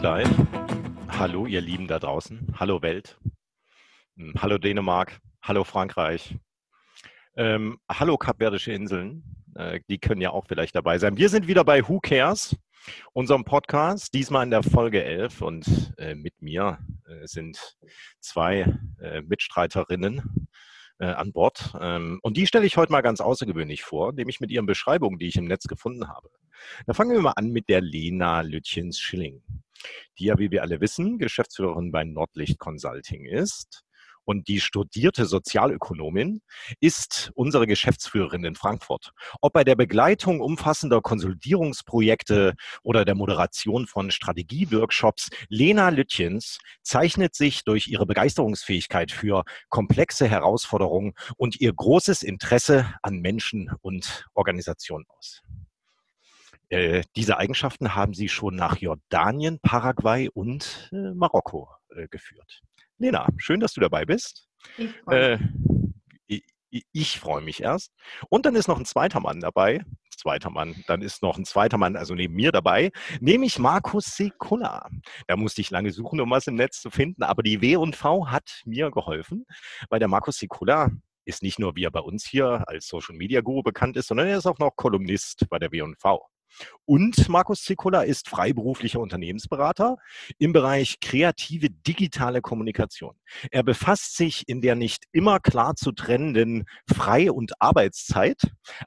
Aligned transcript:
sind 0.00 0.02
live. 0.02 0.30
Hallo, 1.08 1.46
ihr 1.46 1.60
Lieben 1.60 1.86
da 1.86 1.98
draußen. 1.98 2.54
Hallo 2.58 2.80
Welt. 2.80 3.18
Hm, 4.16 4.32
hallo 4.40 4.56
Dänemark. 4.56 5.20
Hallo 5.42 5.64
Frankreich. 5.64 6.36
Ähm, 7.36 7.78
hallo 7.90 8.16
Kapverdische 8.16 8.72
Inseln. 8.72 9.22
Äh, 9.56 9.80
die 9.90 9.98
können 9.98 10.22
ja 10.22 10.30
auch 10.30 10.46
vielleicht 10.46 10.74
dabei 10.74 10.98
sein. 10.98 11.18
Wir 11.18 11.28
sind 11.28 11.48
wieder 11.48 11.64
bei 11.64 11.86
Who 11.86 12.00
Cares, 12.00 12.56
unserem 13.12 13.44
Podcast. 13.44 14.14
Diesmal 14.14 14.44
in 14.44 14.50
der 14.50 14.62
Folge 14.62 15.04
11. 15.04 15.42
Und 15.42 15.92
äh, 15.98 16.14
mit 16.14 16.40
mir 16.40 16.78
äh, 17.06 17.26
sind 17.26 17.76
zwei 18.20 18.72
äh, 19.00 19.20
Mitstreiterinnen 19.20 20.48
äh, 21.00 21.06
an 21.06 21.32
Bord. 21.32 21.74
Ähm, 21.80 22.20
und 22.22 22.36
die 22.36 22.46
stelle 22.46 22.66
ich 22.66 22.76
heute 22.76 22.92
mal 22.92 23.00
ganz 23.00 23.20
außergewöhnlich 23.20 23.82
vor, 23.82 24.12
nämlich 24.12 24.40
mit 24.40 24.50
ihren 24.50 24.66
Beschreibungen, 24.66 25.18
die 25.18 25.26
ich 25.26 25.36
im 25.36 25.46
Netz 25.46 25.66
gefunden 25.66 26.08
habe. 26.08 26.30
Da 26.86 26.92
fangen 26.92 27.12
wir 27.12 27.20
mal 27.20 27.32
an 27.36 27.50
mit 27.50 27.68
der 27.68 27.80
Lena 27.80 28.42
Lütjens-Schilling, 28.42 29.42
die 30.18 30.24
ja, 30.24 30.38
wie 30.38 30.50
wir 30.50 30.62
alle 30.62 30.80
wissen, 30.80 31.18
Geschäftsführerin 31.18 31.90
bei 31.90 32.04
Nordlicht 32.04 32.58
Consulting 32.58 33.24
ist. 33.24 33.82
Und 34.24 34.48
die 34.48 34.60
studierte 34.60 35.24
Sozialökonomin 35.26 36.40
ist 36.80 37.30
unsere 37.34 37.66
Geschäftsführerin 37.66 38.44
in 38.44 38.54
Frankfurt. 38.54 39.12
Ob 39.40 39.52
bei 39.52 39.64
der 39.64 39.76
Begleitung 39.76 40.40
umfassender 40.40 41.00
Konsolidierungsprojekte 41.00 42.54
oder 42.82 43.04
der 43.04 43.14
Moderation 43.14 43.86
von 43.86 44.10
Strategieworkshops, 44.10 45.30
Lena 45.48 45.88
Lütjens 45.88 46.58
zeichnet 46.82 47.34
sich 47.34 47.64
durch 47.64 47.88
ihre 47.88 48.06
Begeisterungsfähigkeit 48.06 49.10
für 49.12 49.44
komplexe 49.68 50.28
Herausforderungen 50.28 51.14
und 51.36 51.60
ihr 51.60 51.72
großes 51.72 52.22
Interesse 52.22 52.94
an 53.02 53.20
Menschen 53.20 53.70
und 53.80 54.26
Organisationen 54.34 55.06
aus. 55.08 55.42
Äh, 56.70 57.02
diese 57.16 57.36
Eigenschaften 57.36 57.96
haben 57.96 58.14
sie 58.14 58.28
schon 58.28 58.54
nach 58.54 58.76
Jordanien, 58.76 59.58
Paraguay 59.60 60.28
und 60.32 60.88
äh, 60.92 61.12
Marokko 61.14 61.68
äh, 61.96 62.06
geführt. 62.06 62.62
Lena, 63.00 63.26
schön, 63.38 63.60
dass 63.60 63.72
du 63.72 63.80
dabei 63.80 64.04
bist. 64.04 64.46
Ich 64.76 64.90
freue 65.04 65.38
mich. 65.38 66.44
ich, 66.68 66.84
ich 66.92 67.18
freue 67.18 67.40
mich 67.40 67.62
erst. 67.62 67.92
Und 68.28 68.44
dann 68.44 68.54
ist 68.54 68.68
noch 68.68 68.78
ein 68.78 68.84
zweiter 68.84 69.20
Mann 69.20 69.40
dabei. 69.40 69.82
Zweiter 70.18 70.50
Mann, 70.50 70.84
dann 70.86 71.00
ist 71.00 71.22
noch 71.22 71.38
ein 71.38 71.46
zweiter 71.46 71.78
Mann, 71.78 71.96
also 71.96 72.14
neben 72.14 72.34
mir 72.34 72.52
dabei, 72.52 72.90
nämlich 73.20 73.58
Markus 73.58 74.04
Sekula. 74.04 74.86
Da 75.26 75.36
musste 75.36 75.62
ich 75.62 75.70
lange 75.70 75.92
suchen, 75.92 76.20
um 76.20 76.30
was 76.30 76.46
im 76.46 76.56
Netz 76.56 76.82
zu 76.82 76.90
finden, 76.90 77.22
aber 77.22 77.42
die 77.42 77.62
W&V 77.62 78.28
hat 78.28 78.60
mir 78.66 78.90
geholfen, 78.90 79.46
weil 79.88 79.98
der 79.98 80.08
Markus 80.08 80.36
Sekula 80.36 80.90
ist 81.24 81.42
nicht 81.42 81.58
nur, 81.58 81.74
wie 81.74 81.84
er 81.84 81.90
bei 81.90 82.00
uns 82.00 82.26
hier 82.26 82.68
als 82.68 82.86
Social 82.86 83.16
Media 83.16 83.40
Guru 83.40 83.62
bekannt 83.62 83.96
ist, 83.96 84.08
sondern 84.08 84.28
er 84.28 84.36
ist 84.36 84.46
auch 84.46 84.58
noch 84.58 84.76
Kolumnist 84.76 85.46
bei 85.48 85.58
der 85.58 85.72
W&V. 85.72 86.29
Und 86.84 87.28
Markus 87.28 87.62
Zikola 87.62 88.02
ist 88.02 88.28
freiberuflicher 88.28 89.00
Unternehmensberater 89.00 89.96
im 90.38 90.52
Bereich 90.52 91.00
kreative 91.00 91.70
digitale 91.70 92.40
Kommunikation. 92.40 93.16
Er 93.50 93.62
befasst 93.62 94.16
sich 94.16 94.48
in 94.48 94.60
der 94.60 94.74
nicht 94.74 95.04
immer 95.12 95.40
klar 95.40 95.74
zu 95.76 95.92
trennenden 95.92 96.64
Frei- 96.92 97.30
und 97.30 97.52
Arbeitszeit 97.60 98.40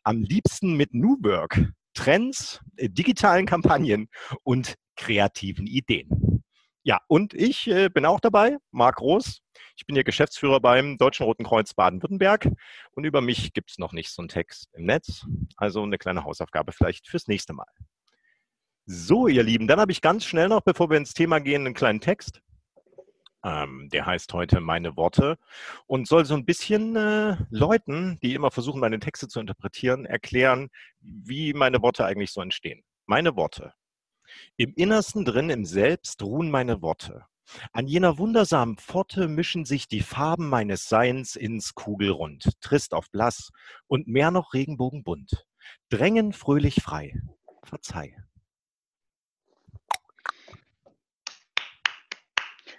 am 0.03 0.21
liebsten 0.21 0.75
mit 0.75 0.93
New 0.93 1.17
Work, 1.21 1.71
Trends, 1.93 2.59
äh, 2.77 2.89
digitalen 2.89 3.45
Kampagnen 3.45 4.07
und 4.43 4.75
kreativen 4.95 5.67
Ideen. 5.67 6.42
Ja, 6.85 6.99
und 7.07 7.33
ich 7.33 7.67
äh, 7.69 7.89
bin 7.89 8.05
auch 8.05 8.19
dabei, 8.19 8.57
Marc 8.71 8.97
Groß. 8.97 9.41
Ich 9.77 9.85
bin 9.85 9.95
hier 9.95 10.03
Geschäftsführer 10.03 10.59
beim 10.59 10.97
Deutschen 10.97 11.23
Roten 11.23 11.45
Kreuz 11.45 11.73
Baden-Württemberg 11.73 12.49
und 12.91 13.05
über 13.05 13.21
mich 13.21 13.53
gibt 13.53 13.71
es 13.71 13.77
noch 13.77 13.93
nicht 13.93 14.11
so 14.11 14.21
einen 14.21 14.27
Text 14.27 14.69
im 14.73 14.85
Netz. 14.85 15.25
Also 15.55 15.81
eine 15.81 15.97
kleine 15.97 16.25
Hausaufgabe 16.25 16.73
vielleicht 16.73 17.07
fürs 17.07 17.27
nächste 17.27 17.53
Mal. 17.53 17.67
So, 18.85 19.29
ihr 19.29 19.43
Lieben, 19.43 19.67
dann 19.67 19.79
habe 19.79 19.93
ich 19.93 20.01
ganz 20.01 20.25
schnell 20.25 20.49
noch, 20.49 20.61
bevor 20.61 20.89
wir 20.89 20.97
ins 20.97 21.13
Thema 21.13 21.39
gehen, 21.39 21.65
einen 21.65 21.73
kleinen 21.73 22.01
Text. 22.01 22.41
Ähm, 23.45 23.89
der 23.93 24.05
heißt 24.05 24.33
heute 24.33 24.59
Meine 24.59 24.97
Worte 24.97 25.37
und 25.87 26.07
soll 26.07 26.25
so 26.25 26.33
ein 26.33 26.45
bisschen 26.45 26.97
äh, 26.97 27.37
Leuten, 27.49 28.19
die 28.21 28.33
immer 28.33 28.51
versuchen, 28.51 28.81
meine 28.81 28.99
Texte 28.99 29.29
zu 29.29 29.39
interpretieren, 29.39 30.05
erklären, 30.05 30.69
wie 30.99 31.53
meine 31.53 31.81
Worte 31.81 32.05
eigentlich 32.05 32.31
so 32.31 32.41
entstehen. 32.41 32.83
Meine 33.05 33.37
Worte. 33.37 33.73
Im 34.57 34.73
Innersten 34.75 35.25
drin, 35.25 35.49
im 35.49 35.65
Selbst 35.65 36.21
ruhen 36.23 36.51
meine 36.51 36.81
Worte. 36.81 37.25
An 37.71 37.87
jener 37.87 38.17
wundersamen 38.17 38.77
Pforte 38.77 39.27
mischen 39.27 39.65
sich 39.65 39.87
die 39.87 40.01
Farben 40.01 40.49
meines 40.49 40.87
Seins 40.87 41.35
ins 41.35 41.75
Kugelrund, 41.75 42.49
trist 42.61 42.93
auf 42.93 43.09
blass 43.11 43.51
und 43.87 44.07
mehr 44.07 44.31
noch 44.31 44.53
regenbogenbunt. 44.53 45.45
Drängen 45.89 46.33
fröhlich 46.33 46.81
frei. 46.81 47.19
Verzeih. 47.63 48.15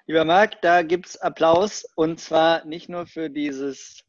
Lieber 0.06 0.25
Marc, 0.26 0.60
da 0.60 0.82
gibt 0.82 1.06
es 1.06 1.16
Applaus 1.16 1.86
und 1.94 2.21
zwar 2.21 2.65
nicht 2.66 2.91
nur 2.91 3.06
für 3.06 3.31
dieses 3.31 4.04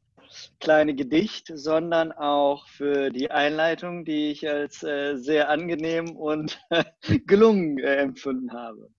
kleine 0.59 0.95
Gedicht, 0.95 1.51
sondern 1.53 2.11
auch 2.11 2.67
für 2.67 3.09
die 3.09 3.31
Einleitung, 3.31 4.05
die 4.05 4.31
ich 4.31 4.49
als 4.49 4.83
äh, 4.83 5.15
sehr 5.17 5.49
angenehm 5.49 6.15
und 6.15 6.59
gelungen 7.27 7.79
äh, 7.79 7.97
empfunden 7.97 8.51
habe. 8.51 8.89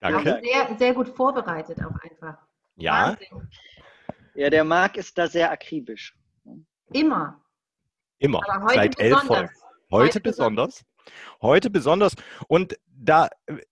Danke. 0.00 0.40
Sehr, 0.42 0.76
sehr 0.78 0.94
gut 0.94 1.08
vorbereitet 1.08 1.78
auch 1.80 1.98
einfach. 2.02 2.38
Ja. 2.76 3.10
Wahnsinn. 3.10 3.48
Ja, 4.34 4.50
der 4.50 4.64
Marc 4.64 4.96
ist 4.96 5.16
da 5.16 5.28
sehr 5.28 5.50
akribisch. 5.50 6.16
Immer. 6.92 7.40
Immer. 8.18 8.40
Seit 8.68 8.98
elf 8.98 9.20
Folgen. 9.20 9.50
Heute, 9.90 10.06
heute 10.06 10.20
besonders. 10.20 10.84
Heute 11.42 11.70
besonders. 11.70 12.14
Und 12.48 12.76
da 12.86 13.28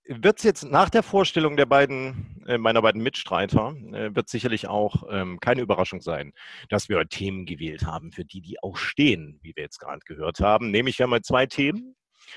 wird 0.07 0.39
es 0.39 0.45
jetzt 0.45 0.65
nach 0.65 0.91
der 0.91 1.03
Vorstellung 1.03 1.57
der 1.57 1.67
beiden, 1.67 2.43
äh, 2.47 2.59
meiner 2.59 2.83
beiden 2.83 3.03
Mitstreiter, 3.03 3.75
äh, 3.93 4.15
wird 4.15 4.29
sicherlich 4.29 4.69
auch 4.69 5.05
ähm, 5.11 5.41
keine 5.41 5.63
Überraschung 5.63 6.01
sein, 6.01 6.33
dass 6.69 6.89
wir 6.89 7.07
Themen 7.09 7.47
gewählt 7.47 7.87
haben, 7.87 8.13
für 8.13 8.25
die, 8.25 8.41
die 8.41 8.63
auch 8.63 8.77
stehen, 8.77 9.39
wie 9.43 9.55
wir 9.57 9.65
jetzt 9.65 9.79
gerade 9.79 10.01
gehört 10.05 10.41
haben. 10.41 10.71
Nämlich, 10.71 10.99
wir 10.99 11.05
haben 11.05 11.11
mal 11.11 11.23
zwei 11.23 11.47
Themen. 11.47 11.97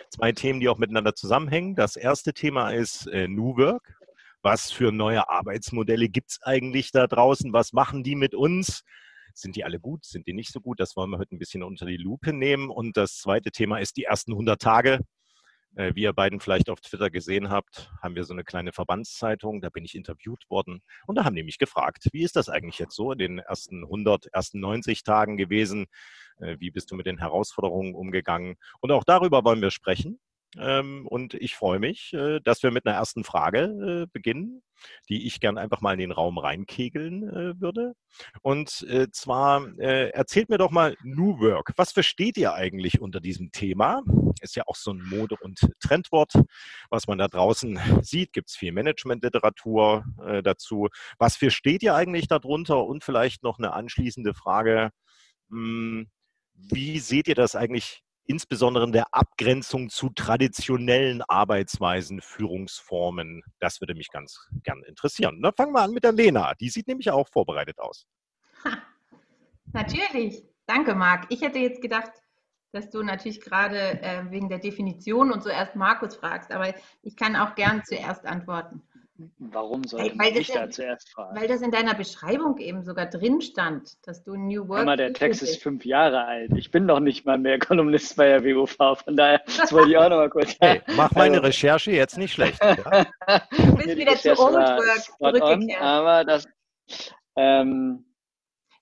Zwei 0.09 0.31
Themen, 0.31 0.59
die 0.59 0.67
auch 0.67 0.77
miteinander 0.77 1.15
zusammenhängen. 1.15 1.75
Das 1.75 1.95
erste 1.95 2.33
Thema 2.33 2.71
ist 2.71 3.07
äh, 3.07 3.27
New 3.27 3.57
Work. 3.57 3.95
Was 4.41 4.71
für 4.71 4.91
neue 4.91 5.29
Arbeitsmodelle 5.29 6.09
gibt 6.09 6.31
es 6.31 6.43
eigentlich 6.43 6.91
da 6.91 7.07
draußen? 7.07 7.53
Was 7.53 7.73
machen 7.73 8.03
die 8.03 8.15
mit 8.15 8.35
uns? 8.35 8.83
Sind 9.35 9.55
die 9.57 9.65
alle 9.65 9.79
gut? 9.79 10.05
Sind 10.05 10.27
die 10.27 10.33
nicht 10.33 10.51
so 10.51 10.61
gut? 10.61 10.79
Das 10.79 10.95
wollen 10.95 11.11
wir 11.11 11.17
heute 11.17 11.35
ein 11.35 11.39
bisschen 11.39 11.61
unter 11.61 11.85
die 11.85 11.97
Lupe 11.97 12.33
nehmen. 12.33 12.69
Und 12.69 12.95
das 12.95 13.17
zweite 13.17 13.51
Thema 13.51 13.79
ist 13.79 13.97
die 13.97 14.05
ersten 14.05 14.31
100 14.31 14.61
Tage. 14.61 14.99
Äh, 15.75 15.93
wie 15.93 16.03
ihr 16.03 16.13
beiden 16.13 16.39
vielleicht 16.39 16.69
auf 16.69 16.79
Twitter 16.79 17.09
gesehen 17.09 17.49
habt, 17.49 17.91
haben 18.01 18.15
wir 18.15 18.23
so 18.23 18.33
eine 18.33 18.45
kleine 18.45 18.71
Verbandszeitung. 18.71 19.61
Da 19.61 19.69
bin 19.69 19.83
ich 19.83 19.93
interviewt 19.93 20.49
worden. 20.49 20.81
Und 21.05 21.15
da 21.15 21.25
haben 21.25 21.35
die 21.35 21.43
mich 21.43 21.57
gefragt, 21.57 22.07
wie 22.13 22.23
ist 22.23 22.37
das 22.37 22.47
eigentlich 22.47 22.79
jetzt 22.79 22.95
so 22.95 23.11
in 23.11 23.17
den 23.17 23.39
ersten 23.39 23.83
100, 23.83 24.27
ersten 24.27 24.61
90 24.61 25.03
Tagen 25.03 25.35
gewesen? 25.35 25.87
Äh, 26.39 26.55
wie 26.59 26.71
bist 26.71 26.89
du 26.91 26.95
mit 26.95 27.05
den 27.05 27.17
Herausforderungen 27.17 27.93
umgegangen? 27.93 28.55
Und 28.79 28.91
auch 28.91 29.03
darüber 29.03 29.43
wollen 29.43 29.61
wir 29.61 29.71
sprechen. 29.71 30.19
Ähm, 30.57 31.05
und 31.07 31.33
ich 31.33 31.55
freue 31.55 31.79
mich, 31.79 32.13
äh, 32.13 32.39
dass 32.41 32.63
wir 32.63 32.71
mit 32.71 32.85
einer 32.85 32.95
ersten 32.95 33.23
Frage 33.23 34.03
äh, 34.03 34.07
beginnen, 34.11 34.61
die 35.09 35.25
ich 35.27 35.39
gern 35.39 35.57
einfach 35.57 35.81
mal 35.81 35.93
in 35.93 35.99
den 35.99 36.11
Raum 36.11 36.37
reinkegeln 36.37 37.23
äh, 37.29 37.59
würde. 37.59 37.93
Und 38.41 38.69
zwar 39.11 39.77
erzählt 39.77 40.47
mir 40.47 40.57
doch 40.57 40.71
mal 40.71 40.95
New 41.03 41.39
Work. 41.39 41.73
Was 41.75 41.91
versteht 41.91 42.37
ihr 42.37 42.53
eigentlich 42.53 43.01
unter 43.01 43.19
diesem 43.19 43.51
Thema? 43.51 44.03
Ist 44.41 44.55
ja 44.55 44.63
auch 44.67 44.75
so 44.75 44.91
ein 44.91 45.03
Mode- 45.03 45.35
und 45.41 45.59
Trendwort, 45.81 46.33
was 46.89 47.07
man 47.07 47.17
da 47.17 47.27
draußen 47.27 47.77
sieht. 48.01 48.31
Gibt 48.31 48.49
es 48.49 48.55
viel 48.55 48.71
Managementliteratur 48.71 50.05
dazu. 50.43 50.87
Was 51.17 51.35
versteht 51.35 51.83
ihr 51.83 51.95
eigentlich 51.95 52.27
darunter? 52.29 52.85
Und 52.85 53.03
vielleicht 53.03 53.43
noch 53.43 53.57
eine 53.57 53.73
anschließende 53.73 54.33
Frage. 54.33 54.91
Hm, 55.49 56.07
wie 56.53 56.99
seht 56.99 57.27
ihr 57.27 57.35
das 57.35 57.55
eigentlich 57.55 58.04
insbesondere 58.25 58.83
in 58.85 58.91
der 58.91 59.13
Abgrenzung 59.13 59.89
zu 59.89 60.09
traditionellen 60.09 61.21
Arbeitsweisen, 61.21 62.21
Führungsformen. 62.21 63.43
Das 63.59 63.81
würde 63.81 63.95
mich 63.95 64.09
ganz 64.09 64.47
gern 64.63 64.83
interessieren. 64.83 65.41
Dann 65.41 65.53
fangen 65.53 65.73
wir 65.73 65.81
an 65.81 65.91
mit 65.91 66.03
der 66.03 66.11
Lena. 66.11 66.53
Die 66.55 66.69
sieht 66.69 66.87
nämlich 66.87 67.09
auch 67.11 67.27
vorbereitet 67.29 67.79
aus. 67.79 68.05
Ha, 68.63 68.77
natürlich. 69.73 70.43
Danke, 70.65 70.95
Marc. 70.95 71.27
Ich 71.29 71.41
hätte 71.41 71.59
jetzt 71.59 71.81
gedacht, 71.81 72.11
dass 72.71 72.89
du 72.89 73.03
natürlich 73.03 73.39
gerade 73.39 74.01
äh, 74.01 74.29
wegen 74.29 74.49
der 74.49 74.59
Definition 74.59 75.31
und 75.31 75.43
so 75.43 75.49
erst 75.49 75.75
Markus 75.75 76.15
fragst, 76.15 76.51
aber 76.51 76.73
ich 77.03 77.15
kann 77.15 77.35
auch 77.35 77.55
gern 77.55 77.83
zuerst 77.85 78.25
antworten. 78.25 78.81
Warum 79.39 79.85
sollte 79.85 80.17
weil, 80.19 80.35
ich 80.35 80.47
da 80.51 80.69
zuerst 80.69 81.09
fragen? 81.09 81.39
Weil 81.39 81.47
das 81.47 81.61
in 81.61 81.71
deiner 81.71 81.93
Beschreibung 81.93 82.57
eben 82.57 82.83
sogar 82.83 83.05
drin 83.05 83.39
stand, 83.39 83.95
dass 84.05 84.23
du 84.23 84.35
New 84.35 84.67
Work. 84.67 84.85
Mal, 84.85 84.97
der 84.97 85.13
Text 85.13 85.41
ist 85.41 85.63
fünf 85.63 85.85
Jahre 85.85 86.25
alt. 86.25 86.51
Ich 86.55 86.69
bin 86.69 86.85
doch 86.85 86.99
nicht 86.99 87.25
mal 87.25 87.37
mehr 87.37 87.57
Kolumnist 87.57 88.17
bei 88.17 88.27
der 88.27 88.43
WUV. 88.43 88.75
Von 88.75 89.15
daher, 89.15 89.41
das 89.45 89.71
wollte 89.71 89.91
ich 89.91 89.97
auch 89.97 90.09
noch 90.09 90.17
mal 90.17 90.29
kurz 90.29 90.57
sagen. 90.57 90.81
Hey, 90.85 90.95
mach 90.97 91.11
meine 91.11 91.35
also, 91.35 91.47
Recherche 91.47 91.91
jetzt 91.91 92.17
nicht 92.17 92.33
schlecht. 92.33 92.61
Ja? 92.61 92.75
du 93.57 93.75
bist 93.77 93.95
wieder 93.95 94.15
zu 94.15 94.37
Old 94.37 94.55
Work 94.55 95.03
zurückgekehrt. 95.17 95.81
aber 95.81 96.25
das 96.25 96.45
ähm, 97.37 98.05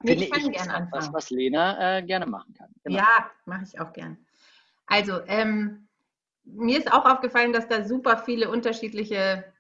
nee, 0.01 0.13
ich 0.13 0.31
kann 0.31 0.51
gerne 0.51 0.73
anfangen. 0.73 0.91
Was, 0.91 1.13
was 1.13 1.29
Lena 1.29 1.97
äh, 1.97 2.03
gerne 2.03 2.25
machen 2.25 2.53
kann. 2.55 2.69
Genau. 2.83 2.97
Ja, 2.97 3.29
mache 3.45 3.65
ich 3.65 3.79
auch 3.79 3.93
gern. 3.93 4.17
Also, 4.87 5.21
ähm, 5.27 5.87
mir 6.43 6.77
ist 6.77 6.91
auch 6.91 7.05
aufgefallen, 7.05 7.53
dass 7.53 7.67
da 7.67 7.83
super 7.83 8.17
viele 8.17 8.49
unterschiedliche 8.49 9.52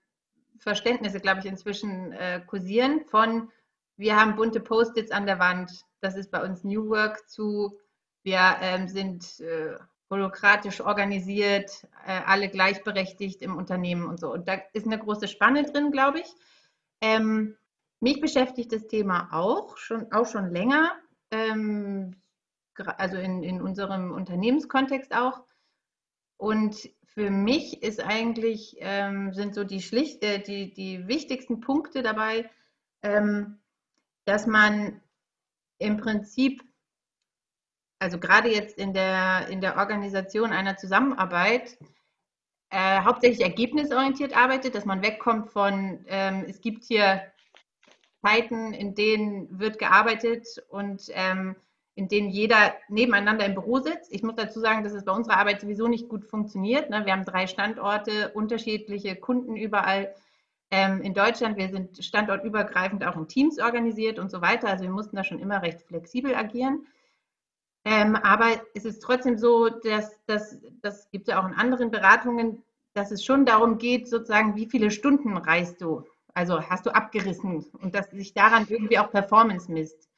Verständnisse, 0.63 1.19
glaube 1.19 1.39
ich, 1.39 1.45
inzwischen 1.45 2.11
äh, 2.13 2.41
kursieren 2.45 3.01
von, 3.05 3.51
wir 3.97 4.15
haben 4.15 4.35
bunte 4.35 4.59
Post-its 4.59 5.11
an 5.11 5.25
der 5.25 5.39
Wand, 5.39 5.85
das 6.01 6.15
ist 6.15 6.31
bei 6.31 6.43
uns 6.43 6.63
New 6.63 6.89
Work 6.89 7.29
zu, 7.29 7.79
wir 8.23 8.57
ähm, 8.61 8.87
sind 8.87 9.39
äh, 9.41 9.77
holokratisch 10.09 10.81
organisiert, 10.81 11.87
äh, 12.05 12.21
alle 12.25 12.49
gleichberechtigt 12.49 13.41
im 13.41 13.57
Unternehmen 13.57 14.05
und 14.05 14.19
so. 14.19 14.31
Und 14.31 14.47
da 14.47 14.61
ist 14.73 14.85
eine 14.85 14.99
große 14.99 15.27
Spanne 15.27 15.63
drin, 15.63 15.91
glaube 15.91 16.21
ich. 16.21 16.33
Ähm, 17.01 17.57
mich 17.99 18.21
beschäftigt 18.21 18.71
das 18.71 18.87
Thema 18.87 19.29
auch 19.31 19.77
schon, 19.77 20.11
auch 20.11 20.27
schon 20.27 20.51
länger, 20.51 20.91
ähm, 21.31 22.15
also 22.75 23.17
in, 23.17 23.43
in 23.43 23.61
unserem 23.61 24.11
Unternehmenskontext 24.11 25.15
auch. 25.15 25.43
Und 26.37 26.89
für 27.13 27.29
mich 27.29 27.83
ist 27.83 28.01
eigentlich, 28.03 28.77
ähm, 28.79 29.33
sind 29.33 29.53
so 29.53 29.63
die, 29.63 29.81
schlicht, 29.81 30.23
äh, 30.23 30.39
die, 30.39 30.73
die 30.73 31.07
wichtigsten 31.07 31.59
Punkte 31.59 32.01
dabei, 32.01 32.49
ähm, 33.03 33.59
dass 34.25 34.47
man 34.47 35.01
im 35.77 35.97
Prinzip, 35.97 36.63
also 37.99 38.19
gerade 38.19 38.49
jetzt 38.49 38.77
in 38.77 38.93
der, 38.93 39.47
in 39.49 39.61
der 39.61 39.77
Organisation 39.77 40.51
einer 40.51 40.77
Zusammenarbeit, 40.77 41.77
äh, 42.69 43.01
hauptsächlich 43.01 43.41
ergebnisorientiert 43.41 44.35
arbeitet, 44.35 44.73
dass 44.73 44.85
man 44.85 45.03
wegkommt 45.03 45.51
von, 45.51 46.03
ähm, 46.07 46.45
es 46.47 46.61
gibt 46.61 46.83
hier 46.83 47.21
Zeiten, 48.25 48.73
in 48.73 48.95
denen 48.95 49.59
wird 49.59 49.77
gearbeitet 49.77 50.47
und 50.69 51.03
ähm, 51.11 51.55
in 51.95 52.07
denen 52.07 52.29
jeder 52.29 52.73
nebeneinander 52.89 53.45
im 53.45 53.53
Büro 53.53 53.79
sitzt. 53.79 54.11
Ich 54.11 54.23
muss 54.23 54.35
dazu 54.35 54.59
sagen, 54.59 54.83
dass 54.83 54.93
es 54.93 55.05
bei 55.05 55.11
unserer 55.11 55.37
Arbeit 55.37 55.61
sowieso 55.61 55.87
nicht 55.87 56.09
gut 56.09 56.25
funktioniert. 56.25 56.89
Ne? 56.89 57.05
Wir 57.05 57.13
haben 57.13 57.25
drei 57.25 57.45
Standorte, 57.47 58.31
unterschiedliche 58.33 59.15
Kunden 59.15 59.55
überall 59.55 60.13
ähm, 60.71 61.01
in 61.01 61.13
Deutschland. 61.13 61.57
Wir 61.57 61.69
sind 61.69 62.03
standortübergreifend 62.03 63.05
auch 63.05 63.15
in 63.15 63.27
Teams 63.27 63.59
organisiert 63.59 64.17
und 64.17 64.31
so 64.31 64.41
weiter. 64.41 64.69
Also 64.69 64.85
wir 64.85 64.91
mussten 64.91 65.15
da 65.15 65.23
schon 65.23 65.39
immer 65.39 65.61
recht 65.61 65.83
flexibel 65.83 66.33
agieren. 66.33 66.87
Ähm, 67.85 68.15
aber 68.15 68.61
es 68.73 68.85
ist 68.85 69.01
trotzdem 69.01 69.37
so, 69.37 69.69
dass 69.69 70.19
das, 70.25 70.57
das 70.81 71.11
gibt 71.11 71.27
es 71.27 71.33
ja 71.33 71.41
auch 71.41 71.47
in 71.47 71.53
anderen 71.53 71.91
Beratungen, 71.91 72.63
dass 72.93 73.11
es 73.11 73.23
schon 73.23 73.45
darum 73.45 73.77
geht, 73.77 74.07
sozusagen, 74.07 74.55
wie 74.55 74.69
viele 74.69 74.89
Stunden 74.89 75.35
reist 75.37 75.81
du? 75.81 76.03
Also 76.33 76.61
hast 76.61 76.85
du 76.85 76.95
abgerissen 76.95 77.65
und 77.81 77.93
dass 77.93 78.09
sich 78.09 78.33
daran 78.33 78.65
irgendwie 78.67 78.97
auch 78.97 79.11
Performance 79.11 79.71
misst. 79.71 80.09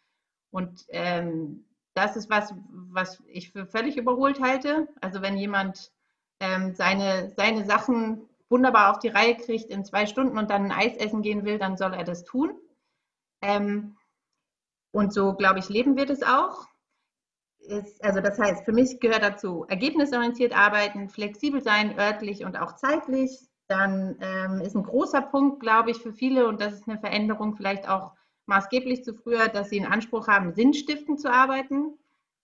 Und 0.56 0.86
ähm, 0.88 1.66
das 1.96 2.16
ist 2.16 2.30
was, 2.30 2.54
was 2.70 3.22
ich 3.28 3.52
für 3.52 3.66
völlig 3.66 3.98
überholt 3.98 4.40
halte. 4.40 4.88
Also 5.02 5.22
wenn 5.22 5.36
jemand 5.36 5.92
ähm, 6.40 6.74
seine, 6.74 7.34
seine 7.36 7.66
Sachen 7.66 8.30
wunderbar 8.48 8.92
auf 8.92 9.00
die 9.00 9.10
Reihe 9.10 9.36
kriegt 9.36 9.70
in 9.70 9.84
zwei 9.84 10.06
Stunden 10.06 10.38
und 10.38 10.50
dann 10.50 10.72
ein 10.72 10.72
Eis 10.72 10.96
essen 10.96 11.22
gehen 11.22 11.44
will, 11.44 11.60
dann 11.60 11.76
soll 11.76 11.94
er 11.94 12.06
das 12.06 12.24
tun. 12.24 12.58
Ähm, 13.42 13.98
und 14.94 15.12
so, 15.12 15.34
glaube 15.34 15.60
ich, 15.60 15.68
leben 15.68 15.98
wir 15.98 16.06
das 16.06 16.24
auch. 16.24 16.70
Ist, 17.60 18.02
also 18.02 18.22
das 18.22 18.40
heißt, 18.40 18.64
für 18.64 18.72
mich 18.72 19.02
gehört 19.02 19.24
dazu 19.24 19.66
ergebnisorientiert 19.68 20.56
arbeiten, 20.56 21.10
flexibel 21.10 21.62
sein, 21.62 22.00
örtlich 22.00 22.46
und 22.46 22.56
auch 22.56 22.78
zeitlich. 22.78 23.50
Dann 23.68 24.16
ähm, 24.22 24.62
ist 24.62 24.76
ein 24.76 24.84
großer 24.84 25.22
Punkt, 25.22 25.60
glaube 25.60 25.92
ich, 25.92 25.98
für 25.98 26.14
viele, 26.14 26.48
und 26.48 26.62
das 26.62 26.76
ist 26.76 26.88
eine 26.88 26.98
Veränderung 26.98 27.58
vielleicht 27.58 27.90
auch 27.90 28.14
maßgeblich 28.46 29.04
zu 29.04 29.14
früher, 29.14 29.48
dass 29.48 29.70
sie 29.70 29.82
einen 29.82 29.92
Anspruch 29.92 30.28
haben, 30.28 30.54
sinnstiftend 30.54 31.20
zu 31.20 31.32
arbeiten. 31.32 31.98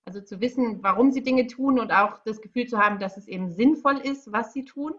Also 0.03 0.21
zu 0.21 0.41
wissen, 0.41 0.81
warum 0.81 1.11
sie 1.11 1.21
Dinge 1.21 1.45
tun 1.45 1.79
und 1.79 1.91
auch 1.91 2.23
das 2.23 2.41
Gefühl 2.41 2.67
zu 2.67 2.79
haben, 2.79 2.99
dass 2.99 3.17
es 3.17 3.27
eben 3.27 3.51
sinnvoll 3.51 3.97
ist, 3.97 4.31
was 4.31 4.51
sie 4.51 4.65
tun. 4.65 4.93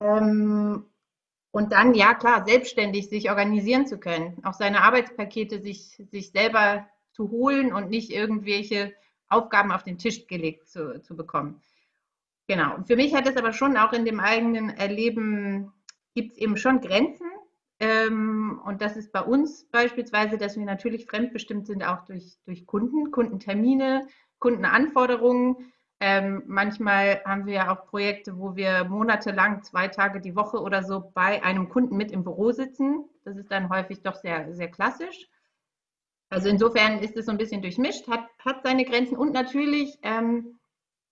Ähm, 0.00 0.86
und 1.52 1.72
dann, 1.72 1.94
ja 1.94 2.14
klar, 2.14 2.44
selbstständig 2.44 3.08
sich 3.08 3.30
organisieren 3.30 3.86
zu 3.86 3.98
können, 3.98 4.42
auch 4.44 4.54
seine 4.54 4.82
Arbeitspakete 4.82 5.60
sich, 5.60 6.02
sich 6.10 6.30
selber 6.30 6.86
zu 7.12 7.30
holen 7.30 7.72
und 7.72 7.90
nicht 7.90 8.10
irgendwelche 8.10 8.92
Aufgaben 9.28 9.70
auf 9.70 9.84
den 9.84 9.98
Tisch 9.98 10.26
gelegt 10.26 10.68
zu, 10.68 11.00
zu 11.02 11.14
bekommen. 11.14 11.62
Genau. 12.48 12.74
Und 12.74 12.86
für 12.86 12.96
mich 12.96 13.14
hat 13.14 13.28
es 13.28 13.36
aber 13.36 13.52
schon 13.52 13.76
auch 13.76 13.92
in 13.92 14.04
dem 14.04 14.18
eigenen 14.18 14.70
Erleben, 14.70 15.72
gibt 16.14 16.32
es 16.32 16.38
eben 16.38 16.56
schon 16.56 16.80
Grenzen, 16.80 17.21
ähm, 17.82 18.60
und 18.64 18.80
das 18.80 18.96
ist 18.96 19.10
bei 19.10 19.22
uns 19.22 19.64
beispielsweise, 19.64 20.38
dass 20.38 20.56
wir 20.56 20.64
natürlich 20.64 21.06
fremdbestimmt 21.06 21.66
sind, 21.66 21.82
auch 21.82 22.04
durch, 22.04 22.38
durch 22.44 22.64
Kunden, 22.64 23.10
Kundentermine, 23.10 24.06
Kundenanforderungen. 24.38 25.72
Ähm, 25.98 26.44
manchmal 26.46 27.20
haben 27.24 27.44
wir 27.44 27.54
ja 27.54 27.72
auch 27.72 27.86
Projekte, 27.86 28.38
wo 28.38 28.54
wir 28.54 28.84
monatelang, 28.84 29.64
zwei 29.64 29.88
Tage 29.88 30.20
die 30.20 30.36
Woche 30.36 30.60
oder 30.60 30.84
so 30.84 31.10
bei 31.12 31.42
einem 31.42 31.68
Kunden 31.70 31.96
mit 31.96 32.12
im 32.12 32.22
Büro 32.22 32.52
sitzen. 32.52 33.04
Das 33.24 33.36
ist 33.36 33.50
dann 33.50 33.68
häufig 33.68 34.00
doch 34.02 34.14
sehr, 34.14 34.54
sehr 34.54 34.70
klassisch. 34.70 35.28
Also 36.30 36.48
insofern 36.48 37.00
ist 37.00 37.16
es 37.16 37.26
so 37.26 37.32
ein 37.32 37.38
bisschen 37.38 37.62
durchmischt, 37.62 38.06
hat, 38.06 38.28
hat 38.44 38.62
seine 38.62 38.84
Grenzen 38.84 39.16
und 39.16 39.32
natürlich, 39.32 39.98
ähm, 40.02 40.60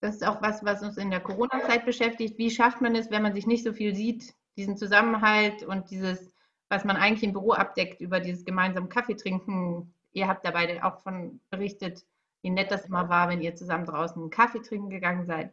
das 0.00 0.14
ist 0.14 0.26
auch 0.26 0.40
was, 0.40 0.64
was 0.64 0.84
uns 0.84 0.98
in 0.98 1.10
der 1.10 1.20
Corona-Zeit 1.20 1.84
beschäftigt, 1.84 2.38
wie 2.38 2.50
schafft 2.52 2.80
man 2.80 2.94
es, 2.94 3.10
wenn 3.10 3.22
man 3.22 3.34
sich 3.34 3.48
nicht 3.48 3.64
so 3.64 3.72
viel 3.72 3.96
sieht, 3.96 4.34
diesen 4.56 4.76
Zusammenhalt 4.76 5.64
und 5.64 5.90
dieses 5.90 6.32
was 6.70 6.84
man 6.84 6.96
eigentlich 6.96 7.24
im 7.24 7.32
Büro 7.32 7.52
abdeckt 7.52 8.00
über 8.00 8.20
dieses 8.20 8.44
gemeinsame 8.44 8.88
Kaffee 8.88 9.16
trinken. 9.16 9.92
Ihr 10.12 10.28
habt 10.28 10.46
da 10.46 10.52
beide 10.52 10.82
auch 10.84 11.02
von 11.02 11.40
berichtet, 11.50 12.06
wie 12.42 12.50
nett 12.50 12.70
das 12.70 12.86
immer 12.86 13.08
war, 13.08 13.28
wenn 13.28 13.42
ihr 13.42 13.56
zusammen 13.56 13.84
draußen 13.84 14.22
einen 14.22 14.30
Kaffee 14.30 14.62
trinken 14.62 14.88
gegangen 14.88 15.26
seid. 15.26 15.52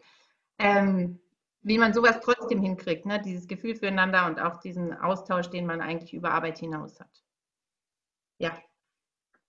Ähm, 0.60 1.20
wie 1.64 1.80
man 1.80 1.94
sowas 1.94 2.20
trotzdem 2.24 2.62
hinkriegt, 2.62 3.06
ne? 3.06 3.20
dieses 3.20 3.48
Gefühl 3.48 3.76
füreinander 3.76 4.28
und 4.28 4.40
auch 4.40 4.60
diesen 4.60 4.94
Austausch, 4.94 5.50
den 5.50 5.66
man 5.66 5.82
eigentlich 5.82 6.14
über 6.14 6.32
Arbeit 6.32 6.60
hinaus 6.60 7.00
hat. 7.00 7.24
Ja, 8.38 8.56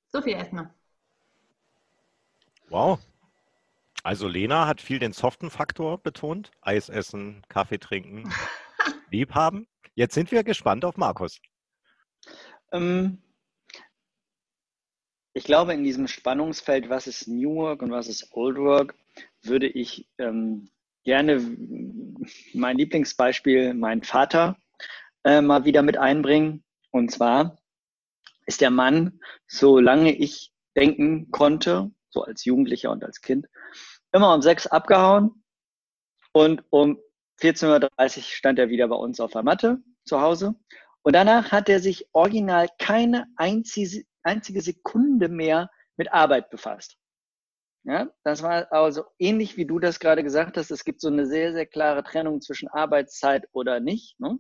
so 0.09 0.23
viel 0.23 0.33
erstmal. 0.33 0.73
Wow. 2.71 2.99
Also 4.03 4.27
Lena 4.27 4.67
hat 4.67 4.81
viel 4.81 4.99
den 4.99 5.13
soften 5.13 5.51
Faktor 5.51 5.99
betont. 5.99 6.51
Eis 6.63 6.89
essen, 6.89 7.43
Kaffee 7.49 7.79
trinken, 7.79 8.33
liebhaben. 9.11 9.67
Jetzt 9.95 10.15
sind 10.15 10.33
wir 10.33 10.45
gespannt 10.45 10.85
auf 10.87 10.97
Markus. 10.97 11.41
Ähm, 12.73 13.19
ich 15.35 15.45
glaube, 15.45 15.73
in 15.73 15.85
diesem 15.85 16.09
Spannungsfeld, 16.09 16.89
was 16.89 17.07
ist 17.07 17.29
New 17.29 17.55
Work 17.57 17.83
und 17.83 17.91
was 17.91 18.09
ist 18.09 18.33
Old 18.33 18.59
Work, 18.59 18.95
würde 19.43 19.69
ich 19.69 20.09
ähm, 20.19 20.71
gerne 21.05 21.41
mein 22.55 22.77
Lieblingsbeispiel, 22.77 23.75
meinen 23.75 24.03
Vater, 24.03 24.57
äh, 25.25 25.41
mal 25.41 25.65
wieder 25.65 25.83
mit 25.83 25.97
einbringen. 25.97 26.65
Und 26.91 27.11
zwar 27.11 27.59
ist 28.47 28.61
der 28.61 28.71
Mann, 28.71 29.21
solange 29.47 30.13
ich 30.13 30.53
denken 30.77 31.31
konnte, 31.31 31.91
so 32.11 32.23
als 32.23 32.45
Jugendlicher 32.45 32.91
und 32.91 33.05
als 33.05 33.21
Kind, 33.21 33.47
immer 34.13 34.35
um 34.35 34.43
sechs 34.43 34.67
abgehauen 34.67 35.45
und 36.33 36.65
um 36.71 36.99
14.30 37.41 38.17
Uhr 38.17 38.23
stand 38.23 38.59
er 38.59 38.71
wieder 38.71 38.89
bei 38.89 38.97
uns 38.97 39.21
auf 39.21 39.33
der 39.33 39.43
Matte 39.43 39.83
zu 40.05 40.21
Hause 40.21 40.57
und 41.09 41.15
danach 41.15 41.53
hat 41.53 41.71
er 41.71 41.81
sich 41.81 42.07
original 42.13 42.69
keine 42.79 43.25
einzige, 43.37 44.05
Sekunde 44.61 45.31
mehr 45.31 45.71
mit 45.97 46.13
Arbeit 46.13 46.51
befasst. 46.51 46.99
Ja, 47.85 48.11
das 48.25 48.43
war 48.43 48.71
also 48.71 49.05
ähnlich 49.19 49.57
wie 49.57 49.65
du 49.65 49.79
das 49.79 50.01
gerade 50.01 50.23
gesagt 50.23 50.59
hast. 50.59 50.71
Es 50.71 50.85
gibt 50.85 51.01
so 51.01 51.09
eine 51.09 51.25
sehr, 51.25 51.55
sehr 51.55 51.65
klare 51.65 52.05
Trennung 52.05 52.43
zwischen 52.43 52.69
Arbeitszeit 52.69 53.49
oder 53.53 53.81
nicht. 53.81 54.21
Ne? 54.21 54.39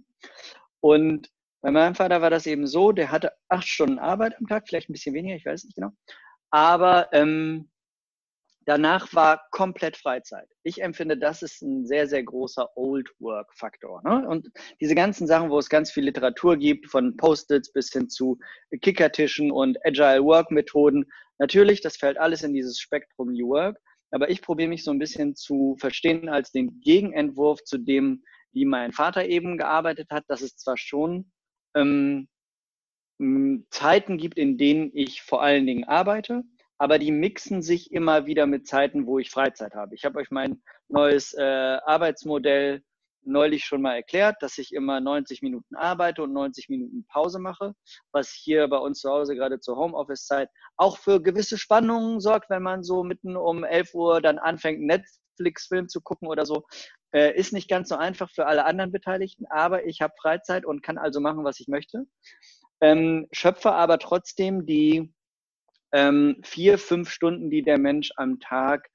Und 0.80 1.30
bei 1.62 1.70
meinem 1.70 1.94
Vater 1.94 2.20
war 2.20 2.28
das 2.28 2.46
eben 2.46 2.66
so, 2.66 2.92
der 2.92 3.10
hatte 3.10 3.32
acht 3.48 3.66
Stunden 3.66 3.98
Arbeit 3.98 4.36
am 4.36 4.46
Tag, 4.46 4.68
vielleicht 4.68 4.90
ein 4.90 4.92
bisschen 4.92 5.14
weniger, 5.14 5.36
ich 5.36 5.46
weiß 5.46 5.64
nicht 5.64 5.74
genau. 5.74 5.92
Aber 6.50 7.08
ähm, 7.14 7.70
Danach 8.68 9.14
war 9.14 9.40
komplett 9.50 9.96
Freizeit. 9.96 10.46
Ich 10.62 10.82
empfinde, 10.82 11.16
das 11.16 11.40
ist 11.40 11.62
ein 11.62 11.86
sehr, 11.86 12.06
sehr 12.06 12.22
großer 12.22 12.68
Old 12.76 13.08
Work 13.18 13.50
Faktor. 13.56 14.02
Ne? 14.04 14.28
Und 14.28 14.50
diese 14.78 14.94
ganzen 14.94 15.26
Sachen, 15.26 15.48
wo 15.48 15.58
es 15.58 15.70
ganz 15.70 15.90
viel 15.90 16.04
Literatur 16.04 16.54
gibt, 16.58 16.86
von 16.90 17.16
Post-its 17.16 17.72
bis 17.72 17.90
hin 17.90 18.10
zu 18.10 18.38
Kickertischen 18.82 19.50
und 19.50 19.78
Agile 19.86 20.22
Work 20.22 20.50
Methoden. 20.50 21.06
Natürlich, 21.38 21.80
das 21.80 21.96
fällt 21.96 22.18
alles 22.18 22.42
in 22.42 22.52
dieses 22.52 22.78
Spektrum 22.78 23.32
New 23.32 23.48
Work. 23.48 23.78
Aber 24.10 24.28
ich 24.28 24.42
probiere 24.42 24.68
mich 24.68 24.84
so 24.84 24.90
ein 24.90 24.98
bisschen 24.98 25.34
zu 25.34 25.74
verstehen 25.80 26.28
als 26.28 26.52
den 26.52 26.78
Gegenentwurf 26.80 27.64
zu 27.64 27.78
dem, 27.78 28.22
wie 28.52 28.66
mein 28.66 28.92
Vater 28.92 29.24
eben 29.24 29.56
gearbeitet 29.56 30.10
hat, 30.10 30.24
dass 30.28 30.42
es 30.42 30.58
zwar 30.58 30.76
schon 30.76 31.32
ähm, 31.74 32.28
Zeiten 33.70 34.18
gibt, 34.18 34.36
in 34.36 34.58
denen 34.58 34.90
ich 34.92 35.22
vor 35.22 35.40
allen 35.40 35.66
Dingen 35.66 35.84
arbeite, 35.84 36.44
aber 36.78 36.98
die 36.98 37.10
mixen 37.10 37.60
sich 37.60 37.92
immer 37.92 38.26
wieder 38.26 38.46
mit 38.46 38.66
Zeiten, 38.66 39.06
wo 39.06 39.18
ich 39.18 39.30
Freizeit 39.30 39.74
habe. 39.74 39.94
Ich 39.94 40.04
habe 40.04 40.18
euch 40.20 40.30
mein 40.30 40.62
neues 40.88 41.34
äh, 41.34 41.42
Arbeitsmodell 41.42 42.82
neulich 43.24 43.64
schon 43.64 43.82
mal 43.82 43.94
erklärt, 43.94 44.36
dass 44.40 44.58
ich 44.58 44.72
immer 44.72 45.00
90 45.00 45.42
Minuten 45.42 45.76
arbeite 45.76 46.22
und 46.22 46.32
90 46.32 46.68
Minuten 46.68 47.04
Pause 47.06 47.38
mache, 47.38 47.74
was 48.12 48.30
hier 48.30 48.68
bei 48.68 48.78
uns 48.78 49.00
zu 49.00 49.10
Hause 49.10 49.34
gerade 49.34 49.60
zur 49.60 49.76
Homeoffice-Zeit 49.76 50.48
auch 50.76 50.98
für 50.98 51.20
gewisse 51.20 51.58
Spannungen 51.58 52.20
sorgt, 52.20 52.48
wenn 52.48 52.62
man 52.62 52.82
so 52.82 53.04
mitten 53.04 53.36
um 53.36 53.64
11 53.64 53.94
Uhr 53.94 54.22
dann 54.22 54.38
anfängt, 54.38 54.80
Netflix-Film 54.80 55.88
zu 55.88 56.00
gucken 56.00 56.28
oder 56.28 56.46
so. 56.46 56.64
Äh, 57.12 57.36
ist 57.36 57.52
nicht 57.52 57.68
ganz 57.68 57.88
so 57.88 57.96
einfach 57.96 58.30
für 58.30 58.46
alle 58.46 58.64
anderen 58.64 58.92
Beteiligten, 58.92 59.46
aber 59.50 59.86
ich 59.86 60.00
habe 60.00 60.14
Freizeit 60.20 60.64
und 60.64 60.82
kann 60.82 60.98
also 60.98 61.20
machen, 61.20 61.44
was 61.44 61.60
ich 61.60 61.68
möchte. 61.68 62.06
Ähm, 62.80 63.26
schöpfe 63.32 63.72
aber 63.72 63.98
trotzdem 63.98 64.64
die 64.64 65.12
ähm, 65.92 66.40
vier, 66.42 66.78
fünf 66.78 67.10
Stunden, 67.10 67.50
die 67.50 67.62
der 67.62 67.78
Mensch 67.78 68.12
am 68.16 68.40
Tag 68.40 68.88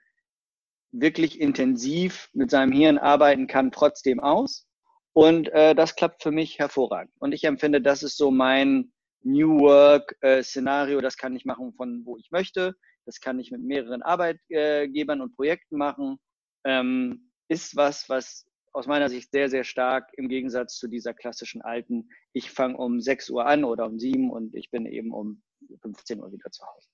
wirklich 0.92 1.42
intensiv 1.42 2.30
mit 2.34 2.52
seinem 2.52 2.72
Hirn 2.72 2.98
arbeiten 2.98 3.48
kann, 3.48 3.72
trotzdem 3.72 4.20
aus. 4.20 4.68
Und 5.14 5.50
äh, 5.50 5.76
das 5.76 5.96
klappt 5.96 6.24
für 6.24 6.32
mich 6.32 6.60
hervorragend. 6.60 7.14
Und 7.20 7.34
ich 7.34 7.44
empfinde, 7.44 7.82
das 7.82 8.04
ist 8.04 8.18
so 8.18 8.32
mein 8.32 8.92
New 9.24 9.60
Work-Szenario. 9.60 11.00
Äh, 11.00 11.02
das 11.02 11.18
kann 11.18 11.36
ich 11.36 11.46
machen 11.46 11.74
von 11.74 12.06
wo 12.06 12.18
ich 12.18 12.32
möchte. 12.32 12.76
Das 13.06 13.20
kann 13.20 13.40
ich 13.40 13.52
mit 13.52 13.62
mehreren 13.62 14.02
Arbeitgebern 14.02 15.22
und 15.22 15.36
Projekten 15.36 15.78
machen. 15.78 16.18
Ähm, 16.66 17.32
ist 17.50 17.76
was, 17.76 18.08
was 18.10 18.46
aus 18.72 18.88
meiner 18.88 19.10
Sicht 19.10 19.32
sehr, 19.32 19.50
sehr 19.50 19.64
stark 19.64 20.10
im 20.14 20.30
Gegensatz 20.30 20.78
zu 20.78 20.88
dieser 20.88 21.14
klassischen 21.14 21.62
alten, 21.62 22.10
ich 22.34 22.50
fange 22.50 22.78
um 22.78 23.00
6 23.00 23.30
Uhr 23.30 23.46
an 23.46 23.64
oder 23.64 23.86
um 23.86 24.00
7 24.00 24.32
und 24.32 24.56
ich 24.56 24.72
bin 24.72 24.86
eben 24.88 25.14
um 25.14 25.44
15 25.78 26.22
Uhr 26.22 26.32
wieder 26.32 26.50
zu 26.52 26.66
Hause. 26.66 26.88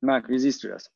Marc, 0.00 0.28
wie 0.28 0.38
siehst 0.38 0.64
du 0.64 0.68
das? 0.68 0.90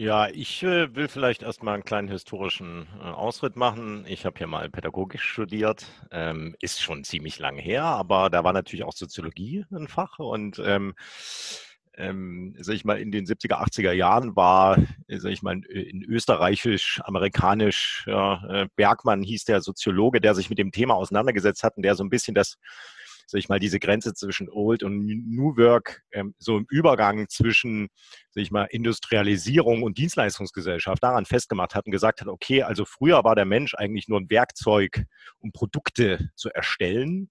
Ja, 0.00 0.28
ich 0.28 0.62
äh, 0.62 0.94
will 0.94 1.08
vielleicht 1.08 1.42
erstmal 1.42 1.74
einen 1.74 1.82
kleinen 1.82 2.06
historischen 2.06 2.86
äh, 3.00 3.02
Ausritt 3.02 3.56
machen. 3.56 4.04
Ich 4.06 4.24
habe 4.24 4.38
hier 4.38 4.46
mal 4.46 4.70
Pädagogik 4.70 5.20
studiert, 5.20 5.86
ähm, 6.12 6.54
ist 6.60 6.80
schon 6.80 7.02
ziemlich 7.02 7.40
lange 7.40 7.60
her, 7.60 7.82
aber 7.82 8.30
da 8.30 8.44
war 8.44 8.52
natürlich 8.52 8.84
auch 8.84 8.92
Soziologie 8.92 9.64
ein 9.72 9.88
Fach 9.88 10.20
und 10.20 10.62
ähm, 10.64 10.94
ähm, 11.94 12.54
sag 12.60 12.76
ich 12.76 12.84
mal, 12.84 13.00
in 13.00 13.10
den 13.10 13.26
70er, 13.26 13.60
80er 13.60 13.90
Jahren 13.90 14.36
war, 14.36 14.78
sag 15.08 15.32
ich 15.32 15.42
mal, 15.42 15.60
in 15.64 16.04
österreichisch, 16.04 17.00
amerikanisch, 17.02 18.04
ja, 18.06 18.44
äh, 18.48 18.68
Bergmann 18.76 19.24
hieß 19.24 19.46
der 19.46 19.60
Soziologe, 19.62 20.20
der 20.20 20.36
sich 20.36 20.48
mit 20.48 20.60
dem 20.60 20.70
Thema 20.70 20.94
auseinandergesetzt 20.94 21.64
hat 21.64 21.76
und 21.76 21.82
der 21.82 21.96
so 21.96 22.04
ein 22.04 22.10
bisschen 22.10 22.36
das 22.36 22.56
sag 23.30 23.38
ich 23.40 23.50
mal, 23.50 23.58
diese 23.58 23.78
Grenze 23.78 24.14
zwischen 24.14 24.48
Old 24.48 24.82
und 24.82 25.04
New 25.06 25.56
Work, 25.58 26.02
ähm, 26.12 26.34
so 26.38 26.56
im 26.56 26.66
Übergang 26.70 27.28
zwischen, 27.28 27.88
sag 28.30 28.42
ich 28.42 28.50
mal, 28.50 28.64
Industrialisierung 28.64 29.82
und 29.82 29.98
Dienstleistungsgesellschaft 29.98 31.02
daran 31.02 31.26
festgemacht 31.26 31.74
hat 31.74 31.84
und 31.84 31.92
gesagt 31.92 32.22
hat, 32.22 32.28
okay, 32.28 32.62
also 32.62 32.86
früher 32.86 33.22
war 33.24 33.34
der 33.34 33.44
Mensch 33.44 33.74
eigentlich 33.74 34.08
nur 34.08 34.18
ein 34.18 34.30
Werkzeug, 34.30 35.04
um 35.40 35.52
Produkte 35.52 36.30
zu 36.36 36.48
erstellen. 36.48 37.30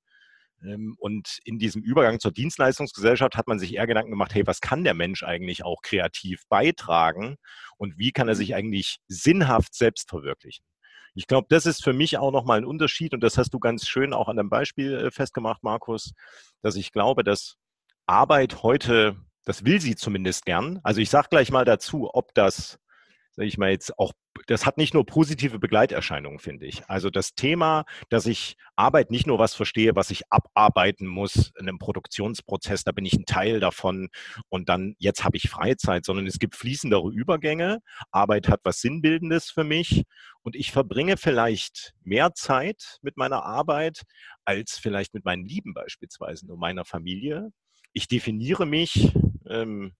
Ähm, 0.63 0.95
und 0.99 1.39
in 1.45 1.57
diesem 1.57 1.81
Übergang 1.81 2.19
zur 2.19 2.31
Dienstleistungsgesellschaft 2.31 3.35
hat 3.35 3.47
man 3.47 3.57
sich 3.57 3.73
eher 3.73 3.87
Gedanken 3.87 4.11
gemacht, 4.11 4.35
hey, 4.35 4.45
was 4.45 4.61
kann 4.61 4.83
der 4.83 4.93
Mensch 4.93 5.23
eigentlich 5.23 5.65
auch 5.65 5.81
kreativ 5.81 6.43
beitragen 6.47 7.37
und 7.77 7.97
wie 7.97 8.11
kann 8.11 8.27
er 8.27 8.35
sich 8.35 8.53
eigentlich 8.53 8.99
sinnhaft 9.07 9.73
selbst 9.73 10.09
verwirklichen? 10.09 10.63
Ich 11.17 11.25
glaube, 11.25 11.47
das 11.49 11.65
ist 11.65 11.83
für 11.83 11.93
mich 11.93 12.19
auch 12.19 12.31
nochmal 12.31 12.59
ein 12.59 12.65
Unterschied 12.65 13.11
und 13.15 13.21
das 13.21 13.39
hast 13.39 13.51
du 13.51 13.59
ganz 13.59 13.87
schön 13.87 14.13
auch 14.13 14.27
an 14.27 14.37
dem 14.37 14.51
Beispiel 14.51 14.93
äh, 14.93 15.09
festgemacht, 15.09 15.63
Markus, 15.63 16.13
dass 16.61 16.75
ich 16.75 16.91
glaube, 16.91 17.23
dass 17.23 17.55
Arbeit 18.05 18.61
heute, 18.61 19.15
das 19.43 19.65
will 19.65 19.81
sie 19.81 19.95
zumindest 19.95 20.45
gern. 20.45 20.79
Also 20.83 21.01
ich 21.01 21.09
sage 21.09 21.29
gleich 21.31 21.49
mal 21.49 21.65
dazu, 21.65 22.07
ob 22.13 22.35
das 22.35 22.77
sage 23.37 23.47
ich 23.47 23.59
mal 23.59 23.69
jetzt 23.69 23.97
auch, 23.99 24.13
das 24.47 24.65
hat 24.65 24.77
nicht 24.77 24.95
nur 24.95 25.05
positive 25.05 25.59
Begleiterscheinungen, 25.59 26.39
finde 26.39 26.65
ich. 26.65 26.89
Also 26.89 27.11
das 27.11 27.35
Thema, 27.35 27.85
dass 28.09 28.25
ich 28.25 28.57
Arbeit 28.75 29.11
nicht 29.11 29.27
nur 29.27 29.37
was 29.37 29.53
verstehe, 29.53 29.95
was 29.95 30.09
ich 30.09 30.23
abarbeiten 30.31 31.05
muss 31.05 31.51
in 31.59 31.69
einem 31.69 31.77
Produktionsprozess, 31.77 32.83
da 32.83 32.91
bin 32.91 33.05
ich 33.05 33.13
ein 33.13 33.25
Teil 33.25 33.59
davon 33.59 34.09
und 34.49 34.69
dann 34.69 34.95
jetzt 34.97 35.23
habe 35.23 35.37
ich 35.37 35.49
Freizeit, 35.49 36.03
sondern 36.03 36.25
es 36.25 36.39
gibt 36.39 36.55
fließendere 36.55 37.11
Übergänge. 37.11 37.79
Arbeit 38.11 38.49
hat 38.49 38.61
was 38.63 38.81
Sinnbildendes 38.81 39.51
für 39.51 39.63
mich 39.63 40.03
und 40.41 40.55
ich 40.55 40.71
verbringe 40.71 41.17
vielleicht 41.17 41.93
mehr 42.03 42.33
Zeit 42.33 42.97
mit 43.03 43.17
meiner 43.17 43.43
Arbeit 43.43 44.01
als 44.45 44.79
vielleicht 44.79 45.13
mit 45.13 45.25
meinen 45.25 45.45
Lieben 45.45 45.75
beispielsweise 45.75 46.47
und 46.47 46.59
meiner 46.59 46.85
Familie. 46.85 47.51
Ich 47.93 48.07
definiere 48.07 48.65
mich 48.65 49.11
ähm, 49.47 49.93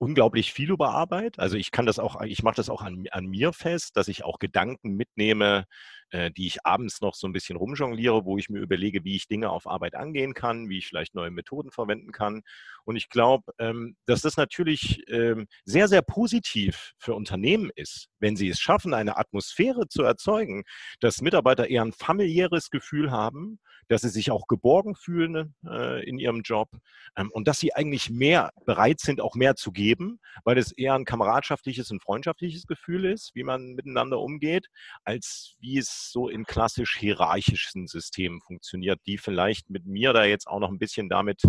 unglaublich 0.00 0.52
viel 0.52 0.70
über 0.70 0.90
Arbeit. 0.92 1.38
Also 1.38 1.56
ich 1.56 1.70
kann 1.70 1.86
das 1.86 1.98
auch, 1.98 2.20
ich 2.22 2.42
mache 2.42 2.56
das 2.56 2.70
auch 2.70 2.82
an, 2.82 3.04
an, 3.10 3.26
mir 3.26 3.52
fest, 3.52 3.96
dass 3.96 4.08
ich 4.08 4.24
auch 4.24 4.38
Gedanken 4.38 4.96
mitnehme, 4.96 5.66
äh, 6.10 6.30
die 6.30 6.46
ich 6.46 6.64
abends 6.66 7.00
noch 7.00 7.14
so 7.14 7.26
ein 7.26 7.32
bisschen 7.32 7.56
rumjongliere, 7.56 8.24
wo 8.24 8.38
ich 8.38 8.48
mir 8.48 8.60
überlege, 8.60 9.04
wie 9.04 9.16
ich 9.16 9.28
Dinge 9.28 9.50
auf 9.50 9.66
Arbeit 9.66 9.94
angehen 9.94 10.34
kann, 10.34 10.68
wie 10.68 10.78
ich 10.78 10.86
vielleicht 10.86 11.14
neue 11.14 11.30
Methoden 11.30 11.70
verwenden 11.70 12.12
kann. 12.12 12.42
Und 12.84 12.96
ich 12.96 13.08
glaube, 13.08 13.52
ähm, 13.58 13.96
dass 14.06 14.22
das 14.22 14.36
natürlich 14.36 15.02
ähm, 15.08 15.46
sehr, 15.64 15.88
sehr 15.88 16.02
positiv 16.02 16.92
für 16.98 17.14
Unternehmen 17.14 17.70
ist, 17.74 18.08
wenn 18.18 18.36
sie 18.36 18.48
es 18.48 18.60
schaffen, 18.60 18.94
eine 18.94 19.16
Atmosphäre 19.16 19.88
zu 19.88 20.02
erzeugen, 20.02 20.64
dass 21.00 21.20
Mitarbeiter 21.20 21.68
eher 21.68 21.82
ein 21.82 21.92
familiäres 21.92 22.70
Gefühl 22.70 23.10
haben, 23.10 23.60
dass 23.88 24.02
sie 24.02 24.08
sich 24.08 24.30
auch 24.30 24.46
geborgen 24.46 24.94
fühlen 24.94 25.54
äh, 25.66 26.08
in 26.08 26.18
ihrem 26.18 26.42
Job 26.42 26.70
ähm, 27.16 27.30
und 27.32 27.48
dass 27.48 27.58
sie 27.58 27.74
eigentlich 27.74 28.08
mehr 28.08 28.50
bereit 28.64 29.00
sind, 29.00 29.20
auch 29.20 29.34
mehr 29.34 29.56
zu 29.56 29.72
geben, 29.72 30.20
weil 30.44 30.58
es 30.58 30.72
eher 30.72 30.94
ein 30.94 31.04
kameradschaftliches 31.04 31.90
und 31.90 32.02
freundschaftliches 32.02 32.66
Gefühl 32.66 33.04
ist, 33.04 33.34
wie 33.34 33.42
man 33.42 33.74
miteinander 33.74 34.20
umgeht, 34.20 34.68
als 35.04 35.56
wie 35.58 35.78
es 35.78 35.99
so 36.00 36.28
in 36.28 36.44
klassisch 36.44 36.96
hierarchischen 36.98 37.86
Systemen 37.86 38.40
funktioniert, 38.40 39.00
die 39.06 39.18
vielleicht 39.18 39.70
mit 39.70 39.86
mir 39.86 40.12
da 40.12 40.24
jetzt 40.24 40.46
auch 40.46 40.60
noch 40.60 40.70
ein 40.70 40.78
bisschen 40.78 41.08
damit 41.08 41.42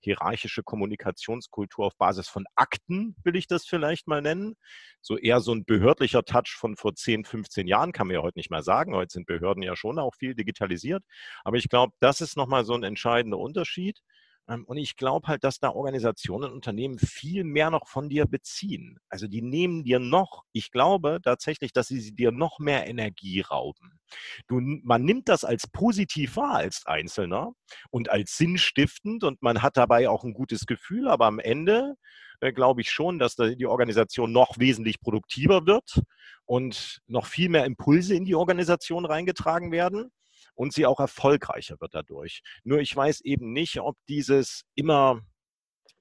hierarchische 0.00 0.62
Kommunikationskultur 0.62 1.86
auf 1.86 1.96
Basis 1.96 2.28
von 2.28 2.44
Akten, 2.54 3.16
will 3.24 3.36
ich 3.36 3.46
das 3.48 3.66
vielleicht 3.66 4.06
mal 4.06 4.22
nennen. 4.22 4.54
So 5.00 5.18
eher 5.18 5.40
so 5.40 5.52
ein 5.52 5.64
behördlicher 5.64 6.22
Touch 6.24 6.54
von 6.56 6.76
vor 6.76 6.94
10, 6.94 7.24
15 7.24 7.66
Jahren, 7.66 7.92
kann 7.92 8.06
man 8.06 8.14
ja 8.14 8.22
heute 8.22 8.38
nicht 8.38 8.50
mehr 8.50 8.62
sagen. 8.62 8.94
Heute 8.94 9.12
sind 9.12 9.26
Behörden 9.26 9.62
ja 9.62 9.74
schon 9.76 9.98
auch 9.98 10.14
viel 10.14 10.34
digitalisiert. 10.34 11.02
Aber 11.44 11.56
ich 11.56 11.68
glaube, 11.68 11.92
das 12.00 12.20
ist 12.20 12.36
nochmal 12.36 12.64
so 12.64 12.74
ein 12.74 12.84
entscheidender 12.84 13.38
Unterschied. 13.38 14.00
Ähm, 14.48 14.64
und 14.64 14.76
ich 14.76 14.96
glaube 14.96 15.28
halt, 15.28 15.44
dass 15.44 15.58
da 15.58 15.70
Organisationen 15.70 16.44
und 16.44 16.52
Unternehmen 16.52 16.98
viel 16.98 17.44
mehr 17.44 17.70
noch 17.70 17.88
von 17.88 18.08
dir 18.08 18.26
beziehen. 18.26 18.98
Also 19.08 19.26
die 19.26 19.42
nehmen 19.42 19.84
dir 19.84 19.98
noch, 19.98 20.44
ich 20.52 20.70
glaube 20.70 21.20
tatsächlich, 21.22 21.72
dass 21.72 21.88
sie 21.88 22.14
dir 22.14 22.32
noch 22.32 22.58
mehr 22.58 22.86
Energie 22.86 23.40
rauben. 23.40 23.98
Du, 24.46 24.60
man 24.60 25.04
nimmt 25.04 25.28
das 25.28 25.44
als 25.44 25.66
positiv 25.66 26.36
wahr 26.36 26.56
als 26.56 26.86
Einzelner 26.86 27.52
und 27.90 28.10
als 28.10 28.36
sinnstiftend 28.36 29.24
und 29.24 29.42
man 29.42 29.62
hat 29.62 29.76
dabei 29.76 30.08
auch 30.08 30.24
ein 30.24 30.32
gutes 30.32 30.66
Gefühl, 30.66 31.08
aber 31.08 31.26
am 31.26 31.38
Ende 31.38 31.94
äh, 32.40 32.52
glaube 32.52 32.82
ich 32.82 32.90
schon, 32.90 33.18
dass 33.18 33.36
die 33.36 33.66
Organisation 33.66 34.32
noch 34.32 34.58
wesentlich 34.58 35.00
produktiver 35.00 35.66
wird 35.66 36.02
und 36.44 37.00
noch 37.06 37.26
viel 37.26 37.48
mehr 37.48 37.64
Impulse 37.64 38.14
in 38.14 38.24
die 38.24 38.34
Organisation 38.36 39.04
reingetragen 39.04 39.72
werden 39.72 40.12
und 40.56 40.72
sie 40.72 40.86
auch 40.86 40.98
erfolgreicher 40.98 41.76
wird 41.80 41.94
dadurch. 41.94 42.42
Nur 42.64 42.80
ich 42.80 42.94
weiß 42.96 43.20
eben 43.20 43.52
nicht, 43.52 43.78
ob 43.80 43.96
dieses 44.08 44.64
immer, 44.74 45.20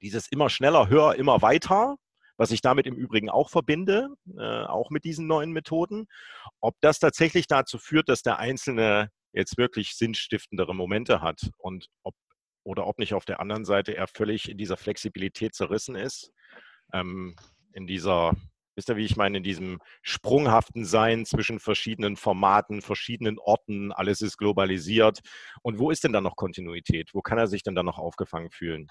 dieses 0.02 0.28
immer 0.32 0.50
schneller, 0.50 0.90
höher, 0.90 1.16
immer 1.16 1.42
weiter, 1.42 1.98
was 2.38 2.52
ich 2.52 2.62
damit 2.62 2.88
im 2.88 2.96
Übrigen 2.96 3.30
auch 3.30 3.50
verbinde, 3.50 4.10
äh, 4.38 4.64
auch 4.64 4.90
mit 4.90 5.04
diesen 5.04 5.28
neuen 5.28 5.52
Methoden, 5.52 6.08
ob 6.60 6.76
das 6.82 7.00
tatsächlich 7.00 7.48
dazu 7.48 7.78
führt, 7.78 8.10
dass 8.10 8.24
der 8.24 8.40
Einzelne 8.40 9.10
jetzt 9.32 9.58
wirklich 9.58 9.96
sinnstiftendere 9.96 10.74
Momente 10.74 11.22
hat 11.22 11.50
und 11.58 11.88
ob 12.04 12.16
oder 12.64 12.88
ob 12.88 12.98
nicht 12.98 13.14
auf 13.14 13.26
der 13.26 13.40
anderen 13.40 13.64
Seite 13.64 13.96
er 13.96 14.08
völlig 14.08 14.50
in 14.50 14.58
dieser 14.58 14.76
Flexibilität 14.76 15.54
zerrissen 15.54 15.96
ist, 15.96 16.32
ähm, 16.94 17.36
in 17.74 17.86
dieser 17.86 18.36
Wisst 18.76 18.90
ihr, 18.90 18.98
wie 18.98 19.06
ich 19.06 19.16
meine, 19.16 19.38
in 19.38 19.44
diesem 19.44 19.80
sprunghaften 20.02 20.84
Sein 20.86 21.26
zwischen 21.26 21.60
verschiedenen 21.60 22.18
Formaten, 22.18 22.82
verschiedenen 22.82 23.40
Orten, 23.40 23.92
alles 23.94 24.22
ist 24.22 24.38
globalisiert. 24.38 25.22
Und 25.62 25.80
wo 25.80 25.92
ist 25.92 26.04
denn 26.04 26.12
da 26.14 26.20
noch 26.20 26.36
Kontinuität? 26.36 27.14
Wo 27.14 27.22
kann 27.22 27.38
er 27.38 27.48
sich 27.48 27.64
denn 27.64 27.76
da 27.76 27.84
noch 27.84 27.98
aufgefangen 27.98 28.52
fühlen? 28.52 28.88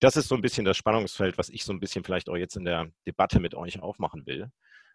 Das 0.00 0.16
ist 0.16 0.28
so 0.28 0.34
ein 0.34 0.42
bisschen 0.42 0.64
das 0.64 0.76
Spannungsfeld, 0.76 1.38
was 1.38 1.48
ich 1.48 1.64
so 1.64 1.72
ein 1.72 1.80
bisschen 1.80 2.04
vielleicht 2.04 2.28
auch 2.28 2.36
jetzt 2.36 2.56
in 2.56 2.64
der 2.64 2.90
Debatte 3.06 3.38
mit 3.38 3.54
euch 3.54 3.80
aufmachen 3.80 4.26
will, 4.26 4.50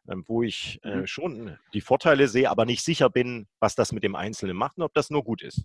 ähm, 0.10 0.24
wo 0.28 0.44
ich 0.44 0.80
äh, 0.84 0.98
mhm. 0.98 1.08
schon 1.08 1.58
die 1.74 1.82
Vorteile 1.82 2.28
sehe, 2.28 2.50
aber 2.50 2.66
nicht 2.66 2.84
sicher 2.84 3.10
bin, 3.10 3.48
was 3.60 3.76
das 3.76 3.94
mit 3.94 4.04
dem 4.04 4.16
Einzelnen 4.16 4.58
macht 4.58 4.78
und 4.78 4.84
ob 4.84 4.94
das 4.94 5.10
nur 5.10 5.24
gut 5.24 5.42
ist. 5.42 5.64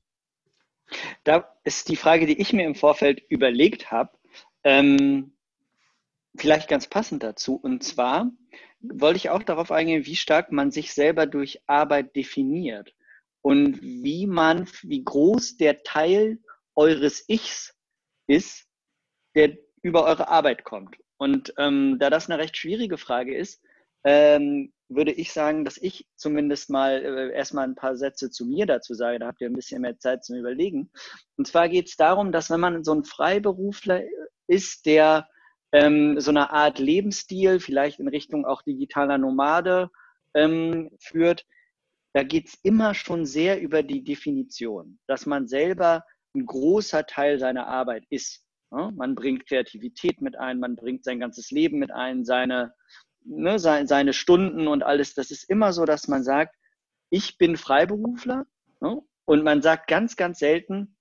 Da 1.25 1.52
ist 1.64 1.88
die 1.88 1.96
Frage, 1.96 2.26
die 2.26 2.40
ich 2.40 2.52
mir 2.52 2.64
im 2.64 2.75
Vorfeld 2.75 3.23
überlegt 3.28 3.90
habe. 3.90 4.16
Ähm, 4.62 5.32
vielleicht 6.37 6.68
ganz 6.68 6.88
passend 6.88 7.23
dazu. 7.23 7.56
Und 7.56 7.82
zwar 7.82 8.30
wollte 8.93 9.17
ich 9.17 9.31
auch 9.31 9.43
darauf 9.43 9.71
eingehen, 9.71 10.07
wie 10.07 10.17
stark 10.17 10.53
man 10.53 10.71
sich 10.71 10.93
selber 10.93 11.26
durch 11.26 11.61
Arbeit 11.67 12.14
definiert 12.17 12.95
und 13.43 13.81
wie 13.83 14.26
man, 14.26 14.69
wie 14.83 15.05
groß 15.05 15.57
der 15.57 15.83
Teil 15.83 16.38
eures 16.75 17.25
Ichs 17.29 17.75
ist, 18.26 18.67
der 19.35 19.57
über 19.83 20.05
eure 20.05 20.29
Arbeit 20.29 20.64
kommt. 20.64 20.97
Und 21.19 21.55
ähm, 21.59 21.99
da 21.99 22.11
das 22.11 22.29
eine 22.29 22.43
recht 22.43 22.57
schwierige 22.57 22.99
Frage 22.99 23.37
ist, 23.37 23.62
ähm, 24.05 24.73
würde 24.88 25.12
ich 25.12 25.33
sagen, 25.33 25.64
dass 25.64 25.79
ich 25.79 26.07
zumindest 26.17 26.71
mal 26.71 27.03
äh, 27.03 27.35
erstmal 27.35 27.67
ein 27.67 27.75
paar 27.75 27.97
Sätze 27.97 28.31
zu 28.31 28.45
mir 28.47 28.67
dazu 28.67 28.95
sage. 28.95 29.19
Da 29.19 29.26
habt 29.26 29.41
ihr 29.41 29.49
ein 29.49 29.55
bisschen 29.55 29.83
mehr 29.83 29.99
Zeit 29.99 30.25
zum 30.25 30.37
Überlegen. 30.37 30.91
Und 31.37 31.47
zwar 31.47 31.69
geht 31.69 31.88
es 31.88 31.97
darum, 31.97 32.33
dass 32.33 32.50
wenn 32.50 32.61
man 32.61 32.85
so 32.85 32.93
ein 32.95 33.05
Freiberufler 33.05 34.03
ist, 34.47 34.87
der 34.87 35.29
ähm, 35.75 36.21
so 36.21 36.31
eine 36.31 36.52
Art 36.52 36.78
Lebensstil, 36.78 37.59
vielleicht 37.59 37.99
in 37.99 38.07
Richtung 38.07 38.47
auch 38.47 38.62
digitaler 38.62 39.19
Nomade 39.19 39.90
ähm, 40.33 40.90
führt, 41.00 41.45
da 42.12 42.23
geht 42.23 42.47
es 42.47 42.54
immer 42.62 42.95
schon 42.95 43.26
sehr 43.26 43.61
über 43.61 43.83
die 43.83 44.04
Definition, 44.04 45.00
dass 45.09 45.26
man 45.26 45.49
selber 45.49 46.04
ein 46.33 46.47
großer 46.47 47.07
Teil 47.07 47.40
seiner 47.40 47.66
Arbeit 47.66 48.04
ist. 48.09 48.45
Ja? 48.71 48.93
Man 48.93 49.16
bringt 49.16 49.49
Kreativität 49.49 50.23
mit 50.23 50.37
ein, 50.37 50.61
man 50.61 50.76
bringt 50.76 51.02
sein 51.02 51.19
ganzes 51.19 51.50
Leben 51.50 51.81
mit 51.81 51.90
ein, 51.90 52.25
seine, 52.25 52.73
ne, 53.25 53.59
seine, 53.59 53.88
seine 53.88 54.12
Stunden 54.12 54.69
und 54.69 54.85
alles. 54.85 55.14
Das 55.14 55.33
ist 55.33 55.50
immer 55.50 55.73
so, 55.73 55.85
dass 55.85 56.07
man 56.07 56.23
sagt, 56.23 56.54
ich 57.11 57.37
bin 57.37 57.57
Freiberufler 57.57 58.47
ne? 58.81 59.02
und 59.25 59.43
man 59.43 59.61
sagt 59.61 59.88
ganz, 59.88 60.14
ganz 60.14 60.38
selten, 60.38 60.97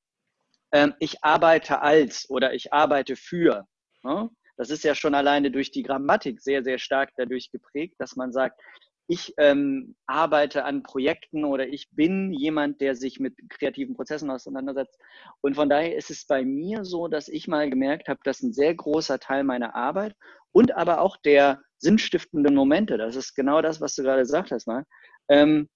ähm, 0.71 0.95
ich 0.97 1.23
arbeite 1.23 1.81
als 1.81 2.27
oder 2.27 2.55
ich 2.55 2.73
arbeite 2.73 3.15
für. 3.15 3.67
Ne? 4.01 4.31
Das 4.63 4.69
ist 4.69 4.85
ja 4.85 4.95
schon 4.95 5.13
alleine 5.13 5.51
durch 5.51 5.71
die 5.71 5.83
Grammatik 5.83 6.39
sehr, 6.39 6.63
sehr 6.63 6.77
stark 6.77 7.11
dadurch 7.17 7.51
geprägt, 7.51 7.95
dass 7.97 8.15
man 8.15 8.31
sagt, 8.31 8.61
ich 9.07 9.33
ähm, 9.37 9.97
arbeite 10.05 10.63
an 10.63 10.83
Projekten 10.83 11.43
oder 11.43 11.67
ich 11.67 11.89
bin 11.91 12.31
jemand, 12.31 12.79
der 12.79 12.95
sich 12.95 13.19
mit 13.19 13.35
kreativen 13.49 13.93
Prozessen 13.93 14.31
auseinandersetzt. 14.31 14.97
Und 15.41 15.55
von 15.55 15.67
daher 15.67 15.97
ist 15.97 16.09
es 16.09 16.25
bei 16.25 16.45
mir 16.45 16.85
so, 16.85 17.09
dass 17.09 17.27
ich 17.27 17.49
mal 17.49 17.69
gemerkt 17.69 18.07
habe, 18.07 18.21
dass 18.23 18.41
ein 18.41 18.53
sehr 18.53 18.73
großer 18.73 19.19
Teil 19.19 19.43
meiner 19.43 19.75
Arbeit 19.75 20.15
und 20.53 20.73
aber 20.73 21.01
auch 21.01 21.17
der 21.17 21.61
sinnstiftenden 21.77 22.55
Momente, 22.55 22.97
das 22.97 23.17
ist 23.17 23.35
genau 23.35 23.61
das, 23.61 23.81
was 23.81 23.95
du 23.95 24.03
gerade 24.03 24.21
gesagt 24.21 24.51
hast, 24.51 24.65
mal, 24.65 24.85
ähm, 25.27 25.67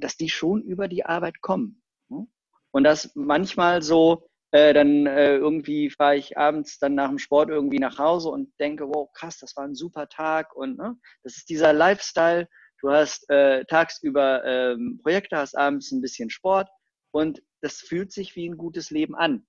dass 0.00 0.18
die 0.18 0.28
schon 0.28 0.60
über 0.60 0.88
die 0.88 1.06
Arbeit 1.06 1.40
kommen. 1.40 1.82
Ne? 2.10 2.26
Und 2.70 2.84
dass 2.84 3.12
manchmal 3.14 3.80
so, 3.80 4.27
äh, 4.50 4.72
dann 4.72 5.06
äh, 5.06 5.36
irgendwie 5.36 5.90
fahre 5.90 6.16
ich 6.16 6.38
abends 6.38 6.78
dann 6.78 6.94
nach 6.94 7.08
dem 7.08 7.18
Sport 7.18 7.50
irgendwie 7.50 7.78
nach 7.78 7.98
Hause 7.98 8.30
und 8.30 8.52
denke, 8.58 8.88
wow, 8.88 9.10
krass, 9.12 9.38
das 9.38 9.56
war 9.56 9.64
ein 9.64 9.74
super 9.74 10.08
Tag. 10.08 10.54
Und 10.56 10.78
ne, 10.78 10.96
das 11.22 11.36
ist 11.36 11.50
dieser 11.50 11.72
Lifestyle. 11.72 12.48
Du 12.80 12.90
hast 12.90 13.28
äh, 13.28 13.64
tagsüber 13.64 14.44
ähm, 14.44 15.00
Projekte, 15.02 15.36
hast 15.36 15.56
abends 15.56 15.90
ein 15.90 16.00
bisschen 16.00 16.30
Sport 16.30 16.68
und 17.10 17.42
das 17.60 17.80
fühlt 17.80 18.12
sich 18.12 18.36
wie 18.36 18.48
ein 18.48 18.56
gutes 18.56 18.90
Leben 18.90 19.14
an. 19.14 19.46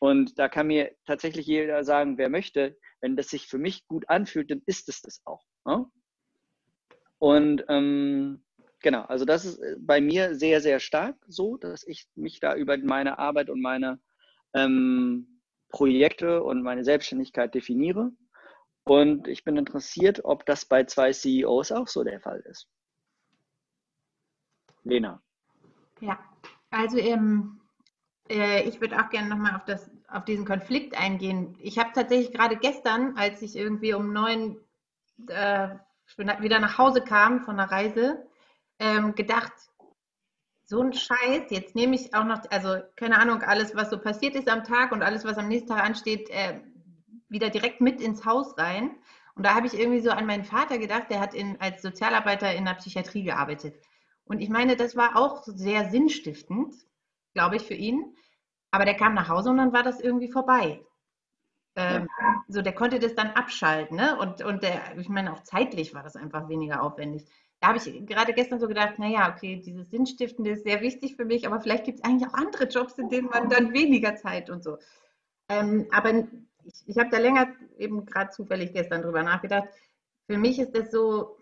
Und 0.00 0.38
da 0.38 0.48
kann 0.48 0.66
mir 0.66 0.94
tatsächlich 1.06 1.46
jeder 1.46 1.84
sagen, 1.84 2.18
wer 2.18 2.28
möchte, 2.28 2.76
wenn 3.00 3.16
das 3.16 3.28
sich 3.28 3.46
für 3.46 3.58
mich 3.58 3.86
gut 3.86 4.08
anfühlt, 4.08 4.50
dann 4.50 4.62
ist 4.66 4.88
es 4.88 5.02
das 5.02 5.22
auch. 5.24 5.44
Ne? 5.64 5.86
Und 7.18 7.64
ähm, 7.68 8.44
genau, 8.80 9.02
also 9.02 9.24
das 9.24 9.44
ist 9.44 9.58
äh, 9.58 9.76
bei 9.78 10.00
mir 10.00 10.34
sehr, 10.34 10.60
sehr 10.60 10.80
stark 10.80 11.16
so, 11.28 11.56
dass 11.56 11.86
ich 11.86 12.08
mich 12.14 12.40
da 12.40 12.54
über 12.54 12.76
meine 12.78 13.18
Arbeit 13.18 13.50
und 13.50 13.60
meine 13.60 14.00
ähm, 14.54 15.40
Projekte 15.70 16.42
und 16.42 16.62
meine 16.62 16.84
Selbstständigkeit 16.84 17.54
definiere. 17.54 18.12
Und 18.84 19.28
ich 19.28 19.44
bin 19.44 19.56
interessiert, 19.56 20.24
ob 20.24 20.46
das 20.46 20.64
bei 20.64 20.84
zwei 20.84 21.12
CEOs 21.12 21.72
auch 21.72 21.88
so 21.88 22.04
der 22.04 22.20
Fall 22.20 22.40
ist. 22.40 22.68
Lena. 24.82 25.22
Ja, 26.00 26.18
also 26.70 26.96
ähm, 26.96 27.60
äh, 28.30 28.62
ich 28.68 28.80
würde 28.80 28.98
auch 28.98 29.10
gerne 29.10 29.28
nochmal 29.28 29.56
auf, 29.56 29.80
auf 30.08 30.24
diesen 30.24 30.46
Konflikt 30.46 30.98
eingehen. 30.98 31.56
Ich 31.60 31.78
habe 31.78 31.90
tatsächlich 31.94 32.32
gerade 32.32 32.56
gestern, 32.56 33.16
als 33.16 33.42
ich 33.42 33.56
irgendwie 33.56 33.94
um 33.94 34.12
neun 34.12 34.56
äh, 35.26 35.68
wieder 36.16 36.58
nach 36.58 36.78
Hause 36.78 37.02
kam 37.02 37.42
von 37.42 37.56
der 37.56 37.70
Reise, 37.70 38.26
ähm, 38.78 39.14
gedacht, 39.14 39.52
so 40.68 40.82
ein 40.82 40.92
Scheiß, 40.92 41.44
jetzt 41.48 41.74
nehme 41.74 41.94
ich 41.94 42.14
auch 42.14 42.24
noch, 42.24 42.42
also 42.50 42.76
keine 42.94 43.18
Ahnung, 43.18 43.40
alles, 43.40 43.74
was 43.74 43.88
so 43.88 43.98
passiert 43.98 44.34
ist 44.34 44.50
am 44.50 44.64
Tag 44.64 44.92
und 44.92 45.02
alles, 45.02 45.24
was 45.24 45.38
am 45.38 45.48
nächsten 45.48 45.70
Tag 45.70 45.82
ansteht, 45.82 46.28
äh, 46.28 46.60
wieder 47.30 47.48
direkt 47.48 47.80
mit 47.80 48.02
ins 48.02 48.26
Haus 48.26 48.56
rein. 48.58 48.90
Und 49.34 49.46
da 49.46 49.54
habe 49.54 49.66
ich 49.66 49.72
irgendwie 49.72 50.00
so 50.00 50.10
an 50.10 50.26
meinen 50.26 50.44
Vater 50.44 50.76
gedacht, 50.76 51.06
der 51.08 51.20
hat 51.20 51.32
in, 51.32 51.58
als 51.58 51.80
Sozialarbeiter 51.80 52.54
in 52.54 52.66
der 52.66 52.74
Psychiatrie 52.74 53.22
gearbeitet. 53.22 53.76
Und 54.24 54.40
ich 54.40 54.50
meine, 54.50 54.76
das 54.76 54.94
war 54.94 55.16
auch 55.16 55.42
sehr 55.44 55.88
sinnstiftend, 55.88 56.74
glaube 57.32 57.56
ich, 57.56 57.62
für 57.62 57.74
ihn. 57.74 58.14
Aber 58.70 58.84
der 58.84 58.94
kam 58.94 59.14
nach 59.14 59.30
Hause 59.30 59.48
und 59.48 59.56
dann 59.56 59.72
war 59.72 59.82
das 59.82 60.00
irgendwie 60.00 60.30
vorbei. 60.30 60.84
Ähm, 61.76 62.08
ja. 62.20 62.44
So, 62.48 62.60
der 62.60 62.74
konnte 62.74 62.98
das 62.98 63.14
dann 63.14 63.30
abschalten. 63.30 63.96
Ne? 63.96 64.18
Und, 64.18 64.42
und 64.42 64.62
der, 64.62 64.98
ich 64.98 65.08
meine, 65.08 65.32
auch 65.32 65.42
zeitlich 65.44 65.94
war 65.94 66.02
das 66.02 66.14
einfach 66.14 66.50
weniger 66.50 66.82
aufwendig 66.82 67.24
da 67.60 67.68
habe 67.68 67.78
ich 67.78 68.06
gerade 68.06 68.32
gestern 68.32 68.60
so 68.60 68.68
gedacht, 68.68 68.98
naja, 68.98 69.32
okay, 69.34 69.60
dieses 69.64 69.90
Sinnstiftende 69.90 70.50
ist 70.50 70.64
sehr 70.64 70.80
wichtig 70.80 71.16
für 71.16 71.24
mich, 71.24 71.46
aber 71.46 71.60
vielleicht 71.60 71.84
gibt 71.84 71.98
es 71.98 72.04
eigentlich 72.04 72.28
auch 72.28 72.34
andere 72.34 72.68
Jobs, 72.68 72.98
in 72.98 73.08
denen 73.08 73.28
man 73.28 73.48
dann 73.48 73.72
weniger 73.72 74.14
Zeit 74.16 74.48
und 74.48 74.62
so. 74.62 74.78
Ähm, 75.48 75.86
aber 75.90 76.10
ich, 76.64 76.86
ich 76.86 76.98
habe 76.98 77.10
da 77.10 77.18
länger 77.18 77.48
eben 77.78 78.04
gerade 78.06 78.30
zufällig 78.30 78.72
gestern 78.72 79.02
drüber 79.02 79.22
nachgedacht. 79.22 79.68
Für 80.26 80.38
mich 80.38 80.58
ist 80.60 80.76
das 80.76 80.90
so, 80.92 81.36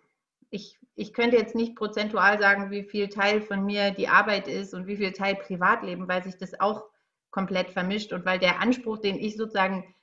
ich, 0.50 0.78
ich 0.94 1.12
könnte 1.12 1.36
jetzt 1.36 1.54
nicht 1.54 1.76
prozentual 1.76 2.38
sagen, 2.38 2.70
wie 2.70 2.84
viel 2.84 3.08
Teil 3.08 3.42
von 3.42 3.66
mir 3.66 3.90
die 3.90 4.08
Arbeit 4.08 4.48
ist 4.48 4.72
und 4.72 4.86
wie 4.86 4.96
viel 4.96 5.12
Teil 5.12 5.34
Privatleben, 5.34 6.08
weil 6.08 6.22
sich 6.22 6.38
das 6.38 6.58
auch 6.60 6.84
komplett 7.30 7.70
vermischt 7.70 8.14
und 8.14 8.24
weil 8.24 8.38
der 8.38 8.60
Anspruch, 8.60 8.98
den 8.98 9.16
ich 9.16 9.36
sozusagen 9.36 9.94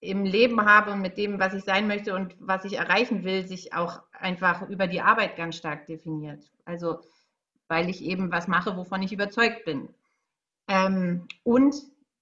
im 0.00 0.24
Leben 0.24 0.64
habe 0.64 0.92
und 0.92 1.00
mit 1.00 1.18
dem, 1.18 1.40
was 1.40 1.54
ich 1.54 1.64
sein 1.64 1.88
möchte 1.88 2.14
und 2.14 2.36
was 2.38 2.64
ich 2.64 2.74
erreichen 2.74 3.24
will, 3.24 3.46
sich 3.46 3.74
auch 3.74 4.02
einfach 4.12 4.68
über 4.68 4.86
die 4.86 5.00
Arbeit 5.00 5.36
ganz 5.36 5.56
stark 5.56 5.86
definiert. 5.86 6.50
Also 6.64 7.00
weil 7.68 7.88
ich 7.90 8.02
eben 8.02 8.32
was 8.32 8.48
mache, 8.48 8.76
wovon 8.76 9.02
ich 9.02 9.12
überzeugt 9.12 9.64
bin. 9.64 9.88
Ähm, 10.68 11.28
und 11.44 11.74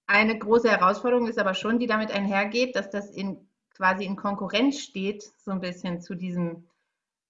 eine 0.07 0.39
große 0.39 0.71
Herausforderung 0.71 1.27
ist 1.27 1.39
aber 1.39 1.55
schon, 1.55 1.79
die 1.79 1.87
damit 1.87 2.11
einhergeht, 2.11 2.77
dass 2.77 2.91
das 2.91 3.11
in, 3.11 3.49
quasi 3.75 4.05
in 4.05 4.17
Konkurrenz 4.17 4.81
steht, 4.81 5.23
so 5.23 5.51
ein 5.53 5.61
bisschen 5.61 6.01
zu 6.01 6.15
diesem 6.15 6.65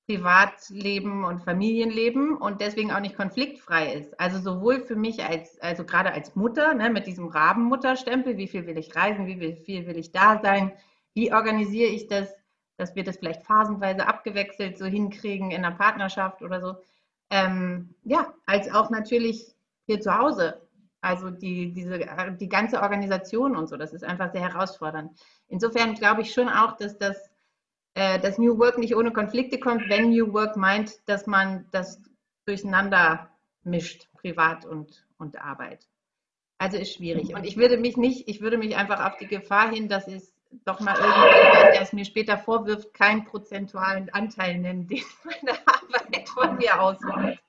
Privatleben 0.07 1.25
und 1.25 1.43
Familienleben 1.43 2.37
und 2.37 2.61
deswegen 2.61 2.93
auch 2.93 3.01
nicht 3.01 3.17
konfliktfrei 3.17 3.93
ist. 3.95 4.19
Also 4.21 4.39
sowohl 4.39 4.81
für 4.81 4.95
mich 4.95 5.25
als, 5.25 5.61
also 5.61 5.85
gerade 5.85 6.13
als 6.13 6.37
Mutter, 6.37 6.75
ne, 6.75 6.91
mit 6.91 7.09
diesem 7.09 7.27
Rabenmutterstempel, 7.27 8.37
wie 8.37 8.47
viel 8.47 8.67
will 8.67 8.79
ich 8.79 8.95
reisen, 8.95 9.27
wie 9.27 9.57
viel 9.65 9.87
will 9.87 9.99
ich 9.99 10.13
da 10.13 10.41
sein, 10.41 10.73
wie 11.15 11.33
organisiere 11.33 11.91
ich 11.91 12.07
das, 12.07 12.33
dass 12.77 12.95
wir 12.95 13.03
das 13.03 13.17
vielleicht 13.17 13.43
phasenweise 13.43 14.07
abgewechselt 14.07 14.79
so 14.79 14.85
hinkriegen 14.85 15.51
in 15.51 15.63
der 15.63 15.73
Partnerschaft 15.73 16.41
oder 16.43 16.61
so. 16.61 16.77
Ähm, 17.31 17.95
ja, 18.05 18.33
als 18.45 18.73
auch 18.73 18.91
natürlich 18.91 19.57
hier 19.87 20.01
zu 20.01 20.17
Hause. 20.17 20.61
Also 21.01 21.31
die, 21.31 21.73
diese, 21.73 21.99
die 22.39 22.49
ganze 22.49 22.81
Organisation 22.81 23.57
und 23.57 23.69
so, 23.69 23.77
das 23.77 23.93
ist 23.93 24.05
einfach 24.05 24.33
sehr 24.33 24.43
herausfordernd. 24.43 25.19
Insofern 25.49 25.95
glaube 25.95 26.23
ich 26.23 26.33
schon 26.33 26.49
auch, 26.49 26.77
dass 26.77 26.97
das 26.97 27.31
äh, 27.97 28.21
dass 28.21 28.37
New 28.37 28.59
Work 28.59 28.77
nicht 28.77 28.95
ohne 28.95 29.11
Konflikte 29.11 29.59
kommt, 29.59 29.89
wenn 29.89 30.11
New 30.11 30.35
Work 30.35 30.57
meint, 30.57 31.01
dass 31.09 31.27
man 31.27 31.67
das 31.71 31.99
durcheinander 32.45 33.31
mischt, 33.65 34.13
privat 34.13 34.67
und, 34.67 35.07
und 35.17 35.41
Arbeit. 35.41 35.89
Also 36.59 36.77
ist 36.77 36.93
schwierig. 36.93 37.35
Und 37.35 37.45
ich 37.45 37.57
würde 37.57 37.79
mich 37.79 37.97
nicht, 37.97 38.29
ich 38.29 38.43
würde 38.43 38.59
mich 38.59 38.77
einfach 38.77 39.03
auf 39.03 39.17
die 39.17 39.27
Gefahr 39.27 39.71
hin, 39.71 39.89
dass 39.89 40.09
es 40.09 40.35
doch 40.67 40.81
mal 40.81 40.95
irgendjemand, 40.95 41.75
der 41.75 41.81
es 41.81 41.95
mir 41.95 42.05
später 42.05 42.37
vorwirft, 42.37 42.93
keinen 42.93 43.25
prozentualen 43.25 44.11
Anteil 44.11 44.59
nennen, 44.59 44.87
den 44.87 45.03
meine 45.25 45.59
Arbeit 45.67 46.29
von 46.29 46.57
mir 46.59 46.79
ausmacht. 46.79 47.43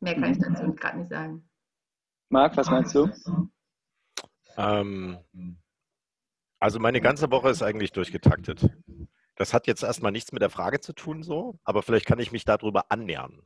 Mehr 0.00 0.14
kann 0.14 0.32
ich 0.32 0.38
dazu 0.38 0.74
gerade 0.74 0.98
nicht 0.98 1.10
sagen. 1.10 1.48
Marc, 2.28 2.54
was 2.58 2.68
meinst 2.68 2.94
du? 2.94 3.10
Ähm, 4.58 5.18
also 6.66 6.80
meine 6.80 7.00
ganze 7.00 7.30
Woche 7.30 7.50
ist 7.50 7.62
eigentlich 7.62 7.92
durchgetaktet. 7.92 8.68
Das 9.36 9.54
hat 9.54 9.68
jetzt 9.68 9.84
erstmal 9.84 10.10
nichts 10.10 10.32
mit 10.32 10.42
der 10.42 10.50
Frage 10.50 10.80
zu 10.80 10.94
tun, 10.94 11.22
so, 11.22 11.60
aber 11.62 11.80
vielleicht 11.80 12.06
kann 12.06 12.18
ich 12.18 12.32
mich 12.32 12.44
darüber 12.44 12.90
annähern. 12.90 13.40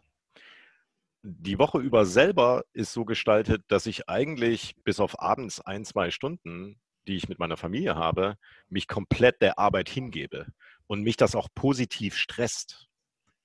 Die 1.22 1.58
Woche 1.58 1.80
über 1.80 2.06
selber 2.06 2.64
ist 2.72 2.94
so 2.94 3.04
gestaltet, 3.04 3.62
dass 3.68 3.84
ich 3.84 4.08
eigentlich 4.08 4.74
bis 4.84 5.00
auf 5.00 5.20
abends 5.20 5.60
ein, 5.60 5.84
zwei 5.84 6.10
Stunden, 6.10 6.80
die 7.06 7.16
ich 7.16 7.28
mit 7.28 7.38
meiner 7.38 7.58
Familie 7.58 7.94
habe, 7.94 8.36
mich 8.70 8.88
komplett 8.88 9.42
der 9.42 9.58
Arbeit 9.58 9.90
hingebe 9.90 10.46
und 10.86 11.02
mich 11.02 11.18
das 11.18 11.34
auch 11.34 11.48
positiv 11.54 12.16
stresst. 12.16 12.86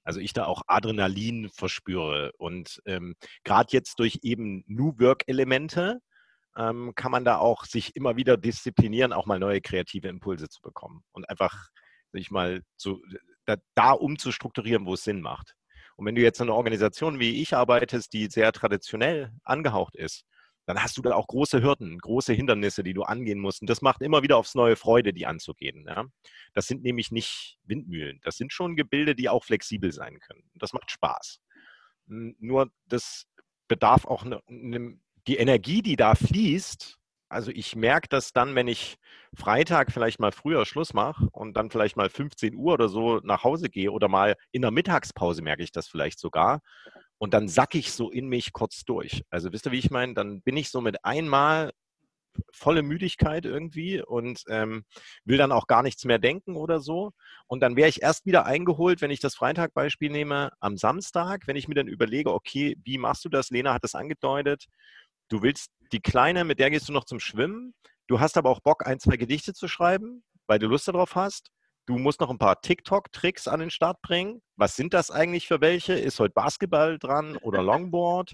Also 0.05 0.21
ich 0.21 0.31
da 0.31 0.45
auch 0.45 0.61
Adrenalin 0.67 1.49
verspüre 1.49 2.31
und 2.37 2.81
ähm, 2.85 3.17
gerade 3.43 3.73
jetzt 3.73 3.99
durch 3.99 4.19
eben 4.21 4.63
New 4.67 4.93
Work-Elemente, 4.99 5.99
ähm, 6.57 6.93
kann 6.95 7.11
man 7.11 7.25
da 7.25 7.37
auch 7.37 7.65
sich 7.65 7.95
immer 7.95 8.15
wieder 8.15 8.37
disziplinieren, 8.37 9.13
auch 9.13 9.25
mal 9.25 9.39
neue 9.39 9.61
kreative 9.61 10.07
Impulse 10.07 10.49
zu 10.49 10.61
bekommen 10.61 11.03
und 11.11 11.29
einfach 11.29 11.69
sich 12.11 12.31
mal 12.31 12.61
so 12.77 13.01
da, 13.45 13.57
da 13.75 13.91
umzustrukturieren, 13.91 14.85
wo 14.85 14.93
es 14.93 15.03
Sinn 15.03 15.21
macht. 15.21 15.55
Und 15.97 16.05
wenn 16.05 16.15
du 16.15 16.21
jetzt 16.21 16.39
in 16.39 16.47
einer 16.47 16.55
Organisation 16.55 17.19
wie 17.19 17.41
ich 17.41 17.55
arbeitest, 17.55 18.13
die 18.13 18.27
sehr 18.27 18.51
traditionell 18.51 19.31
angehaucht 19.43 19.95
ist, 19.95 20.25
dann 20.65 20.81
hast 20.81 20.97
du 20.97 21.01
da 21.01 21.13
auch 21.13 21.27
große 21.27 21.61
Hürden, 21.61 21.99
große 21.99 22.33
Hindernisse, 22.33 22.83
die 22.83 22.93
du 22.93 23.03
angehen 23.03 23.39
musst. 23.39 23.61
Und 23.61 23.69
das 23.69 23.81
macht 23.81 24.01
immer 24.01 24.23
wieder 24.23 24.37
aufs 24.37 24.55
neue 24.55 24.75
Freude, 24.75 25.13
die 25.13 25.27
anzugehen. 25.27 25.85
Ja? 25.87 26.05
Das 26.53 26.65
sind 26.67 26.83
nämlich 26.83 27.11
nicht 27.11 27.57
Windmühlen. 27.63 28.19
Das 28.23 28.35
sind 28.37 28.51
schon 28.51 28.75
Gebilde, 28.75 29.15
die 29.15 29.29
auch 29.29 29.43
flexibel 29.43 29.91
sein 29.91 30.19
können. 30.19 30.49
Das 30.55 30.73
macht 30.73 30.89
Spaß. 30.89 31.39
Nur 32.07 32.71
das 32.87 33.25
bedarf 33.67 34.05
auch 34.05 34.25
einem 34.25 35.01
die 35.27 35.37
Energie, 35.37 35.81
die 35.81 35.95
da 35.95 36.15
fließt, 36.15 36.97
also 37.29 37.51
ich 37.51 37.75
merke 37.75 38.07
das 38.07 38.33
dann, 38.33 38.55
wenn 38.55 38.67
ich 38.67 38.97
Freitag 39.35 39.91
vielleicht 39.91 40.19
mal 40.19 40.31
früher 40.31 40.65
Schluss 40.65 40.93
mache 40.93 41.27
und 41.31 41.57
dann 41.57 41.69
vielleicht 41.69 41.97
mal 41.97 42.09
15 42.09 42.55
Uhr 42.55 42.73
oder 42.73 42.87
so 42.87 43.19
nach 43.23 43.43
Hause 43.43 43.69
gehe 43.69 43.91
oder 43.91 44.07
mal 44.07 44.35
in 44.51 44.61
der 44.61 44.71
Mittagspause 44.71 45.41
merke 45.41 45.63
ich 45.63 45.71
das 45.71 45.87
vielleicht 45.87 46.19
sogar. 46.19 46.61
Und 47.17 47.33
dann 47.33 47.47
sack 47.47 47.75
ich 47.75 47.91
so 47.91 48.11
in 48.11 48.27
mich 48.27 48.53
kurz 48.53 48.83
durch. 48.85 49.23
Also 49.29 49.51
wisst 49.51 49.65
ihr, 49.65 49.71
wie 49.71 49.79
ich 49.79 49.89
meine? 49.89 50.13
Dann 50.13 50.41
bin 50.41 50.57
ich 50.57 50.69
so 50.69 50.81
mit 50.81 51.03
einmal 51.03 51.71
volle 52.51 52.83
Müdigkeit 52.83 53.45
irgendwie 53.45 54.01
und 54.01 54.43
ähm, 54.49 54.83
will 55.23 55.37
dann 55.37 55.51
auch 55.51 55.67
gar 55.67 55.83
nichts 55.83 56.05
mehr 56.05 56.19
denken 56.19 56.55
oder 56.55 56.79
so. 56.79 57.11
Und 57.47 57.61
dann 57.61 57.75
wäre 57.75 57.89
ich 57.89 58.01
erst 58.01 58.25
wieder 58.25 58.45
eingeholt, 58.45 59.01
wenn 59.01 59.11
ich 59.11 59.19
das 59.19 59.35
Freitag-Beispiel 59.35 60.11
nehme, 60.11 60.51
am 60.59 60.77
Samstag, 60.77 61.47
wenn 61.47 61.55
ich 61.55 61.67
mir 61.67 61.75
dann 61.75 61.87
überlege, 61.87 62.33
okay, 62.33 62.77
wie 62.83 62.97
machst 62.97 63.25
du 63.25 63.29
das? 63.29 63.49
Lena 63.49 63.73
hat 63.73 63.83
das 63.83 63.95
angedeutet. 63.95 64.65
Du 65.29 65.41
willst 65.41 65.71
die 65.91 66.01
Kleine, 66.01 66.43
mit 66.43 66.59
der 66.59 66.69
gehst 66.69 66.87
du 66.87 66.93
noch 66.93 67.05
zum 67.05 67.19
Schwimmen. 67.19 67.73
Du 68.07 68.19
hast 68.19 68.37
aber 68.37 68.49
auch 68.49 68.59
Bock, 68.59 68.85
ein, 68.85 68.99
zwei 68.99 69.17
Gedichte 69.17 69.53
zu 69.53 69.67
schreiben, 69.67 70.23
weil 70.47 70.59
du 70.59 70.67
Lust 70.67 70.87
darauf 70.87 71.15
hast. 71.15 71.49
Du 71.87 71.97
musst 71.97 72.19
noch 72.19 72.29
ein 72.29 72.37
paar 72.37 72.61
TikTok-Tricks 72.61 73.47
an 73.47 73.59
den 73.59 73.69
Start 73.69 74.01
bringen. 74.01 74.41
Was 74.55 74.75
sind 74.75 74.93
das 74.93 75.11
eigentlich 75.11 75.47
für 75.47 75.61
welche? 75.61 75.93
Ist 75.93 76.19
heute 76.19 76.33
Basketball 76.33 76.99
dran 76.99 77.37
oder 77.37 77.61
Longboard? 77.63 78.33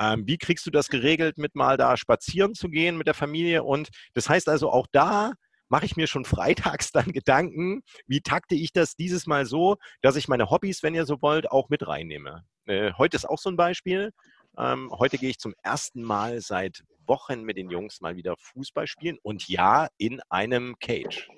Ähm, 0.00 0.26
wie 0.26 0.38
kriegst 0.38 0.66
du 0.66 0.70
das 0.70 0.88
geregelt, 0.88 1.38
mit 1.38 1.54
mal 1.54 1.76
da 1.76 1.96
spazieren 1.96 2.54
zu 2.54 2.68
gehen 2.68 2.96
mit 2.96 3.06
der 3.06 3.14
Familie? 3.14 3.64
Und 3.64 3.88
das 4.14 4.28
heißt 4.28 4.48
also, 4.48 4.70
auch 4.70 4.86
da 4.92 5.32
mache 5.68 5.86
ich 5.86 5.96
mir 5.96 6.06
schon 6.06 6.24
freitags 6.24 6.92
dann 6.92 7.12
Gedanken, 7.12 7.82
wie 8.06 8.20
takte 8.20 8.54
ich 8.54 8.72
das 8.72 8.96
dieses 8.96 9.26
Mal 9.26 9.46
so, 9.46 9.76
dass 10.02 10.16
ich 10.16 10.28
meine 10.28 10.50
Hobbys, 10.50 10.82
wenn 10.82 10.94
ihr 10.94 11.04
so 11.06 11.20
wollt, 11.20 11.50
auch 11.50 11.68
mit 11.68 11.86
reinnehme. 11.86 12.44
Äh, 12.66 12.92
heute 12.96 13.16
ist 13.16 13.28
auch 13.28 13.38
so 13.38 13.50
ein 13.50 13.56
Beispiel. 13.56 14.12
Ähm, 14.58 14.90
heute 14.90 15.18
gehe 15.18 15.30
ich 15.30 15.38
zum 15.38 15.54
ersten 15.62 16.02
Mal 16.02 16.40
seit 16.40 16.82
Wochen 17.06 17.42
mit 17.42 17.56
den 17.56 17.70
Jungs 17.70 18.00
mal 18.00 18.16
wieder 18.16 18.34
Fußball 18.36 18.88
spielen 18.88 19.16
und 19.22 19.48
ja, 19.48 19.88
in 19.98 20.20
einem 20.28 20.76
Cage. 20.80 21.28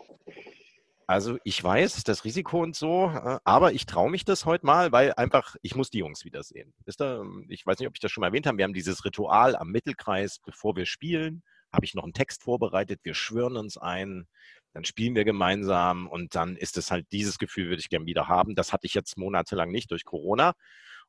Also 1.06 1.38
ich 1.44 1.62
weiß, 1.62 2.04
das 2.04 2.24
Risiko 2.24 2.62
und 2.62 2.76
so, 2.76 3.10
äh, 3.10 3.38
aber 3.44 3.72
ich 3.72 3.84
traue 3.84 4.10
mich 4.10 4.24
das 4.24 4.46
heute 4.46 4.64
mal, 4.64 4.90
weil 4.92 5.12
einfach, 5.14 5.56
ich 5.60 5.74
muss 5.74 5.90
die 5.90 5.98
Jungs 5.98 6.24
wiedersehen. 6.24 6.72
Wisst 6.84 7.02
ihr, 7.02 7.24
ich 7.48 7.66
weiß 7.66 7.78
nicht, 7.78 7.88
ob 7.88 7.94
ich 7.94 8.00
das 8.00 8.10
schon 8.10 8.22
mal 8.22 8.28
erwähnt 8.28 8.46
habe, 8.46 8.56
wir 8.58 8.64
haben 8.64 8.72
dieses 8.72 9.04
Ritual 9.04 9.54
am 9.54 9.70
Mittelkreis, 9.70 10.38
bevor 10.38 10.76
wir 10.76 10.86
spielen, 10.86 11.42
habe 11.72 11.84
ich 11.84 11.94
noch 11.94 12.04
einen 12.04 12.14
Text 12.14 12.44
vorbereitet, 12.44 13.00
wir 13.02 13.14
schwören 13.14 13.56
uns 13.56 13.76
ein, 13.76 14.28
dann 14.72 14.84
spielen 14.84 15.14
wir 15.14 15.24
gemeinsam 15.24 16.08
und 16.08 16.36
dann 16.36 16.56
ist 16.56 16.78
es 16.78 16.90
halt, 16.90 17.06
dieses 17.12 17.38
Gefühl 17.38 17.68
würde 17.68 17.80
ich 17.80 17.90
gerne 17.90 18.06
wieder 18.06 18.28
haben. 18.28 18.54
Das 18.54 18.72
hatte 18.72 18.86
ich 18.86 18.94
jetzt 18.94 19.18
monatelang 19.18 19.70
nicht 19.70 19.90
durch 19.90 20.04
Corona 20.04 20.54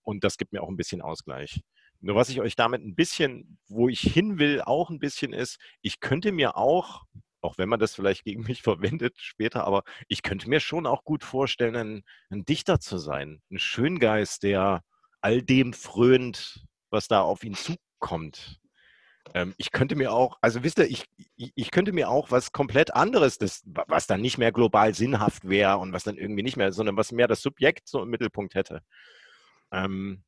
und 0.01 0.23
das 0.23 0.37
gibt 0.37 0.51
mir 0.51 0.61
auch 0.61 0.69
ein 0.69 0.77
bisschen 0.77 1.01
Ausgleich. 1.01 1.61
Nur 2.01 2.15
was 2.15 2.29
ich 2.29 2.41
euch 2.41 2.55
damit 2.55 2.83
ein 2.83 2.95
bisschen, 2.95 3.59
wo 3.67 3.87
ich 3.87 4.01
hin 4.01 4.39
will, 4.39 4.61
auch 4.61 4.89
ein 4.89 4.99
bisschen 4.99 5.33
ist, 5.33 5.57
ich 5.81 5.99
könnte 5.99 6.31
mir 6.31 6.57
auch 6.57 7.03
auch 7.41 7.57
wenn 7.57 7.69
man 7.69 7.79
das 7.79 7.95
vielleicht 7.95 8.23
gegen 8.23 8.43
mich 8.47 8.61
verwendet 8.61 9.15
später, 9.17 9.65
aber 9.65 9.83
ich 10.07 10.21
könnte 10.21 10.49
mir 10.49 10.59
schon 10.59 10.85
auch 10.85 11.03
gut 11.03 11.23
vorstellen, 11.23 11.75
ein, 11.75 12.03
ein 12.29 12.45
Dichter 12.45 12.79
zu 12.79 12.97
sein, 12.97 13.41
ein 13.51 13.59
Schöngeist, 13.59 14.43
der 14.43 14.83
all 15.21 15.41
dem 15.41 15.73
frönt, 15.73 16.65
was 16.89 17.07
da 17.07 17.21
auf 17.21 17.43
ihn 17.43 17.55
zukommt. 17.55 18.59
Ähm, 19.35 19.53
ich 19.57 19.71
könnte 19.71 19.95
mir 19.95 20.11
auch, 20.11 20.37
also 20.41 20.63
wisst 20.63 20.79
ihr, 20.79 20.89
ich, 20.89 21.05
ich, 21.35 21.51
ich, 21.55 21.71
könnte 21.71 21.91
mir 21.91 22.09
auch 22.09 22.31
was 22.31 22.51
komplett 22.51 22.93
anderes, 22.95 23.37
das, 23.37 23.61
was 23.65 24.07
dann 24.07 24.21
nicht 24.21 24.39
mehr 24.39 24.51
global 24.51 24.95
sinnhaft 24.95 25.47
wäre 25.47 25.77
und 25.77 25.93
was 25.93 26.03
dann 26.03 26.17
irgendwie 26.17 26.41
nicht 26.41 26.57
mehr, 26.57 26.71
sondern 26.71 26.97
was 26.97 27.11
mehr 27.11 27.27
das 27.27 27.41
Subjekt 27.41 27.87
so 27.87 28.01
im 28.01 28.09
Mittelpunkt 28.09 28.55
hätte. 28.55 28.81
Ähm, 29.71 30.23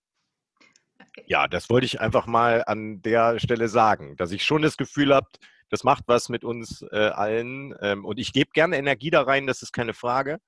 ja, 1.26 1.48
das 1.48 1.70
wollte 1.70 1.86
ich 1.86 2.02
einfach 2.02 2.26
mal 2.26 2.64
an 2.66 3.02
der 3.02 3.40
Stelle 3.40 3.68
sagen, 3.68 4.16
dass 4.18 4.32
ich 4.32 4.44
schon 4.44 4.62
das 4.62 4.78
Gefühl 4.78 5.14
habe, 5.14 5.28
das 5.70 5.84
macht 5.84 6.04
was 6.08 6.30
mit 6.30 6.44
uns 6.44 6.84
äh, 6.92 7.10
allen. 7.10 7.76
Ähm, 7.82 8.06
und 8.06 8.20
ich 8.20 8.34
gebe 8.34 8.52
gerne 8.54 8.78
Energie 8.78 9.10
da 9.10 9.24
rein, 9.24 9.48
das 9.48 9.62
ist 9.62 9.74
keine 9.74 9.94
Frage. 9.94 10.40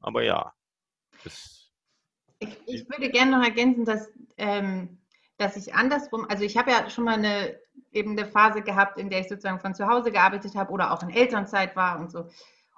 Aber 0.00 0.22
ja. 0.22 0.52
Ich, 2.38 2.58
ich, 2.66 2.88
würde 2.88 3.10
gerne 3.10 3.32
noch 3.32 3.44
ergänzen, 3.44 3.84
dass, 3.84 4.08
ähm, 4.36 4.98
dass 5.36 5.56
ich 5.56 5.74
andersrum, 5.74 6.26
also 6.28 6.44
ich 6.44 6.56
habe 6.56 6.70
ja 6.70 6.90
schon 6.90 7.04
mal 7.04 7.14
eine, 7.14 7.58
eben 7.92 8.18
eine 8.18 8.26
Phase 8.26 8.62
gehabt, 8.62 8.98
in 8.98 9.10
der 9.10 9.20
ich 9.20 9.28
sozusagen 9.28 9.60
von 9.60 9.74
zu 9.74 9.86
Hause 9.86 10.10
gearbeitet 10.10 10.54
habe 10.54 10.72
oder 10.72 10.92
auch 10.92 11.02
in 11.02 11.10
Elternzeit 11.10 11.76
war 11.76 12.00
und 12.00 12.10
so. 12.10 12.28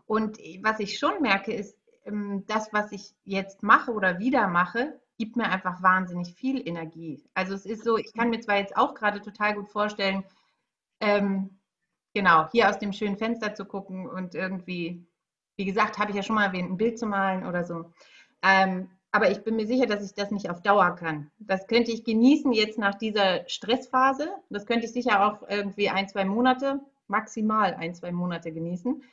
Und 0.07 0.38
was 0.62 0.81
ich 0.81 0.99
schon 0.99 1.23
merke, 1.23 1.53
ist, 1.53 1.79
ähm, 2.05 2.44
das, 2.47 2.73
was 2.73 2.92
ich 2.92 3.14
jetzt 3.25 3.62
mache 3.62 3.92
oder 3.92 4.18
wieder 4.18 4.49
mache, 4.49 5.01
gibt 5.16 5.37
mir 5.37 5.48
einfach 5.50 5.83
wahnsinnig 5.83 6.35
viel 6.35 6.66
Energie. 6.66 7.24
Also 7.35 7.55
es 7.55 7.66
ist 7.66 7.85
so, 7.85 7.96
ich 7.96 8.12
kann 8.12 8.31
mir 8.31 8.40
zwar 8.40 8.57
jetzt 8.57 8.77
auch 8.77 8.94
gerade 8.94 9.20
total 9.20 9.55
gut 9.55 9.68
vorstellen, 9.68 10.24
ähm, 11.00 11.59
genau, 12.14 12.48
hier 12.50 12.68
aus 12.68 12.79
dem 12.79 12.92
schönen 12.92 13.16
Fenster 13.16 13.55
zu 13.55 13.64
gucken 13.64 14.09
und 14.09 14.35
irgendwie, 14.35 15.07
wie 15.57 15.64
gesagt, 15.64 15.98
habe 15.98 16.11
ich 16.11 16.16
ja 16.16 16.22
schon 16.22 16.37
mal 16.37 16.46
erwähnt, 16.46 16.70
ein 16.70 16.77
Bild 16.77 16.98
zu 16.98 17.07
malen 17.07 17.46
oder 17.46 17.64
so. 17.64 17.92
Ähm, 18.42 18.90
aber 19.12 19.31
ich 19.31 19.44
bin 19.44 19.55
mir 19.55 19.66
sicher, 19.66 19.87
dass 19.87 20.05
ich 20.05 20.14
das 20.14 20.33
nicht 20.33 20.50
auf 20.50 20.61
Dauer 20.61 20.96
kann. 20.96 21.31
Das 21.38 21.68
könnte 21.68 21.92
ich 21.92 22.03
genießen 22.03 22.53
jetzt 22.53 22.79
nach 22.79 22.96
dieser 22.96 23.48
Stressphase. 23.48 24.29
Das 24.50 24.66
könnte 24.66 24.87
ich 24.87 24.92
sicher 24.92 25.24
auch 25.24 25.48
irgendwie 25.48 25.88
ein, 25.88 26.09
zwei 26.09 26.24
Monate, 26.24 26.81
maximal 27.07 27.74
ein, 27.74 27.94
zwei 27.94 28.11
Monate 28.11 28.50
genießen. 28.50 29.05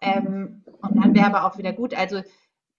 Ähm, 0.00 0.62
und 0.80 0.96
dann 0.96 1.12
wäre 1.14 1.26
aber 1.26 1.44
auch 1.44 1.58
wieder 1.58 1.72
gut. 1.72 1.92
Also 1.92 2.22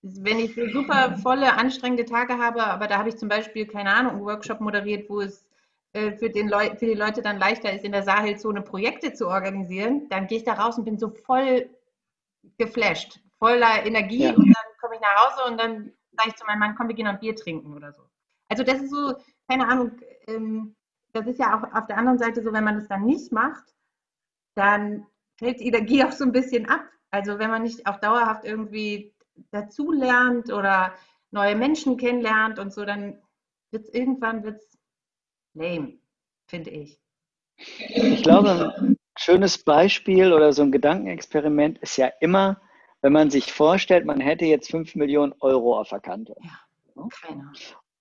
wenn 0.01 0.39
ich 0.39 0.55
so 0.55 0.67
super 0.69 1.17
volle, 1.17 1.53
anstrengende 1.53 2.05
Tage 2.05 2.37
habe, 2.37 2.63
aber 2.63 2.87
da 2.87 2.97
habe 2.97 3.09
ich 3.09 3.17
zum 3.17 3.29
Beispiel, 3.29 3.67
keine 3.67 3.93
Ahnung, 3.93 4.13
einen 4.13 4.25
Workshop 4.25 4.61
moderiert, 4.61 5.09
wo 5.09 5.21
es 5.21 5.45
äh, 5.93 6.13
für, 6.13 6.29
den 6.29 6.47
Leu 6.47 6.69
für 6.77 6.85
die 6.85 6.93
Leute 6.93 7.21
dann 7.21 7.37
leichter 7.37 7.73
ist, 7.73 7.83
in 7.83 7.91
der 7.91 8.03
Sahelzone 8.03 8.61
Projekte 8.61 9.13
zu 9.13 9.27
organisieren, 9.27 10.07
dann 10.09 10.27
gehe 10.27 10.37
ich 10.37 10.43
da 10.45 10.53
raus 10.53 10.77
und 10.77 10.85
bin 10.85 10.97
so 10.97 11.09
voll 11.09 11.69
geflasht, 12.57 13.19
voller 13.39 13.85
Energie 13.85 14.23
ja. 14.23 14.33
und 14.33 14.47
dann 14.47 14.65
komme 14.79 14.95
ich 14.95 15.01
nach 15.01 15.15
Hause 15.15 15.51
und 15.51 15.57
dann 15.59 15.91
sage 16.11 16.29
ich 16.29 16.35
zu 16.35 16.45
meinem 16.45 16.59
Mann, 16.59 16.75
komm, 16.75 16.87
wir 16.87 16.95
gehen 16.95 17.07
ein 17.07 17.19
Bier 17.19 17.35
trinken 17.35 17.73
oder 17.73 17.91
so. 17.91 18.03
Also 18.47 18.63
das 18.63 18.81
ist 18.81 18.91
so, 18.91 19.15
keine 19.47 19.67
Ahnung, 19.67 19.91
ähm, 20.27 20.75
das 21.13 21.27
ist 21.27 21.39
ja 21.39 21.57
auch 21.57 21.73
auf 21.75 21.87
der 21.87 21.97
anderen 21.97 22.19
Seite 22.19 22.41
so, 22.41 22.53
wenn 22.53 22.63
man 22.63 22.75
das 22.75 22.87
dann 22.87 23.05
nicht 23.05 23.31
macht, 23.31 23.75
dann 24.55 25.05
fällt 25.37 25.59
die 25.59 25.67
Energie 25.67 26.03
auch 26.03 26.11
so 26.11 26.23
ein 26.23 26.31
bisschen 26.31 26.67
ab. 26.67 26.83
Also 27.11 27.39
wenn 27.39 27.49
man 27.49 27.63
nicht 27.63 27.87
auch 27.87 27.99
dauerhaft 27.99 28.45
irgendwie 28.45 29.13
dazu 29.51 29.91
lernt 29.91 30.51
oder 30.51 30.93
neue 31.31 31.55
Menschen 31.55 31.97
kennenlernt 31.97 32.59
und 32.59 32.73
so, 32.73 32.85
dann 32.85 33.21
wird 33.71 33.85
es 33.85 33.93
irgendwann 33.93 34.43
wird's 34.43 34.77
lame, 35.53 35.99
finde 36.47 36.71
ich. 36.71 36.99
Ich 37.57 38.23
glaube, 38.23 38.73
ein 38.77 38.97
schönes 39.17 39.63
Beispiel 39.63 40.33
oder 40.33 40.53
so 40.53 40.63
ein 40.63 40.71
Gedankenexperiment 40.71 41.77
ist 41.79 41.97
ja 41.97 42.07
immer, 42.19 42.61
wenn 43.01 43.13
man 43.13 43.29
sich 43.29 43.51
vorstellt, 43.51 44.05
man 44.05 44.19
hätte 44.19 44.45
jetzt 44.45 44.71
5 44.71 44.95
Millionen 44.95 45.33
Euro 45.39 45.79
auf 45.79 45.89
der 45.89 45.99
Kante. 45.99 46.35
Ja, 46.41 47.07
keiner. 47.21 47.51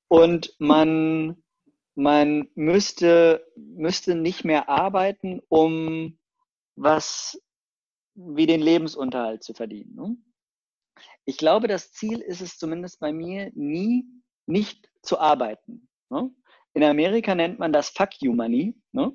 Und 0.09 0.55
man, 0.59 1.43
man 1.95 2.49
müsste, 2.55 3.45
müsste 3.57 4.15
nicht 4.15 4.45
mehr 4.45 4.69
arbeiten, 4.69 5.41
um 5.49 6.19
was 6.77 7.41
wie 8.15 8.47
den 8.47 8.61
Lebensunterhalt 8.61 9.43
zu 9.45 9.55
verdienen. 9.55 9.95
Ich 11.29 11.37
glaube, 11.37 11.69
das 11.69 11.93
Ziel 11.93 12.21
ist 12.23 12.41
es 12.41 12.57
zumindest 12.57 13.01
bei 13.01 13.13
mir 13.13 13.53
nie, 13.55 14.07
nicht 14.47 14.89
zu 15.03 15.19
arbeiten. 15.21 15.87
Ne? 16.09 16.31
In 16.73 16.83
Amerika 16.83 17.35
nennt 17.35 17.59
man 17.59 17.71
das 17.71 17.91
Fuck 17.91 18.23
You 18.23 18.33
Money, 18.33 18.75
ne? 18.93 19.13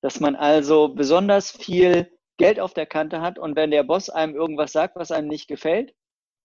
dass 0.00 0.18
man 0.18 0.34
also 0.34 0.88
besonders 0.88 1.52
viel 1.52 2.10
Geld 2.36 2.58
auf 2.58 2.74
der 2.74 2.86
Kante 2.86 3.20
hat 3.20 3.38
und 3.38 3.54
wenn 3.54 3.70
der 3.70 3.84
Boss 3.84 4.10
einem 4.10 4.34
irgendwas 4.34 4.72
sagt, 4.72 4.96
was 4.96 5.12
einem 5.12 5.28
nicht 5.28 5.46
gefällt, 5.46 5.94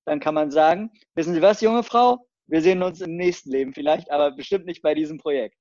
dann 0.06 0.20
kann 0.20 0.36
man 0.36 0.52
sagen, 0.52 0.92
wissen 1.16 1.34
Sie 1.34 1.42
was, 1.42 1.62
junge 1.62 1.82
Frau, 1.82 2.28
wir 2.46 2.62
sehen 2.62 2.84
uns 2.84 3.02
im 3.02 3.16
nächsten 3.16 3.50
Leben 3.50 3.74
vielleicht, 3.74 4.12
aber 4.12 4.30
bestimmt 4.30 4.68
nicht 4.68 4.84
bei 4.84 4.94
diesem 4.94 5.18
Projekt. 5.18 5.58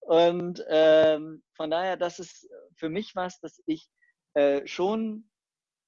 Und 0.00 0.62
ähm, 0.68 1.42
von 1.56 1.70
daher, 1.70 1.96
das 1.96 2.18
ist 2.18 2.46
für 2.76 2.90
mich 2.90 3.16
was, 3.16 3.40
dass 3.40 3.62
ich 3.64 3.88
äh, 4.34 4.66
schon 4.66 5.29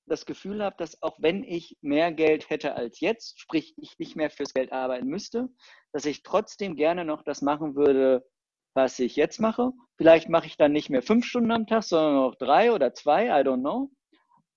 das 0.06 0.26
Gefühl 0.26 0.62
habe, 0.62 0.76
dass 0.78 1.00
auch 1.02 1.16
wenn 1.20 1.44
ich 1.44 1.76
mehr 1.80 2.12
Geld 2.12 2.50
hätte 2.50 2.74
als 2.74 3.00
jetzt, 3.00 3.40
sprich 3.40 3.74
ich 3.76 3.98
nicht 3.98 4.16
mehr 4.16 4.30
fürs 4.30 4.54
Geld 4.54 4.72
arbeiten 4.72 5.06
müsste, 5.06 5.48
dass 5.92 6.04
ich 6.04 6.22
trotzdem 6.22 6.76
gerne 6.76 7.04
noch 7.04 7.22
das 7.22 7.42
machen 7.42 7.76
würde, 7.76 8.26
was 8.74 8.98
ich 8.98 9.16
jetzt 9.16 9.38
mache. 9.40 9.70
Vielleicht 9.96 10.28
mache 10.28 10.46
ich 10.46 10.56
dann 10.56 10.72
nicht 10.72 10.90
mehr 10.90 11.02
fünf 11.02 11.26
Stunden 11.26 11.52
am 11.52 11.66
Tag, 11.66 11.84
sondern 11.84 12.14
noch 12.14 12.34
drei 12.36 12.72
oder 12.72 12.94
zwei, 12.94 13.26
I 13.26 13.44
don't 13.44 13.60
know. 13.60 13.90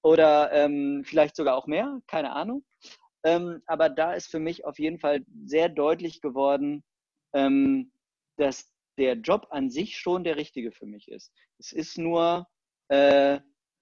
Oder 0.03 0.51
ähm, 0.51 1.03
vielleicht 1.05 1.35
sogar 1.35 1.55
auch 1.55 1.67
mehr, 1.67 1.99
keine 2.07 2.31
Ahnung. 2.31 2.63
Ähm, 3.23 3.61
aber 3.65 3.89
da 3.89 4.13
ist 4.13 4.27
für 4.27 4.39
mich 4.39 4.65
auf 4.65 4.77
jeden 4.77 4.99
Fall 4.99 5.25
sehr 5.45 5.67
deutlich 5.67 6.21
geworden, 6.21 6.83
ähm, 7.33 7.91
dass 8.37 8.71
der 8.97 9.15
Job 9.15 9.47
an 9.49 9.69
sich 9.69 9.97
schon 9.97 10.23
der 10.23 10.37
richtige 10.37 10.71
für 10.71 10.85
mich 10.85 11.07
ist. 11.07 11.33
Es 11.57 11.71
ist 11.71 11.97
nur 11.97 12.47
äh, 12.89 13.39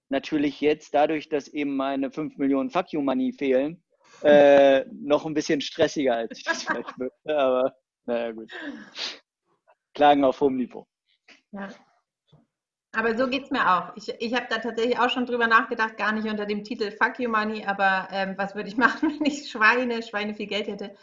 natürlich 0.10 0.62
jetzt 0.62 0.94
dadurch, 0.94 1.30
dass 1.30 1.48
eben 1.48 1.76
meine 1.76 2.12
5 2.12 2.38
Millionen 2.38 2.70
Fuck 2.70 2.94
You 2.94 3.02
Money 3.02 3.34
fehlen, 3.34 3.84
äh, 4.24 4.86
noch 4.92 5.26
ein 5.26 5.34
bisschen 5.34 5.62
stressiger, 5.62 6.16
als 6.16 6.38
ich 6.38 6.44
das 6.44 6.64
vielleicht 6.64 6.98
möchte. 6.98 7.38
Aber 7.38 7.76
naja, 8.06 8.32
gut. 8.32 8.52
Klagen 9.94 10.24
auf 10.24 10.42
hohem 10.42 10.58
Niveau. 10.58 10.88
Ja. 11.52 11.70
Aber 12.96 13.18
so 13.18 13.28
geht 13.28 13.46
es 13.46 13.52
mir 13.52 13.68
auch. 13.68 13.96
Ich, 13.96 14.10
ich 14.20 14.34
habe 14.36 14.46
da 14.50 14.60
tatsächlich 14.60 15.00
auch 15.00 15.10
schon 15.10 15.26
drüber 15.26 15.48
nachgedacht, 15.48 15.98
gar 15.98 16.12
nicht 16.12 16.28
unter 16.28 16.46
dem 16.46 16.64
Titel 16.64 16.92
Fuck 16.92 17.20
You 17.20 17.30
Money, 17.30 17.66
aber 17.66 18.08
ähm, 18.12 18.36
was 18.38 18.54
würde 18.56 18.70
ich 18.70 18.78
machen, 18.78 19.20
wenn 19.20 19.26
ich 19.26 19.50
Schweine, 19.50 20.04
Schweine 20.04 20.36
viel 20.36 20.48
Geld 20.48 20.68
hätte? 20.68 20.96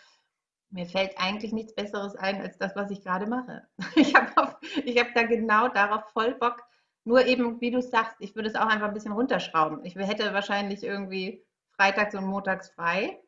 Mir 0.73 0.87
fällt 0.87 1.19
eigentlich 1.19 1.53
nichts 1.53 1.75
Besseres 1.75 2.15
ein, 2.15 2.41
als 2.41 2.57
das, 2.59 2.77
was 2.77 2.93
ich 2.93 3.03
gerade 3.03 3.27
mache. 3.27 3.67
Ich 3.97 4.15
habe 4.15 4.31
hab 4.37 5.15
da 5.15 5.23
genau 5.25 5.67
darauf 5.69 6.09
voll 6.13 6.35
Bock. 6.37 6.63
Nur 7.05 7.27
eben, 7.27 7.61
wie 7.61 7.71
du 7.71 7.81
sagst, 7.81 8.17
ich 8.21 8.35
würde 8.35 8.49
es 8.49 8.55
auch 8.55 8.67
einfach 8.67 8.89
ein 8.89 8.95
bisschen 8.95 9.13
runterschrauben. 9.13 9.85
Ich 9.85 9.97
hätte 9.97 10.33
wahrscheinlich 10.35 10.83
irgendwie 10.83 11.45
freitags 11.73 12.15
und 12.15 12.27
montags 12.27 12.71
frei 12.71 13.21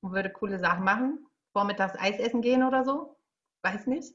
und 0.00 0.12
würde 0.12 0.30
coole 0.30 0.58
Sachen 0.58 0.84
machen. 0.84 1.26
Vormittags 1.52 1.98
Eis 1.98 2.18
essen 2.18 2.42
gehen 2.42 2.62
oder 2.62 2.84
so. 2.84 3.16
Weiß 3.62 3.86
nicht 3.86 4.14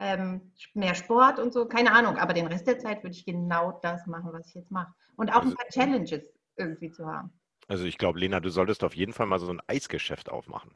ähm, 0.00 0.52
mehr 0.74 0.94
Sport 0.94 1.38
und 1.38 1.52
so, 1.52 1.66
keine 1.66 1.92
Ahnung. 1.92 2.18
Aber 2.18 2.34
den 2.34 2.46
Rest 2.46 2.66
der 2.66 2.78
Zeit 2.78 3.02
würde 3.02 3.16
ich 3.16 3.24
genau 3.24 3.78
das 3.82 4.06
machen, 4.06 4.32
was 4.32 4.48
ich 4.48 4.54
jetzt 4.54 4.70
mache. 4.70 4.92
Und 5.16 5.30
auch 5.30 5.42
also, 5.42 5.50
ein 5.50 5.56
paar 5.56 5.66
Challenges 5.68 6.32
irgendwie 6.56 6.90
zu 6.90 7.06
haben. 7.06 7.32
Also 7.68 7.84
ich 7.84 7.98
glaube, 7.98 8.18
Lena, 8.18 8.40
du 8.40 8.50
solltest 8.50 8.84
auf 8.84 8.94
jeden 8.94 9.12
Fall 9.12 9.26
mal 9.26 9.38
so 9.38 9.50
ein 9.50 9.62
Eisgeschäft 9.66 10.30
aufmachen. 10.30 10.72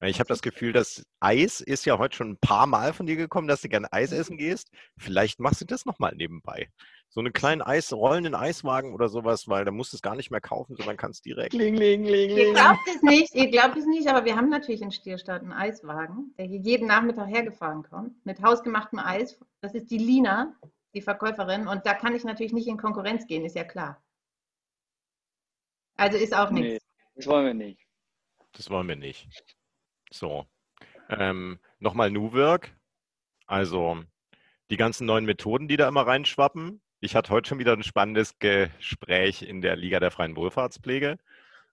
Ich 0.00 0.20
habe 0.20 0.28
das 0.28 0.42
Gefühl, 0.42 0.72
dass 0.72 1.04
Eis 1.20 1.60
ist 1.60 1.84
ja 1.84 1.98
heute 1.98 2.16
schon 2.16 2.30
ein 2.30 2.38
paar 2.38 2.66
Mal 2.66 2.92
von 2.92 3.06
dir 3.06 3.16
gekommen, 3.16 3.48
dass 3.48 3.62
du 3.62 3.68
gerne 3.68 3.92
Eis 3.92 4.12
essen 4.12 4.36
gehst. 4.36 4.70
Vielleicht 4.96 5.40
machst 5.40 5.60
du 5.60 5.64
das 5.64 5.86
nochmal 5.86 6.14
nebenbei. 6.14 6.70
So 7.10 7.20
einen 7.20 7.32
kleinen 7.32 7.62
Eis, 7.62 7.92
rollenden 7.92 8.34
Eiswagen 8.34 8.92
oder 8.92 9.08
sowas, 9.08 9.48
weil 9.48 9.64
da 9.64 9.70
musst 9.70 9.92
du 9.92 9.96
es 9.96 10.02
gar 10.02 10.14
nicht 10.14 10.30
mehr 10.30 10.42
kaufen, 10.42 10.76
sondern 10.76 10.96
kannst 10.96 11.24
direkt. 11.24 11.50
Kling, 11.50 11.74
ling, 11.74 12.04
ling, 12.04 12.30
ling. 12.30 12.48
Ihr 12.48 12.52
glaubt 12.52 12.86
es 12.86 13.02
nicht, 13.02 13.34
ihr 13.34 13.50
glaubt 13.50 13.76
es 13.76 13.86
nicht, 13.86 14.08
aber 14.08 14.26
wir 14.26 14.36
haben 14.36 14.50
natürlich 14.50 14.82
in 14.82 14.92
Stierstadt 14.92 15.42
einen 15.42 15.52
Eiswagen, 15.52 16.34
der 16.36 16.46
hier 16.46 16.58
jeden 16.58 16.86
Nachmittag 16.86 17.28
hergefahren 17.28 17.82
kommt, 17.82 18.24
mit 18.26 18.42
hausgemachtem 18.42 18.98
Eis. 18.98 19.38
Das 19.60 19.74
ist 19.74 19.90
die 19.90 19.98
Lina, 19.98 20.54
die 20.94 21.00
Verkäuferin, 21.00 21.66
und 21.66 21.86
da 21.86 21.94
kann 21.94 22.14
ich 22.14 22.24
natürlich 22.24 22.52
nicht 22.52 22.68
in 22.68 22.76
Konkurrenz 22.76 23.26
gehen, 23.26 23.44
ist 23.44 23.56
ja 23.56 23.64
klar. 23.64 24.02
Also 25.96 26.18
ist 26.18 26.34
auch 26.34 26.50
nichts. 26.50 26.84
Nee, 26.84 27.10
das 27.16 27.26
wollen 27.26 27.46
wir 27.46 27.54
nicht. 27.54 27.86
Das 28.52 28.70
wollen 28.70 28.86
wir 28.86 28.96
nicht. 28.96 29.28
So. 30.10 30.46
Ähm, 31.08 31.58
Nochmal 31.78 32.10
New 32.10 32.32
Work. 32.32 32.74
Also 33.46 34.02
die 34.70 34.76
ganzen 34.76 35.06
neuen 35.06 35.24
Methoden, 35.24 35.68
die 35.68 35.76
da 35.76 35.88
immer 35.88 36.06
reinschwappen. 36.06 36.82
Ich 37.00 37.14
hatte 37.14 37.30
heute 37.30 37.48
schon 37.48 37.58
wieder 37.58 37.72
ein 37.72 37.82
spannendes 37.82 38.38
Gespräch 38.38 39.42
in 39.42 39.62
der 39.62 39.76
Liga 39.76 40.00
der 40.00 40.10
freien 40.10 40.36
Wohlfahrtspflege. 40.36 41.18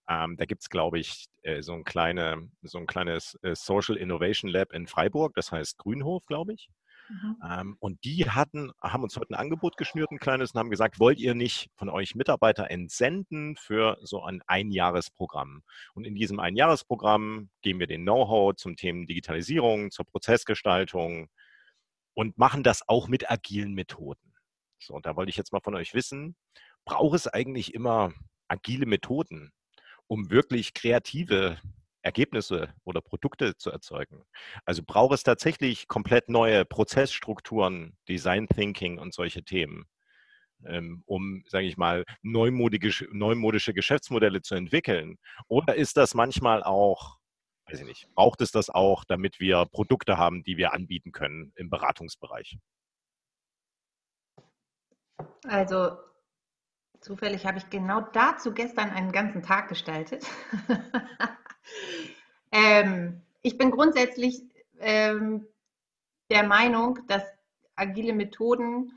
Ähm, 0.07 0.37
da 0.37 0.45
gibt 0.45 0.61
es, 0.61 0.69
glaube 0.69 0.99
ich, 0.99 1.25
äh, 1.41 1.61
so, 1.61 1.73
ein 1.73 1.83
kleine, 1.83 2.49
so 2.61 2.77
ein 2.77 2.85
kleines 2.85 3.37
äh, 3.41 3.55
Social 3.55 3.97
Innovation 3.97 4.49
Lab 4.51 4.71
in 4.71 4.87
Freiburg, 4.87 5.33
das 5.35 5.51
heißt 5.51 5.79
Grünhof, 5.79 6.25
glaube 6.27 6.53
ich. 6.53 6.69
Mhm. 7.09 7.37
Ähm, 7.47 7.77
und 7.79 8.03
die 8.03 8.29
hatten, 8.29 8.71
haben 8.81 9.03
uns 9.03 9.15
heute 9.17 9.33
ein 9.33 9.39
Angebot 9.39 9.77
geschnürt, 9.77 10.11
ein 10.11 10.19
kleines, 10.19 10.51
und 10.51 10.59
haben 10.59 10.69
gesagt, 10.69 10.99
wollt 10.99 11.19
ihr 11.19 11.35
nicht 11.35 11.69
von 11.75 11.89
euch 11.89 12.15
Mitarbeiter 12.15 12.69
entsenden 12.71 13.55
für 13.55 13.97
so 14.01 14.23
ein 14.23 14.41
Einjahresprogramm? 14.47 15.63
Und 15.93 16.05
in 16.05 16.15
diesem 16.15 16.39
Einjahresprogramm 16.39 17.49
geben 17.61 17.79
wir 17.79 17.87
den 17.87 18.03
Know-how 18.03 18.55
zum 18.55 18.75
Thema 18.75 19.05
Digitalisierung, 19.05 19.91
zur 19.91 20.05
Prozessgestaltung 20.05 21.29
und 22.13 22.37
machen 22.37 22.63
das 22.63 22.87
auch 22.87 23.07
mit 23.07 23.29
agilen 23.29 23.73
Methoden. 23.73 24.33
So, 24.79 24.95
und 24.95 25.05
da 25.05 25.15
wollte 25.15 25.29
ich 25.29 25.37
jetzt 25.37 25.53
mal 25.53 25.61
von 25.61 25.75
euch 25.75 25.93
wissen, 25.93 26.35
braucht 26.85 27.15
es 27.15 27.27
eigentlich 27.27 27.73
immer 27.73 28.13
agile 28.47 28.85
Methoden, 28.85 29.51
um 30.07 30.29
wirklich 30.29 30.73
kreative 30.73 31.59
Ergebnisse 32.05 32.73
oder 32.83 33.01
Produkte 33.01 33.57
zu 33.57 33.71
erzeugen. 33.71 34.23
Also 34.63 34.83
braucht 34.85 35.15
es 35.15 35.23
tatsächlich 35.23 35.87
komplett 35.87 36.29
neue 36.29 36.63
Prozessstrukturen, 36.63 37.97
Design 38.07 38.47
Thinking 38.47 38.99
und 38.99 39.13
solche 39.13 39.43
Themen, 39.43 39.85
ähm, 40.65 41.03
um, 41.07 41.43
sage 41.47 41.65
ich 41.65 41.77
mal, 41.77 42.05
neumodische, 42.21 43.07
neumodische 43.11 43.73
Geschäftsmodelle 43.73 44.43
zu 44.43 44.53
entwickeln? 44.53 45.17
Oder 45.47 45.75
ist 45.75 45.97
das 45.97 46.13
manchmal 46.13 46.61
auch, 46.63 47.17
weiß 47.65 47.79
ich 47.79 47.87
nicht, 47.87 48.07
braucht 48.13 48.41
es 48.41 48.51
das 48.51 48.69
auch, 48.69 49.03
damit 49.03 49.39
wir 49.39 49.65
Produkte 49.65 50.17
haben, 50.17 50.43
die 50.43 50.57
wir 50.57 50.73
anbieten 50.73 51.11
können 51.11 51.53
im 51.55 51.71
Beratungsbereich? 51.71 52.59
Also 55.47 55.97
zufällig 57.01 57.47
habe 57.47 57.57
ich 57.57 57.69
genau 57.71 58.01
dazu 58.13 58.53
gestern 58.53 58.91
einen 58.91 59.11
ganzen 59.11 59.41
Tag 59.41 59.69
gestaltet. 59.69 60.23
ähm, 62.51 63.21
ich 63.41 63.57
bin 63.57 63.71
grundsätzlich 63.71 64.41
ähm, 64.79 65.47
der 66.29 66.43
Meinung, 66.43 66.99
dass 67.07 67.23
agile 67.75 68.13
Methoden 68.13 68.91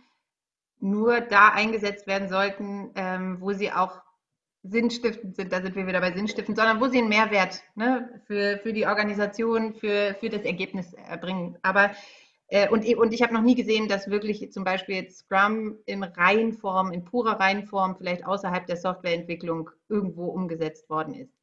nur 0.81 1.21
da 1.21 1.49
eingesetzt 1.49 2.07
werden 2.07 2.29
sollten, 2.29 2.91
ähm, 2.95 3.41
wo 3.41 3.53
sie 3.53 3.73
auch 3.73 4.01
sinnstiftend 4.63 5.37
sind, 5.37 5.53
da 5.53 5.63
sind 5.63 5.77
wir 5.77 5.87
wieder 5.87 6.01
bei 6.01 6.13
sinnstiftend, 6.13 6.57
sondern 6.57 6.81
wo 6.81 6.89
sie 6.89 6.99
einen 6.99 7.09
Mehrwert 7.09 7.63
ne, 7.75 8.21
für, 8.27 8.59
für 8.59 8.73
die 8.73 8.87
Organisation, 8.87 9.75
für, 9.75 10.15
für 10.19 10.29
das 10.29 10.43
Ergebnis 10.43 10.93
erbringen. 10.93 11.57
Aber 11.63 11.93
äh, 12.49 12.69
und, 12.69 12.85
und 12.97 13.13
ich 13.13 13.23
habe 13.23 13.35
noch 13.35 13.43
nie 13.43 13.55
gesehen, 13.55 13.89
dass 13.89 14.11
wirklich 14.11 14.53
zum 14.53 14.65
Beispiel 14.65 14.97
jetzt 14.97 15.19
Scrum 15.19 15.79
in 15.87 16.03
Reihenform, 16.03 16.93
in 16.93 17.05
purer 17.05 17.39
Reihenform, 17.39 17.97
vielleicht 17.97 18.27
außerhalb 18.27 18.67
der 18.67 18.77
Softwareentwicklung 18.77 19.71
irgendwo 19.89 20.27
umgesetzt 20.27 20.89
worden 20.91 21.15
ist. 21.15 21.38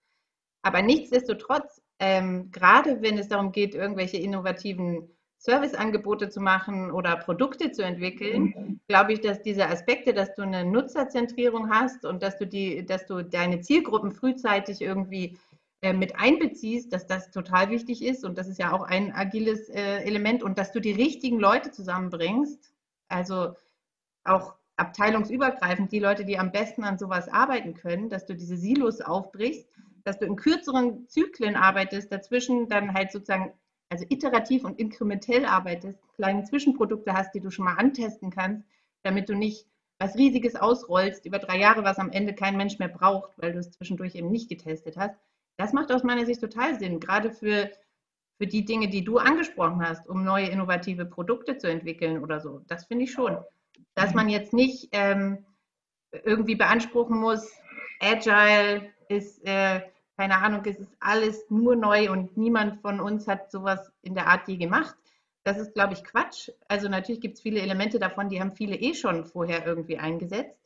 Aber 0.65 0.81
nichtsdestotrotz, 0.81 1.79
ähm, 1.99 2.49
gerade 2.51 3.03
wenn 3.03 3.19
es 3.19 3.27
darum 3.27 3.51
geht, 3.51 3.75
irgendwelche 3.75 4.17
innovativen 4.17 5.07
Serviceangebote 5.37 6.29
zu 6.29 6.41
machen 6.41 6.89
oder 6.89 7.17
Produkte 7.17 7.71
zu 7.71 7.83
entwickeln, 7.83 8.81
glaube 8.87 9.13
ich, 9.13 9.21
dass 9.21 9.43
diese 9.43 9.67
Aspekte, 9.67 10.11
dass 10.11 10.33
du 10.33 10.41
eine 10.41 10.65
Nutzerzentrierung 10.65 11.69
hast 11.69 12.03
und 12.03 12.23
dass 12.23 12.39
du 12.39 12.47
die, 12.47 12.83
dass 12.83 13.05
du 13.05 13.21
deine 13.21 13.61
Zielgruppen 13.61 14.11
frühzeitig 14.11 14.81
irgendwie 14.81 15.37
äh, 15.81 15.93
mit 15.93 16.19
einbeziehst, 16.19 16.91
dass 16.91 17.05
das 17.05 17.29
total 17.29 17.69
wichtig 17.69 18.03
ist 18.03 18.25
und 18.25 18.39
das 18.39 18.47
ist 18.47 18.57
ja 18.57 18.71
auch 18.71 18.81
ein 18.81 19.13
agiles 19.13 19.69
äh, 19.69 19.99
Element 19.99 20.41
und 20.41 20.57
dass 20.57 20.71
du 20.71 20.79
die 20.79 20.93
richtigen 20.93 21.39
Leute 21.39 21.69
zusammenbringst, 21.69 22.73
also 23.07 23.53
auch 24.23 24.55
abteilungsübergreifend 24.77 25.91
die 25.91 25.99
Leute, 25.99 26.25
die 26.25 26.39
am 26.39 26.51
besten 26.51 26.83
an 26.83 26.97
sowas 26.97 27.29
arbeiten 27.29 27.75
können, 27.75 28.09
dass 28.09 28.25
du 28.25 28.33
diese 28.33 28.57
Silos 28.57 28.99
aufbrichst 28.99 29.69
dass 30.05 30.19
du 30.19 30.25
in 30.25 30.35
kürzeren 30.35 31.07
Zyklen 31.09 31.55
arbeitest, 31.55 32.11
dazwischen 32.11 32.69
dann 32.69 32.93
halt 32.93 33.11
sozusagen, 33.11 33.53
also 33.89 34.05
iterativ 34.07 34.63
und 34.63 34.79
inkrementell 34.79 35.45
arbeitest, 35.45 35.99
kleine 36.15 36.43
Zwischenprodukte 36.43 37.13
hast, 37.13 37.33
die 37.33 37.41
du 37.41 37.49
schon 37.49 37.65
mal 37.65 37.75
antesten 37.75 38.29
kannst, 38.29 38.63
damit 39.03 39.27
du 39.29 39.35
nicht 39.35 39.67
was 39.99 40.15
Riesiges 40.15 40.55
ausrollst 40.55 41.25
über 41.25 41.39
drei 41.39 41.57
Jahre, 41.59 41.83
was 41.83 41.97
am 41.97 42.11
Ende 42.11 42.33
kein 42.33 42.57
Mensch 42.57 42.79
mehr 42.79 42.89
braucht, 42.89 43.31
weil 43.37 43.53
du 43.53 43.59
es 43.59 43.71
zwischendurch 43.71 44.15
eben 44.15 44.29
nicht 44.29 44.49
getestet 44.49 44.97
hast. 44.97 45.15
Das 45.57 45.73
macht 45.73 45.91
aus 45.91 46.03
meiner 46.03 46.25
Sicht 46.25 46.41
total 46.41 46.77
Sinn, 46.77 46.99
gerade 46.99 47.31
für, 47.31 47.71
für 48.37 48.45
die 48.45 48.65
Dinge, 48.65 48.89
die 48.89 49.03
du 49.03 49.17
angesprochen 49.17 49.81
hast, 49.87 50.07
um 50.07 50.23
neue 50.23 50.47
innovative 50.47 51.05
Produkte 51.05 51.57
zu 51.57 51.67
entwickeln 51.67 52.21
oder 52.21 52.41
so. 52.41 52.61
Das 52.67 52.85
finde 52.85 53.05
ich 53.05 53.11
schon. 53.11 53.37
Dass 53.95 54.13
man 54.13 54.29
jetzt 54.29 54.53
nicht 54.53 54.89
ähm, 54.91 55.45
irgendwie 56.11 56.55
beanspruchen 56.55 57.17
muss, 57.17 57.49
Agile 58.01 58.91
ist 59.07 59.45
äh, 59.45 59.81
keine 60.17 60.37
Ahnung, 60.37 60.61
es 60.65 60.79
ist 60.79 60.95
alles 60.99 61.45
nur 61.49 61.75
neu 61.75 62.11
und 62.11 62.37
niemand 62.37 62.81
von 62.81 62.99
uns 62.99 63.27
hat 63.27 63.51
sowas 63.51 63.91
in 64.01 64.15
der 64.15 64.27
Art 64.27 64.47
je 64.47 64.57
gemacht. 64.57 64.95
Das 65.43 65.57
ist, 65.57 65.73
glaube 65.73 65.93
ich, 65.93 66.03
Quatsch. 66.03 66.49
Also 66.67 66.89
natürlich 66.89 67.21
gibt 67.21 67.35
es 67.35 67.41
viele 67.41 67.61
Elemente 67.61 67.99
davon, 67.99 68.29
die 68.29 68.39
haben 68.39 68.55
viele 68.55 68.75
eh 68.75 68.93
schon 68.93 69.25
vorher 69.25 69.65
irgendwie 69.65 69.97
eingesetzt. 69.97 70.57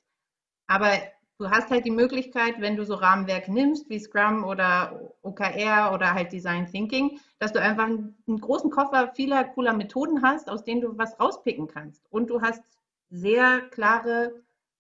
Aber 0.67 0.91
du 1.39 1.49
hast 1.49 1.71
halt 1.71 1.85
die 1.85 1.91
Möglichkeit, 1.91 2.61
wenn 2.61 2.77
du 2.77 2.85
so 2.85 2.93
Rahmenwerk 2.93 3.47
nimmst 3.47 3.89
wie 3.89 3.99
Scrum 3.99 4.43
oder 4.43 5.13
OKR 5.23 5.91
oder 5.93 6.13
halt 6.13 6.31
Design 6.31 6.67
Thinking, 6.67 7.19
dass 7.39 7.51
du 7.51 7.59
einfach 7.59 7.85
einen 7.85 8.15
großen 8.27 8.69
Koffer 8.69 9.11
vieler 9.15 9.45
cooler 9.45 9.73
Methoden 9.73 10.21
hast, 10.21 10.49
aus 10.49 10.63
denen 10.63 10.81
du 10.81 10.97
was 10.97 11.19
rauspicken 11.19 11.67
kannst. 11.67 12.05
Und 12.11 12.29
du 12.29 12.41
hast 12.41 12.63
sehr 13.09 13.61
klare 13.71 14.33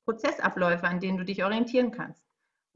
Prozessabläufe, 0.05 0.87
an 0.87 0.99
denen 0.99 1.17
du 1.17 1.25
dich 1.25 1.43
orientieren 1.43 1.91
kannst. 1.91 2.28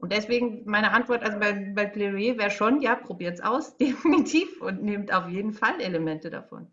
Und 0.04 0.12
deswegen 0.12 0.64
meine 0.66 0.90
Antwort, 0.92 1.22
also 1.22 1.38
bei, 1.38 1.54
bei 1.74 1.86
Clearier 1.86 2.36
wäre 2.36 2.50
schon, 2.50 2.82
ja, 2.82 2.94
probiert 2.94 3.36
es 3.36 3.40
aus, 3.40 3.74
definitiv 3.78 4.60
und 4.60 4.82
nehmt 4.82 5.10
auf 5.14 5.30
jeden 5.30 5.54
Fall 5.54 5.80
Elemente 5.80 6.28
davon. 6.28 6.70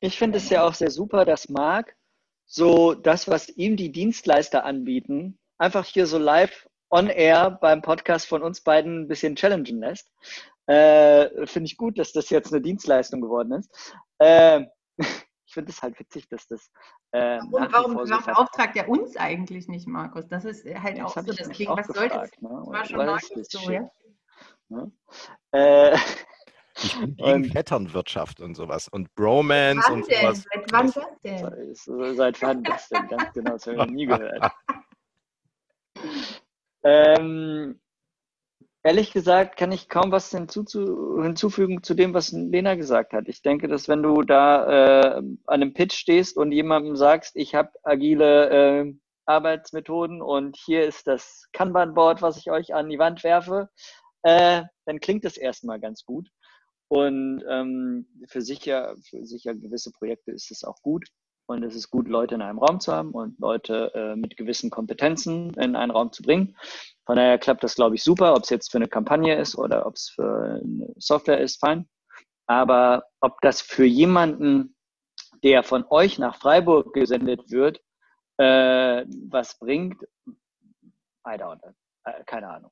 Ich 0.00 0.18
finde 0.18 0.38
es 0.38 0.50
ja 0.50 0.66
auch 0.66 0.74
sehr 0.74 0.90
super, 0.90 1.24
dass 1.24 1.48
Marc 1.48 1.94
so 2.46 2.94
das, 2.94 3.28
was 3.28 3.48
ihm 3.48 3.76
die 3.76 3.92
Dienstleister 3.92 4.64
anbieten, 4.64 5.38
einfach 5.56 5.86
hier 5.86 6.08
so 6.08 6.18
live 6.18 6.68
on 6.90 7.06
air 7.06 7.52
beim 7.60 7.80
Podcast 7.80 8.26
von 8.26 8.42
uns 8.42 8.62
beiden 8.62 9.02
ein 9.02 9.06
bisschen 9.06 9.36
challengen 9.36 9.78
lässt. 9.78 10.10
Äh, 10.66 11.46
finde 11.46 11.66
ich 11.66 11.76
gut, 11.76 11.96
dass 12.00 12.10
das 12.10 12.28
jetzt 12.30 12.52
eine 12.52 12.60
Dienstleistung 12.60 13.20
geworden 13.20 13.52
ist. 13.52 13.70
Äh, 14.18 14.64
ich 15.50 15.54
finde 15.54 15.72
es 15.72 15.82
halt 15.82 15.98
witzig, 15.98 16.28
dass 16.28 16.46
das. 16.46 16.70
Äh, 17.10 17.40
warum, 17.50 17.72
warum, 17.72 17.94
warum 18.08 18.24
beauftragt 18.24 18.76
er 18.76 18.88
uns 18.88 19.16
eigentlich 19.16 19.66
nicht, 19.66 19.88
Markus? 19.88 20.28
Das 20.28 20.44
ist 20.44 20.64
halt 20.64 20.98
ja, 20.98 21.04
auch 21.04 21.12
so 21.12 21.22
das 21.22 21.36
Ding. 21.36 21.68
Was 21.68 21.88
sollte 21.88 22.14
das? 22.14 22.30
Ne? 22.40 22.48
war 22.48 22.84
schon 22.84 23.04
neulich 23.04 23.48
so, 23.48 23.68
ja? 23.68 23.90
Ne? 24.68 24.92
Äh, 25.50 25.98
Ich 26.76 27.00
bin 27.00 27.16
gegen 27.16 27.44
Vetternwirtschaft 27.46 28.40
und 28.40 28.54
sowas 28.54 28.86
und 28.86 29.12
Bromance 29.16 29.88
wann 29.88 29.94
und 29.94 30.04
sowas. 30.06 30.44
Denn? 30.44 30.62
Seit 30.62 30.72
wann 30.72 30.92
das 30.92 31.84
denn? 31.84 32.14
Seit 32.14 32.42
wann 32.42 32.62
das 32.62 32.88
denn? 32.88 33.08
Ganz 33.08 33.32
genau, 33.32 33.50
das 33.50 33.66
habe 33.66 33.72
ich 33.72 33.78
noch 33.78 33.86
nie 33.86 34.06
gehört. 34.06 34.52
ähm, 36.84 37.79
ehrlich 38.82 39.12
gesagt 39.12 39.56
kann 39.56 39.72
ich 39.72 39.88
kaum 39.88 40.12
was 40.12 40.30
hinzufügen 40.30 41.82
zu 41.82 41.94
dem, 41.94 42.14
was 42.14 42.32
Lena 42.32 42.74
gesagt 42.74 43.12
hat. 43.12 43.28
Ich 43.28 43.42
denke, 43.42 43.68
dass 43.68 43.88
wenn 43.88 44.02
du 44.02 44.22
da 44.22 45.12
äh, 45.14 45.16
an 45.18 45.38
einem 45.46 45.74
Pitch 45.74 45.94
stehst 45.94 46.36
und 46.36 46.52
jemandem 46.52 46.96
sagst, 46.96 47.36
ich 47.36 47.54
habe 47.54 47.70
agile 47.82 48.50
äh, 48.50 48.94
Arbeitsmethoden 49.26 50.22
und 50.22 50.56
hier 50.56 50.84
ist 50.84 51.06
das 51.06 51.46
Kanban-Board, 51.52 52.22
was 52.22 52.36
ich 52.38 52.50
euch 52.50 52.74
an 52.74 52.88
die 52.88 52.98
Wand 52.98 53.22
werfe, 53.22 53.68
äh, 54.22 54.62
dann 54.86 55.00
klingt 55.00 55.24
das 55.24 55.36
erstmal 55.36 55.80
ganz 55.80 56.04
gut. 56.04 56.28
Und 56.88 57.44
ähm, 57.48 58.06
für 58.26 58.42
sicher, 58.42 58.96
für 59.08 59.24
sicher 59.24 59.54
gewisse 59.54 59.92
Projekte 59.92 60.32
ist 60.32 60.50
es 60.50 60.64
auch 60.64 60.82
gut. 60.82 61.06
Und 61.50 61.64
es 61.64 61.74
ist 61.74 61.90
gut, 61.90 62.06
Leute 62.06 62.36
in 62.36 62.42
einem 62.42 62.60
Raum 62.60 62.78
zu 62.78 62.92
haben 62.92 63.10
und 63.10 63.36
Leute 63.40 63.90
äh, 63.92 64.14
mit 64.14 64.36
gewissen 64.36 64.70
Kompetenzen 64.70 65.52
in 65.54 65.74
einen 65.74 65.90
Raum 65.90 66.12
zu 66.12 66.22
bringen. 66.22 66.56
Von 67.04 67.16
daher 67.16 67.38
klappt 67.38 67.64
das, 67.64 67.74
glaube 67.74 67.96
ich, 67.96 68.04
super. 68.04 68.34
Ob 68.34 68.44
es 68.44 68.50
jetzt 68.50 68.70
für 68.70 68.78
eine 68.78 68.86
Kampagne 68.86 69.34
ist 69.34 69.58
oder 69.58 69.84
ob 69.84 69.96
es 69.96 70.10
für 70.10 70.60
eine 70.62 70.94
Software 70.98 71.40
ist, 71.40 71.58
fein. 71.58 71.88
Aber 72.46 73.02
ob 73.20 73.40
das 73.40 73.62
für 73.62 73.84
jemanden, 73.84 74.76
der 75.42 75.64
von 75.64 75.84
euch 75.90 76.20
nach 76.20 76.36
Freiburg 76.36 76.92
gesendet 76.92 77.50
wird, 77.50 77.80
äh, 78.36 79.04
was 79.28 79.58
bringt, 79.58 80.00
I 81.26 81.32
don't 81.32 81.58
know. 81.58 81.74
Äh, 82.04 82.22
keine 82.26 82.48
Ahnung. 82.48 82.70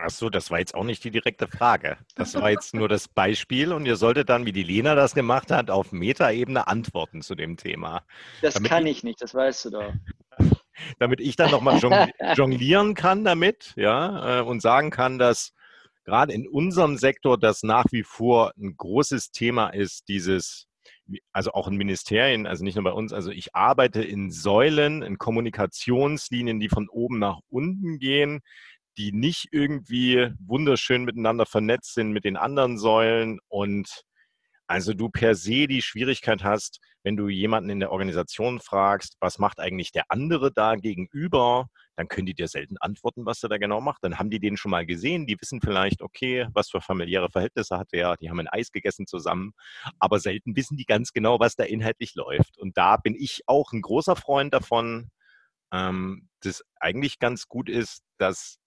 Ach 0.00 0.10
so, 0.10 0.30
das 0.30 0.50
war 0.52 0.60
jetzt 0.60 0.76
auch 0.76 0.84
nicht 0.84 1.02
die 1.02 1.10
direkte 1.10 1.48
Frage. 1.48 1.98
Das 2.14 2.34
war 2.36 2.50
jetzt 2.50 2.72
nur 2.72 2.88
das 2.88 3.08
Beispiel 3.08 3.72
und 3.72 3.84
ihr 3.84 3.96
solltet 3.96 4.28
dann, 4.28 4.46
wie 4.46 4.52
die 4.52 4.62
Lena 4.62 4.94
das 4.94 5.12
gemacht 5.12 5.50
hat, 5.50 5.70
auf 5.70 5.90
Metaebene 5.90 6.68
antworten 6.68 7.20
zu 7.20 7.34
dem 7.34 7.56
Thema. 7.56 8.02
Das 8.40 8.54
damit 8.54 8.70
kann 8.70 8.86
ich 8.86 9.02
nicht, 9.02 9.20
das 9.20 9.34
weißt 9.34 9.64
du 9.64 9.70
doch. 9.70 9.92
damit 11.00 11.20
ich 11.20 11.34
dann 11.34 11.50
nochmal 11.50 11.80
jonglieren 12.36 12.94
kann 12.94 13.24
damit, 13.24 13.72
ja, 13.76 14.38
äh, 14.38 14.42
und 14.42 14.62
sagen 14.62 14.90
kann, 14.90 15.18
dass 15.18 15.52
gerade 16.04 16.32
in 16.32 16.46
unserem 16.46 16.96
Sektor 16.96 17.36
das 17.36 17.64
nach 17.64 17.86
wie 17.90 18.04
vor 18.04 18.52
ein 18.56 18.76
großes 18.76 19.32
Thema 19.32 19.70
ist, 19.70 20.08
dieses, 20.08 20.68
also 21.32 21.52
auch 21.52 21.66
in 21.66 21.76
Ministerien, 21.76 22.46
also 22.46 22.62
nicht 22.62 22.76
nur 22.76 22.84
bei 22.84 22.92
uns, 22.92 23.12
also 23.12 23.32
ich 23.32 23.54
arbeite 23.56 24.02
in 24.02 24.30
Säulen, 24.30 25.02
in 25.02 25.18
Kommunikationslinien, 25.18 26.60
die 26.60 26.68
von 26.68 26.88
oben 26.88 27.18
nach 27.18 27.40
unten 27.48 27.98
gehen, 27.98 28.42
die 28.98 29.12
nicht 29.12 29.48
irgendwie 29.52 30.32
wunderschön 30.40 31.04
miteinander 31.04 31.46
vernetzt 31.46 31.94
sind 31.94 32.12
mit 32.12 32.24
den 32.24 32.36
anderen 32.36 32.78
Säulen 32.78 33.38
und 33.48 34.02
also 34.66 34.92
du 34.92 35.08
per 35.08 35.34
se 35.34 35.66
die 35.66 35.80
Schwierigkeit 35.80 36.44
hast, 36.44 36.80
wenn 37.02 37.16
du 37.16 37.28
jemanden 37.28 37.70
in 37.70 37.80
der 37.80 37.90
Organisation 37.90 38.60
fragst, 38.60 39.16
was 39.18 39.38
macht 39.38 39.60
eigentlich 39.60 39.92
der 39.92 40.04
andere 40.10 40.52
da 40.52 40.74
gegenüber, 40.74 41.68
dann 41.96 42.08
können 42.08 42.26
die 42.26 42.34
dir 42.34 42.48
selten 42.48 42.76
antworten, 42.76 43.24
was 43.24 43.42
er 43.42 43.48
da 43.48 43.56
genau 43.56 43.80
macht. 43.80 44.04
Dann 44.04 44.18
haben 44.18 44.28
die 44.28 44.40
den 44.40 44.58
schon 44.58 44.70
mal 44.70 44.84
gesehen, 44.84 45.26
die 45.26 45.40
wissen 45.40 45.62
vielleicht, 45.62 46.02
okay, 46.02 46.48
was 46.52 46.68
für 46.68 46.82
familiäre 46.82 47.30
Verhältnisse 47.30 47.78
hat 47.78 47.88
er, 47.92 48.16
die 48.16 48.28
haben 48.28 48.40
ein 48.40 48.48
Eis 48.48 48.70
gegessen 48.70 49.06
zusammen, 49.06 49.52
aber 49.98 50.20
selten 50.20 50.54
wissen 50.54 50.76
die 50.76 50.84
ganz 50.84 51.12
genau, 51.12 51.40
was 51.40 51.56
da 51.56 51.64
inhaltlich 51.64 52.14
läuft. 52.14 52.58
Und 52.58 52.76
da 52.76 52.98
bin 52.98 53.14
ich 53.14 53.40
auch 53.46 53.72
ein 53.72 53.80
großer 53.80 54.16
Freund 54.16 54.52
davon, 54.52 55.10
ähm, 55.72 56.28
dass 56.40 56.62
eigentlich 56.78 57.18
ganz 57.18 57.48
gut 57.48 57.70
ist, 57.70 58.02
dass 58.18 58.58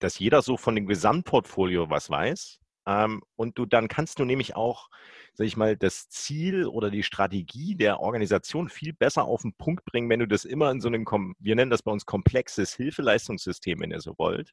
dass 0.00 0.18
jeder 0.18 0.42
so 0.42 0.56
von 0.56 0.74
dem 0.74 0.86
Gesamtportfolio 0.86 1.90
was 1.90 2.10
weiß. 2.10 2.58
Ähm, 2.86 3.22
und 3.36 3.58
du 3.58 3.66
dann 3.66 3.88
kannst 3.88 4.18
du 4.18 4.24
nämlich 4.24 4.56
auch, 4.56 4.88
sag 5.34 5.46
ich 5.46 5.56
mal, 5.56 5.76
das 5.76 6.08
Ziel 6.08 6.66
oder 6.66 6.90
die 6.90 7.02
Strategie 7.02 7.76
der 7.76 8.00
Organisation 8.00 8.68
viel 8.68 8.92
besser 8.92 9.24
auf 9.24 9.42
den 9.42 9.54
Punkt 9.54 9.84
bringen, 9.84 10.08
wenn 10.08 10.20
du 10.20 10.26
das 10.26 10.44
immer 10.44 10.70
in 10.70 10.80
so 10.80 10.88
einem, 10.88 11.04
wir 11.38 11.56
nennen 11.56 11.70
das 11.70 11.82
bei 11.82 11.92
uns 11.92 12.06
komplexes 12.06 12.74
Hilfeleistungssystem, 12.74 13.80
wenn 13.80 13.92
ihr 13.92 14.00
so 14.00 14.14
wollt. 14.18 14.52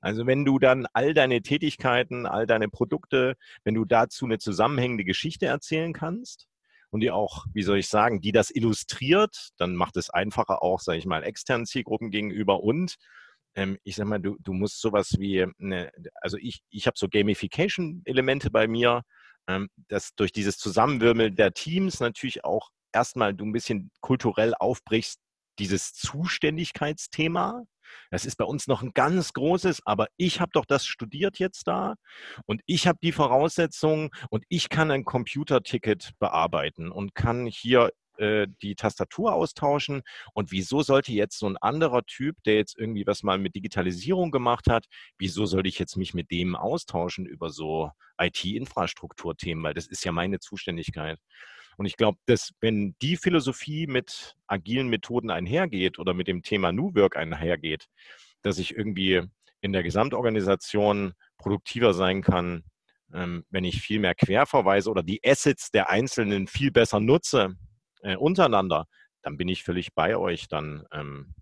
Also 0.00 0.26
wenn 0.26 0.44
du 0.44 0.58
dann 0.58 0.86
all 0.92 1.14
deine 1.14 1.42
Tätigkeiten, 1.42 2.26
all 2.26 2.46
deine 2.46 2.68
Produkte, 2.68 3.36
wenn 3.64 3.74
du 3.74 3.84
dazu 3.84 4.24
eine 4.24 4.38
zusammenhängende 4.38 5.04
Geschichte 5.04 5.46
erzählen 5.46 5.92
kannst, 5.92 6.46
und 6.90 7.00
die 7.00 7.10
auch, 7.10 7.46
wie 7.52 7.64
soll 7.64 7.78
ich 7.78 7.88
sagen, 7.88 8.20
die 8.20 8.30
das 8.30 8.54
illustriert, 8.54 9.48
dann 9.56 9.74
macht 9.74 9.96
es 9.96 10.10
einfacher 10.10 10.62
auch, 10.62 10.78
sage 10.78 10.98
ich 10.98 11.06
mal, 11.06 11.24
externen 11.24 11.66
Zielgruppen 11.66 12.12
gegenüber 12.12 12.62
und 12.62 12.94
ähm, 13.54 13.78
ich 13.84 13.96
sag 13.96 14.06
mal, 14.06 14.20
du, 14.20 14.36
du 14.40 14.52
musst 14.52 14.80
sowas 14.80 15.14
wie, 15.18 15.46
eine, 15.60 15.90
also 16.20 16.36
ich, 16.38 16.62
ich 16.70 16.86
habe 16.86 16.98
so 16.98 17.08
Gamification-Elemente 17.08 18.50
bei 18.50 18.66
mir, 18.66 19.02
ähm, 19.48 19.68
dass 19.88 20.14
durch 20.14 20.32
dieses 20.32 20.58
Zusammenwürmeln 20.58 21.36
der 21.36 21.52
Teams 21.52 22.00
natürlich 22.00 22.44
auch 22.44 22.70
erstmal 22.92 23.34
du 23.34 23.44
ein 23.44 23.52
bisschen 23.52 23.90
kulturell 24.00 24.54
aufbrichst, 24.58 25.20
dieses 25.58 25.92
Zuständigkeitsthema. 25.92 27.62
Das 28.10 28.24
ist 28.24 28.36
bei 28.36 28.44
uns 28.44 28.66
noch 28.66 28.82
ein 28.82 28.92
ganz 28.92 29.32
großes, 29.34 29.82
aber 29.84 30.08
ich 30.16 30.40
habe 30.40 30.50
doch 30.52 30.64
das 30.64 30.86
studiert 30.86 31.38
jetzt 31.38 31.68
da 31.68 31.94
und 32.46 32.62
ich 32.66 32.86
habe 32.88 32.98
die 33.02 33.12
Voraussetzungen 33.12 34.10
und 34.30 34.44
ich 34.48 34.68
kann 34.68 34.90
ein 34.90 35.04
Computerticket 35.04 36.12
bearbeiten 36.18 36.90
und 36.90 37.14
kann 37.14 37.46
hier 37.46 37.90
äh, 38.18 38.46
die 38.62 38.74
Tastatur 38.74 39.34
austauschen. 39.34 40.02
Und 40.32 40.52
wieso 40.52 40.82
sollte 40.82 41.12
jetzt 41.12 41.38
so 41.38 41.46
ein 41.46 41.56
anderer 41.56 42.04
Typ, 42.04 42.36
der 42.44 42.56
jetzt 42.56 42.78
irgendwie 42.78 43.06
was 43.06 43.22
mal 43.22 43.38
mit 43.38 43.54
Digitalisierung 43.54 44.30
gemacht 44.30 44.68
hat, 44.68 44.86
wieso 45.18 45.46
sollte 45.46 45.68
ich 45.68 45.78
jetzt 45.78 45.96
mich 45.96 46.14
mit 46.14 46.30
dem 46.30 46.56
austauschen 46.56 47.26
über 47.26 47.50
so 47.50 47.90
IT-Infrastrukturthemen? 48.18 49.64
Weil 49.64 49.74
das 49.74 49.86
ist 49.86 50.04
ja 50.04 50.12
meine 50.12 50.40
Zuständigkeit. 50.40 51.18
Und 51.76 51.86
ich 51.86 51.96
glaube, 51.96 52.18
dass 52.26 52.52
wenn 52.60 52.94
die 53.02 53.16
Philosophie 53.16 53.86
mit 53.86 54.36
agilen 54.46 54.88
Methoden 54.88 55.30
einhergeht 55.30 55.98
oder 55.98 56.14
mit 56.14 56.28
dem 56.28 56.42
Thema 56.42 56.72
New 56.72 56.94
Work 56.94 57.16
einhergeht, 57.16 57.88
dass 58.42 58.58
ich 58.58 58.76
irgendwie 58.76 59.22
in 59.60 59.72
der 59.72 59.82
Gesamtorganisation 59.82 61.14
produktiver 61.38 61.94
sein 61.94 62.22
kann, 62.22 62.64
ähm, 63.12 63.44
wenn 63.50 63.64
ich 63.64 63.80
viel 63.80 64.00
mehr 64.00 64.14
querverweise 64.14 64.90
oder 64.90 65.02
die 65.02 65.20
Assets 65.24 65.70
der 65.70 65.90
Einzelnen 65.90 66.46
viel 66.46 66.70
besser 66.70 67.00
nutze, 67.00 67.56
äh, 68.04 68.16
untereinander, 68.16 68.86
dann 69.22 69.36
bin 69.36 69.48
ich 69.48 69.64
völlig 69.64 69.94
bei 69.94 70.16
euch. 70.16 70.48
Dann, 70.48 70.84
ähm, 70.92 71.34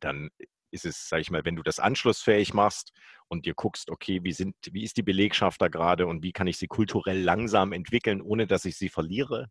dann 0.00 0.30
ist 0.70 0.84
es, 0.84 1.08
sag 1.08 1.20
ich 1.20 1.30
mal, 1.30 1.44
wenn 1.44 1.56
du 1.56 1.62
das 1.62 1.78
anschlussfähig 1.78 2.52
machst 2.52 2.92
und 3.28 3.46
dir 3.46 3.54
guckst, 3.54 3.90
okay, 3.90 4.22
wie, 4.22 4.32
sind, 4.32 4.54
wie 4.70 4.82
ist 4.82 4.96
die 4.96 5.02
Belegschaft 5.02 5.60
da 5.62 5.68
gerade 5.68 6.06
und 6.06 6.22
wie 6.22 6.32
kann 6.32 6.46
ich 6.46 6.58
sie 6.58 6.66
kulturell 6.66 7.22
langsam 7.22 7.72
entwickeln, 7.72 8.20
ohne 8.20 8.46
dass 8.46 8.64
ich 8.64 8.76
sie 8.76 8.88
verliere, 8.88 9.48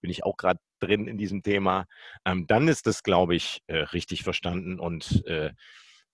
bin 0.00 0.10
ich 0.10 0.24
auch 0.24 0.36
gerade 0.36 0.60
drin 0.78 1.08
in 1.08 1.18
diesem 1.18 1.42
Thema, 1.42 1.86
ähm, 2.24 2.46
dann 2.46 2.68
ist 2.68 2.86
das, 2.86 3.02
glaube 3.02 3.34
ich, 3.34 3.62
äh, 3.66 3.76
richtig 3.78 4.22
verstanden 4.22 4.78
und 4.78 5.24
äh, 5.26 5.52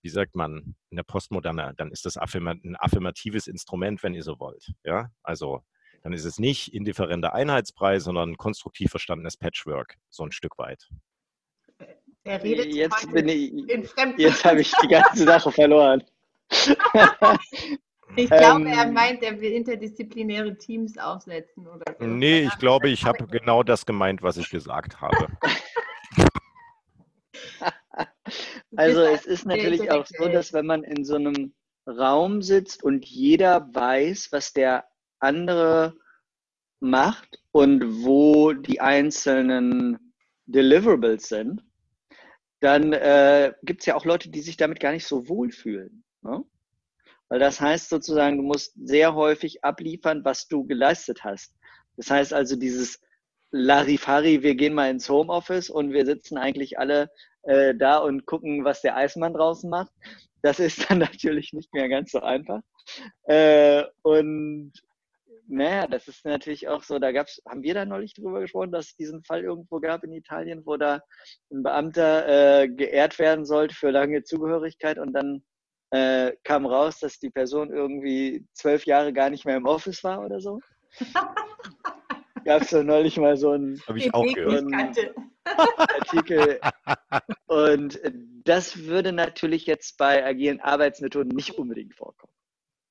wie 0.01 0.09
sagt 0.09 0.35
man, 0.35 0.75
in 0.89 0.97
der 0.97 1.03
Postmoderne, 1.03 1.73
dann 1.75 1.91
ist 1.91 2.05
das 2.05 2.17
ein 2.17 2.75
affirmatives 2.79 3.47
Instrument, 3.47 4.03
wenn 4.03 4.13
ihr 4.13 4.23
so 4.23 4.39
wollt. 4.39 4.71
Ja, 4.83 5.09
also 5.23 5.63
dann 6.07 6.13
ist 6.13 6.23
es 6.23 6.39
nicht 6.39 6.73
indifferenter 6.73 7.33
Einheitspreis, 7.33 8.05
sondern 8.05 8.37
konstruktiv 8.37 8.91
verstandenes 8.91 9.35
Patchwork, 9.35 9.95
so 10.09 10.23
ein 10.23 10.31
Stück 10.31 10.57
weit. 10.57 10.87
Er 12.23 12.41
redet 12.41 12.73
jetzt 12.73 13.11
bin 13.11 13.27
ich, 13.27 13.51
jetzt 14.17 14.45
habe 14.45 14.61
ich 14.61 14.71
die 14.81 14.87
ganze 14.87 15.25
Sache 15.25 15.51
verloren. 15.51 16.01
Ich 18.15 18.29
glaube, 18.29 18.61
ähm, 18.61 18.67
er 18.67 18.89
meint, 18.89 19.21
er 19.21 19.39
will 19.41 19.51
interdisziplinäre 19.51 20.57
Teams 20.57 20.97
aufsetzen 20.97 21.67
oder 21.67 21.83
so. 21.99 22.05
Nee, 22.05 22.39
ich 22.39 22.57
glaube, 22.57 22.89
ich 22.89 23.03
habe 23.03 23.27
genau 23.27 23.63
das 23.63 23.85
gemeint, 23.85 24.23
was 24.23 24.37
ich 24.37 24.49
gesagt 24.49 25.01
habe. 25.01 25.27
also 28.77 29.01
es 29.01 29.25
ist 29.25 29.45
natürlich 29.45 29.91
auch 29.91 30.05
so, 30.05 30.29
dass 30.29 30.53
wenn 30.53 30.65
man 30.65 30.83
in 30.83 31.03
so 31.03 31.15
einem 31.15 31.53
Raum 31.85 32.41
sitzt 32.41 32.81
und 32.81 33.05
jeder 33.05 33.67
weiß, 33.73 34.31
was 34.31 34.53
der 34.53 34.85
andere 35.19 35.95
macht 36.79 37.39
und 37.51 38.03
wo 38.03 38.53
die 38.53 38.81
einzelnen 38.81 40.13
Deliverables 40.45 41.27
sind, 41.27 41.63
dann 42.59 42.93
äh, 42.93 43.53
gibt 43.63 43.81
es 43.81 43.85
ja 43.85 43.95
auch 43.95 44.05
Leute, 44.05 44.29
die 44.29 44.41
sich 44.41 44.57
damit 44.57 44.79
gar 44.79 44.91
nicht 44.91 45.05
so 45.05 45.27
wohlfühlen. 45.27 46.03
Ne? 46.21 46.43
Weil 47.29 47.39
das 47.39 47.59
heißt 47.59 47.89
sozusagen, 47.89 48.37
du 48.37 48.43
musst 48.43 48.73
sehr 48.75 49.13
häufig 49.13 49.63
abliefern, 49.63 50.23
was 50.23 50.47
du 50.47 50.65
geleistet 50.65 51.23
hast. 51.23 51.53
Das 51.97 52.09
heißt 52.09 52.33
also 52.33 52.55
dieses 52.55 53.01
Larifari, 53.51 54.43
wir 54.43 54.55
gehen 54.55 54.73
mal 54.73 54.89
ins 54.89 55.09
Homeoffice 55.09 55.69
und 55.69 55.93
wir 55.93 56.05
sitzen 56.05 56.37
eigentlich 56.37 56.79
alle 56.79 57.09
äh, 57.43 57.75
da 57.75 57.97
und 57.97 58.25
gucken, 58.25 58.63
was 58.63 58.81
der 58.81 58.95
Eismann 58.95 59.33
draußen 59.33 59.69
macht. 59.69 59.91
Das 60.41 60.59
ist 60.59 60.89
dann 60.89 60.99
natürlich 60.99 61.53
nicht 61.53 61.73
mehr 61.73 61.89
ganz 61.89 62.11
so 62.11 62.21
einfach. 62.21 62.61
Äh, 63.23 63.83
und 64.01 64.73
naja, 65.47 65.87
das 65.87 66.07
ist 66.07 66.25
natürlich 66.25 66.67
auch 66.67 66.83
so, 66.83 66.99
da 66.99 67.11
gab's, 67.11 67.41
haben 67.47 67.63
wir 67.63 67.73
da 67.73 67.85
neulich 67.85 68.13
drüber 68.13 68.41
gesprochen, 68.41 68.71
dass 68.71 68.87
es 68.87 68.95
diesen 68.95 69.23
Fall 69.23 69.43
irgendwo 69.43 69.79
gab 69.79 70.03
in 70.03 70.11
Italien, 70.13 70.65
wo 70.65 70.77
da 70.77 71.01
ein 71.51 71.63
Beamter 71.63 72.61
äh, 72.61 72.67
geehrt 72.67 73.17
werden 73.19 73.45
sollte 73.45 73.73
für 73.73 73.91
lange 73.91 74.23
Zugehörigkeit 74.23 74.99
und 74.99 75.13
dann 75.13 75.43
äh, 75.91 76.33
kam 76.43 76.65
raus, 76.65 76.99
dass 76.99 77.19
die 77.19 77.29
Person 77.29 77.71
irgendwie 77.71 78.45
zwölf 78.53 78.85
Jahre 78.85 79.13
gar 79.13 79.29
nicht 79.29 79.45
mehr 79.45 79.57
im 79.57 79.65
Office 79.65 80.03
war 80.03 80.23
oder 80.23 80.41
so. 80.41 80.59
Gab 82.45 82.61
es 82.61 82.69
da 82.69 82.83
neulich 82.83 83.17
mal 83.17 83.37
so 83.37 83.51
einen, 83.51 83.81
Habe 83.87 83.99
ich 83.99 84.13
auch 84.13 84.25
gehört. 84.33 84.65
Artikel. 85.43 86.59
Und 87.47 87.99
das 88.43 88.85
würde 88.85 89.11
natürlich 89.11 89.65
jetzt 89.65 89.97
bei 89.97 90.25
agilen 90.25 90.59
Arbeitsmethoden 90.59 91.35
nicht 91.35 91.57
unbedingt 91.57 91.95
vorkommen. 91.95 92.33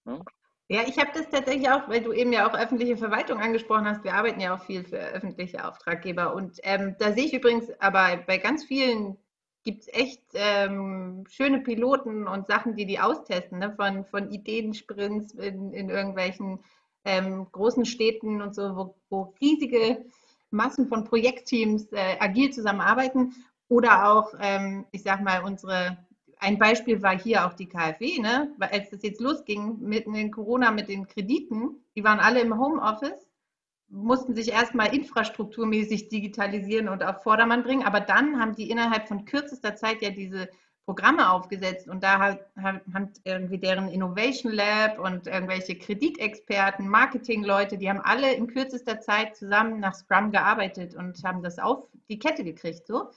Ne? 0.04 0.24
Ja, 0.68 0.80
ich 0.86 0.98
habe 0.98 1.10
das 1.14 1.28
tatsächlich 1.30 1.70
auch, 1.70 1.88
weil 1.88 2.00
du 2.02 2.12
eben 2.12 2.32
ja 2.32 2.48
auch 2.48 2.54
öffentliche 2.54 2.96
Verwaltung 2.96 3.38
angesprochen 3.38 3.86
hast. 3.86 4.02
Wir 4.02 4.14
arbeiten 4.14 4.40
ja 4.40 4.54
auch 4.56 4.64
viel 4.64 4.82
für 4.82 4.98
öffentliche 4.98 5.66
Auftraggeber. 5.66 6.34
Und 6.34 6.58
ähm, 6.64 6.96
da 6.98 7.12
sehe 7.12 7.26
ich 7.26 7.34
übrigens 7.34 7.70
aber 7.78 8.16
bei 8.26 8.38
ganz 8.38 8.64
vielen 8.64 9.16
gibt 9.62 9.82
es 9.82 9.88
echt 9.88 10.22
ähm, 10.34 11.24
schöne 11.28 11.60
Piloten 11.60 12.26
und 12.26 12.46
Sachen, 12.48 12.74
die 12.74 12.86
die 12.86 12.98
austesten, 12.98 13.58
ne? 13.60 13.74
von, 13.76 14.04
von 14.06 14.30
Ideensprints 14.30 15.34
in, 15.34 15.72
in 15.72 15.88
irgendwelchen 15.88 16.60
ähm, 17.04 17.46
großen 17.52 17.84
Städten 17.84 18.42
und 18.42 18.54
so, 18.54 18.76
wo, 18.76 18.96
wo 19.08 19.34
riesige 19.40 20.04
Massen 20.50 20.88
von 20.88 21.04
Projektteams 21.04 21.92
äh, 21.92 22.16
agil 22.18 22.50
zusammenarbeiten. 22.50 23.34
Oder 23.68 24.12
auch, 24.12 24.34
ähm, 24.40 24.84
ich 24.92 25.02
sag 25.02 25.22
mal, 25.22 25.42
unsere, 25.42 25.96
ein 26.38 26.58
Beispiel 26.58 27.02
war 27.02 27.18
hier 27.18 27.46
auch 27.46 27.54
die 27.54 27.68
KfW, 27.68 28.18
ne? 28.20 28.54
Als 28.60 28.90
das 28.90 29.02
jetzt 29.02 29.20
losging 29.20 29.78
mitten 29.80 30.14
in 30.14 30.30
Corona 30.30 30.70
mit 30.70 30.88
den 30.88 31.06
Krediten, 31.06 31.82
die 31.94 32.04
waren 32.04 32.20
alle 32.20 32.40
im 32.40 32.58
Homeoffice 32.58 33.26
mussten 33.88 34.34
sich 34.34 34.52
erstmal 34.52 34.94
infrastrukturmäßig 34.94 36.08
digitalisieren 36.08 36.88
und 36.88 37.04
auf 37.04 37.22
Vordermann 37.22 37.62
bringen, 37.62 37.86
aber 37.86 38.00
dann 38.00 38.40
haben 38.40 38.56
die 38.56 38.70
innerhalb 38.70 39.06
von 39.08 39.24
kürzester 39.24 39.76
Zeit 39.76 40.02
ja 40.02 40.10
diese 40.10 40.48
Programme 40.84 41.30
aufgesetzt 41.30 41.88
und 41.88 42.02
da 42.02 42.18
hat, 42.20 42.40
haben 42.62 43.12
irgendwie 43.24 43.58
deren 43.58 43.88
Innovation 43.88 44.52
Lab 44.52 45.00
und 45.00 45.26
irgendwelche 45.26 45.76
Kreditexperten, 45.76 46.88
Marketingleute, 46.88 47.76
die 47.76 47.88
haben 47.88 48.00
alle 48.00 48.32
in 48.34 48.46
kürzester 48.46 49.00
Zeit 49.00 49.36
zusammen 49.36 49.80
nach 49.80 49.94
Scrum 49.94 50.30
gearbeitet 50.30 50.94
und 50.94 51.22
haben 51.24 51.42
das 51.42 51.58
auf 51.58 51.88
die 52.08 52.20
Kette 52.20 52.44
gekriegt. 52.44 52.86
So. 52.86 53.10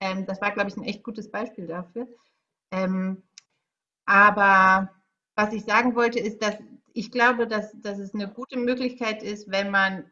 Ähm, 0.00 0.26
das 0.26 0.40
war, 0.40 0.50
glaube 0.50 0.70
ich, 0.70 0.76
ein 0.76 0.82
echt 0.82 1.04
gutes 1.04 1.30
Beispiel 1.30 1.68
dafür. 1.68 2.08
Ähm, 2.74 3.22
aber 4.04 4.90
was 5.36 5.52
ich 5.52 5.64
sagen 5.64 5.94
wollte, 5.94 6.18
ist, 6.18 6.42
dass 6.42 6.56
ich 6.92 7.10
glaube, 7.10 7.46
dass, 7.46 7.72
dass 7.80 7.98
es 7.98 8.14
eine 8.14 8.28
gute 8.28 8.58
Möglichkeit 8.58 9.22
ist, 9.22 9.50
wenn 9.50 9.70
man, 9.70 10.04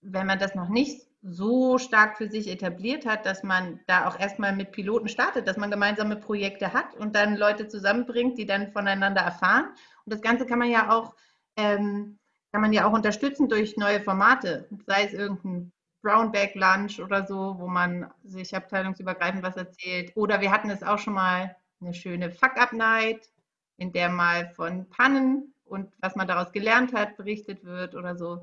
wenn 0.00 0.26
man 0.26 0.38
das 0.38 0.54
noch 0.54 0.68
nicht 0.68 1.06
so 1.22 1.78
stark 1.78 2.16
für 2.16 2.28
sich 2.28 2.48
etabliert 2.48 3.06
hat, 3.06 3.26
dass 3.26 3.42
man 3.42 3.80
da 3.86 4.08
auch 4.08 4.18
erstmal 4.18 4.54
mit 4.54 4.72
Piloten 4.72 5.08
startet, 5.08 5.48
dass 5.48 5.56
man 5.56 5.70
gemeinsame 5.70 6.16
Projekte 6.16 6.72
hat 6.72 6.94
und 6.94 7.16
dann 7.16 7.36
Leute 7.36 7.66
zusammenbringt, 7.68 8.38
die 8.38 8.46
dann 8.46 8.72
voneinander 8.72 9.22
erfahren. 9.22 9.70
Und 10.04 10.12
das 10.12 10.22
Ganze 10.22 10.46
kann 10.46 10.60
man 10.60 10.70
ja 10.70 10.90
auch, 10.90 11.14
ähm, 11.56 12.18
kann 12.52 12.60
man 12.60 12.72
ja 12.72 12.86
auch 12.86 12.92
unterstützen 12.92 13.48
durch 13.48 13.76
neue 13.76 14.00
Formate, 14.00 14.68
sei 14.86 15.04
es 15.04 15.12
irgendein 15.12 15.72
Brownback 16.02 16.54
Lunch 16.54 17.00
oder 17.00 17.26
so, 17.26 17.56
wo 17.58 17.66
man 17.66 18.10
sich 18.24 18.54
abteilungsübergreifend 18.54 19.42
was 19.42 19.56
erzählt. 19.56 20.12
Oder 20.16 20.40
wir 20.40 20.52
hatten 20.52 20.70
es 20.70 20.84
auch 20.84 20.98
schon 20.98 21.14
mal 21.14 21.56
eine 21.80 21.94
schöne 21.94 22.30
Fuck-Up-Night, 22.30 23.30
in 23.76 23.92
der 23.92 24.08
mal 24.08 24.48
von 24.54 24.88
Pannen 24.88 25.54
und 25.64 25.92
was 26.00 26.16
man 26.16 26.28
daraus 26.28 26.52
gelernt 26.52 26.92
hat, 26.94 27.16
berichtet 27.16 27.64
wird 27.64 27.94
oder 27.94 28.16
so. 28.16 28.36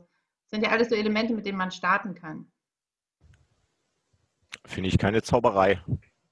Das 0.44 0.52
sind 0.52 0.64
ja 0.64 0.70
alles 0.70 0.90
so 0.90 0.96
Elemente, 0.96 1.34
mit 1.34 1.46
denen 1.46 1.58
man 1.58 1.72
starten 1.72 2.14
kann. 2.16 2.52
Finde 4.66 4.90
ich 4.90 4.98
keine 4.98 5.22
Zauberei. 5.24 5.82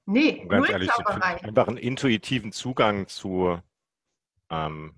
Nee, 0.06 0.41
um 0.43 0.49
ganz 0.49 0.70
ehrlich, 0.70 0.89
Zauberei. 0.89 1.43
einfach 1.43 1.68
einen 1.68 1.78
intuitiven 1.78 2.52
Zugang 2.52 3.08
zu, 3.08 3.60
ähm, 4.49 4.95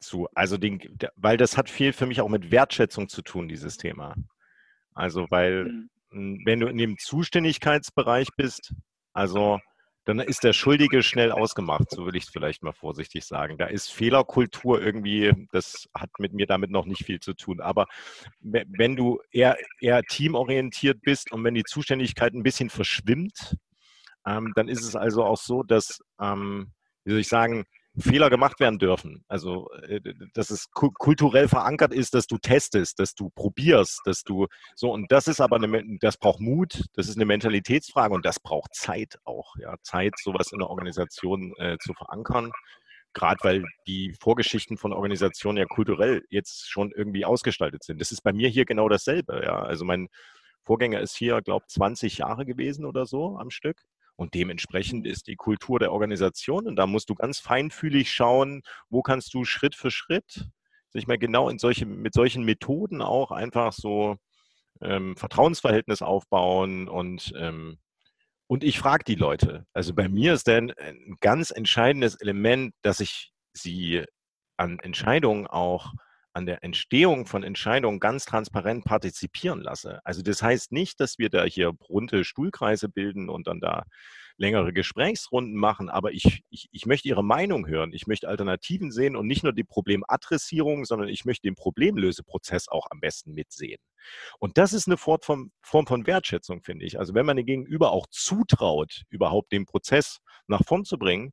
zu, 0.00 0.28
also 0.34 0.56
den, 0.56 0.80
weil 1.16 1.36
das 1.36 1.56
hat 1.56 1.68
viel 1.68 1.92
für 1.92 2.06
mich 2.06 2.20
auch 2.20 2.28
mit 2.28 2.50
Wertschätzung 2.50 3.08
zu 3.08 3.22
tun, 3.22 3.48
dieses 3.48 3.76
Thema. 3.76 4.14
Also, 4.94 5.26
weil, 5.30 5.88
mhm. 6.10 6.42
wenn 6.44 6.60
du 6.60 6.66
in 6.68 6.78
dem 6.78 6.98
Zuständigkeitsbereich 6.98 8.28
bist, 8.36 8.74
also 9.12 9.60
dann 10.04 10.18
ist 10.18 10.42
der 10.42 10.52
Schuldige 10.52 11.02
schnell 11.02 11.30
ausgemacht, 11.30 11.90
so 11.90 12.06
will 12.06 12.16
ich 12.16 12.24
es 12.24 12.30
vielleicht 12.30 12.62
mal 12.62 12.72
vorsichtig 12.72 13.24
sagen. 13.24 13.56
Da 13.56 13.66
ist 13.66 13.92
Fehlerkultur 13.92 14.82
irgendwie, 14.82 15.32
das 15.52 15.88
hat 15.94 16.10
mit 16.18 16.32
mir 16.32 16.46
damit 16.46 16.70
noch 16.70 16.86
nicht 16.86 17.04
viel 17.04 17.20
zu 17.20 17.34
tun. 17.34 17.60
Aber 17.60 17.86
wenn 18.40 18.96
du 18.96 19.20
eher, 19.30 19.56
eher 19.80 20.02
teamorientiert 20.02 21.00
bist 21.02 21.30
und 21.32 21.44
wenn 21.44 21.54
die 21.54 21.64
Zuständigkeit 21.64 22.34
ein 22.34 22.42
bisschen 22.42 22.70
verschwimmt, 22.70 23.56
ähm, 24.26 24.52
dann 24.54 24.68
ist 24.68 24.82
es 24.82 24.96
also 24.96 25.24
auch 25.24 25.38
so, 25.38 25.62
dass, 25.62 26.00
ähm, 26.20 26.72
wie 27.04 27.12
soll 27.12 27.20
ich 27.20 27.28
sagen, 27.28 27.64
Fehler 27.98 28.30
gemacht 28.30 28.58
werden 28.58 28.78
dürfen. 28.78 29.24
Also, 29.28 29.70
äh, 29.82 30.00
dass 30.34 30.50
es 30.50 30.70
kulturell 30.70 31.48
verankert 31.48 31.92
ist, 31.92 32.14
dass 32.14 32.26
du 32.26 32.38
testest, 32.38 32.98
dass 32.98 33.14
du 33.14 33.30
probierst, 33.30 34.00
dass 34.04 34.22
du 34.22 34.46
so 34.74 34.90
und 34.92 35.12
das 35.12 35.28
ist 35.28 35.40
aber 35.40 35.56
eine, 35.56 35.98
das 36.00 36.16
braucht 36.16 36.40
Mut, 36.40 36.84
das 36.94 37.08
ist 37.08 37.16
eine 37.16 37.26
Mentalitätsfrage 37.26 38.14
und 38.14 38.24
das 38.24 38.40
braucht 38.40 38.74
Zeit 38.74 39.18
auch. 39.24 39.56
Ja, 39.56 39.74
Zeit, 39.82 40.14
sowas 40.22 40.52
in 40.52 40.58
der 40.58 40.70
Organisation 40.70 41.54
äh, 41.58 41.76
zu 41.78 41.92
verankern. 41.94 42.50
Gerade 43.14 43.38
weil 43.42 43.64
die 43.86 44.14
Vorgeschichten 44.18 44.78
von 44.78 44.94
Organisationen 44.94 45.58
ja 45.58 45.66
kulturell 45.66 46.22
jetzt 46.30 46.70
schon 46.70 46.92
irgendwie 46.92 47.26
ausgestaltet 47.26 47.84
sind. 47.84 48.00
Das 48.00 48.10
ist 48.10 48.22
bei 48.22 48.32
mir 48.32 48.48
hier 48.48 48.64
genau 48.64 48.88
dasselbe. 48.88 49.42
Ja, 49.44 49.60
also 49.60 49.84
mein 49.84 50.08
Vorgänger 50.62 51.00
ist 51.00 51.16
hier, 51.16 51.42
glaube 51.42 51.66
ich, 51.68 51.74
20 51.74 52.18
Jahre 52.18 52.46
gewesen 52.46 52.86
oder 52.86 53.04
so 53.04 53.36
am 53.36 53.50
Stück. 53.50 53.82
Und 54.16 54.34
dementsprechend 54.34 55.06
ist 55.06 55.26
die 55.26 55.36
Kultur 55.36 55.78
der 55.78 55.92
Organisation 55.92 56.66
und 56.66 56.76
da 56.76 56.86
musst 56.86 57.10
du 57.10 57.14
ganz 57.14 57.38
feinfühlig 57.38 58.12
schauen, 58.12 58.62
wo 58.88 59.02
kannst 59.02 59.34
du 59.34 59.44
Schritt 59.44 59.74
für 59.74 59.90
Schritt, 59.90 60.48
sich 60.90 61.06
mal 61.06 61.18
genau 61.18 61.48
in 61.48 61.58
solche, 61.58 61.86
mit 61.86 62.14
solchen 62.14 62.44
Methoden 62.44 63.02
auch 63.02 63.30
einfach 63.30 63.72
so 63.72 64.16
ähm, 64.80 65.16
Vertrauensverhältnis 65.16 66.02
aufbauen 66.02 66.88
und 66.88 67.32
ähm, 67.36 67.78
und 68.48 68.64
ich 68.64 68.78
frage 68.78 69.04
die 69.04 69.14
Leute. 69.14 69.64
Also 69.72 69.94
bei 69.94 70.10
mir 70.10 70.34
ist 70.34 70.46
dann 70.46 70.72
ein 70.72 71.16
ganz 71.20 71.50
entscheidendes 71.50 72.16
Element, 72.16 72.74
dass 72.82 73.00
ich 73.00 73.32
sie 73.54 74.04
an 74.58 74.78
Entscheidungen 74.80 75.46
auch 75.46 75.94
an 76.34 76.46
der 76.46 76.64
Entstehung 76.64 77.26
von 77.26 77.42
Entscheidungen 77.42 78.00
ganz 78.00 78.24
transparent 78.24 78.84
partizipieren 78.84 79.60
lasse. 79.60 80.00
Also 80.04 80.22
das 80.22 80.42
heißt 80.42 80.72
nicht, 80.72 81.00
dass 81.00 81.18
wir 81.18 81.30
da 81.30 81.44
hier 81.44 81.72
bunte 81.72 82.24
Stuhlkreise 82.24 82.88
bilden 82.88 83.28
und 83.28 83.46
dann 83.46 83.60
da 83.60 83.84
längere 84.36 84.72
Gesprächsrunden 84.72 85.54
machen, 85.54 85.88
aber 85.88 86.12
ich, 86.12 86.42
ich, 86.50 86.68
ich 86.72 86.86
möchte 86.86 87.08
Ihre 87.08 87.24
Meinung 87.24 87.66
hören. 87.66 87.92
Ich 87.92 88.06
möchte 88.06 88.28
Alternativen 88.28 88.90
sehen 88.90 89.16
und 89.16 89.26
nicht 89.26 89.42
nur 89.42 89.52
die 89.52 89.64
Problemadressierung, 89.64 90.84
sondern 90.84 91.08
ich 91.08 91.24
möchte 91.24 91.46
den 91.46 91.54
Problemlöseprozess 91.54 92.68
auch 92.68 92.86
am 92.90 93.00
besten 93.00 93.34
mitsehen. 93.34 93.78
Und 94.38 94.58
das 94.58 94.72
ist 94.72 94.86
eine 94.86 94.96
Form 94.96 95.50
von, 95.62 96.06
Wertschätzung, 96.06 96.62
finde 96.62 96.84
ich. 96.84 96.98
Also 96.98 97.14
wenn 97.14 97.26
man 97.26 97.36
den 97.36 97.46
Gegenüber 97.46 97.92
auch 97.92 98.06
zutraut, 98.10 99.02
überhaupt 99.10 99.52
den 99.52 99.66
Prozess 99.66 100.18
nach 100.46 100.62
vorn 100.66 100.84
zu 100.84 100.98
bringen 100.98 101.32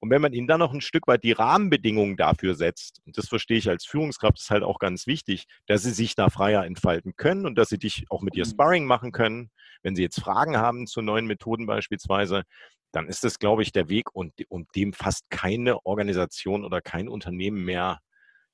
und 0.00 0.10
wenn 0.10 0.22
man 0.22 0.32
ihnen 0.32 0.46
dann 0.46 0.60
noch 0.60 0.72
ein 0.72 0.80
Stück 0.80 1.06
weit 1.06 1.24
die 1.24 1.32
Rahmenbedingungen 1.32 2.16
dafür 2.16 2.54
setzt, 2.54 3.00
und 3.06 3.18
das 3.18 3.28
verstehe 3.28 3.58
ich 3.58 3.68
als 3.68 3.84
Führungskraft, 3.84 4.38
ist 4.38 4.50
halt 4.50 4.62
auch 4.62 4.78
ganz 4.78 5.06
wichtig, 5.06 5.46
dass 5.66 5.82
sie 5.82 5.92
sich 5.92 6.14
da 6.14 6.30
freier 6.30 6.64
entfalten 6.64 7.16
können 7.16 7.46
und 7.46 7.56
dass 7.56 7.68
sie 7.68 7.78
dich 7.78 8.06
auch 8.10 8.22
mit 8.22 8.34
ihr 8.34 8.46
mhm. 8.46 8.50
Sparring 8.50 8.84
machen 8.86 9.12
können, 9.12 9.50
wenn 9.82 9.96
Sie 9.96 10.02
jetzt 10.02 10.20
Fragen 10.20 10.56
haben 10.56 10.86
zu 10.86 11.02
neuen 11.02 11.26
Methoden 11.26 11.66
beispielsweise, 11.66 12.42
dann 12.92 13.08
ist 13.08 13.24
das, 13.24 13.38
glaube 13.38 13.62
ich, 13.62 13.72
der 13.72 13.88
Weg, 13.88 14.14
und 14.14 14.32
um 14.48 14.66
dem 14.74 14.92
fast 14.92 15.30
keine 15.30 15.86
Organisation 15.86 16.64
oder 16.64 16.80
kein 16.80 17.08
Unternehmen 17.08 17.64
mehr 17.64 18.00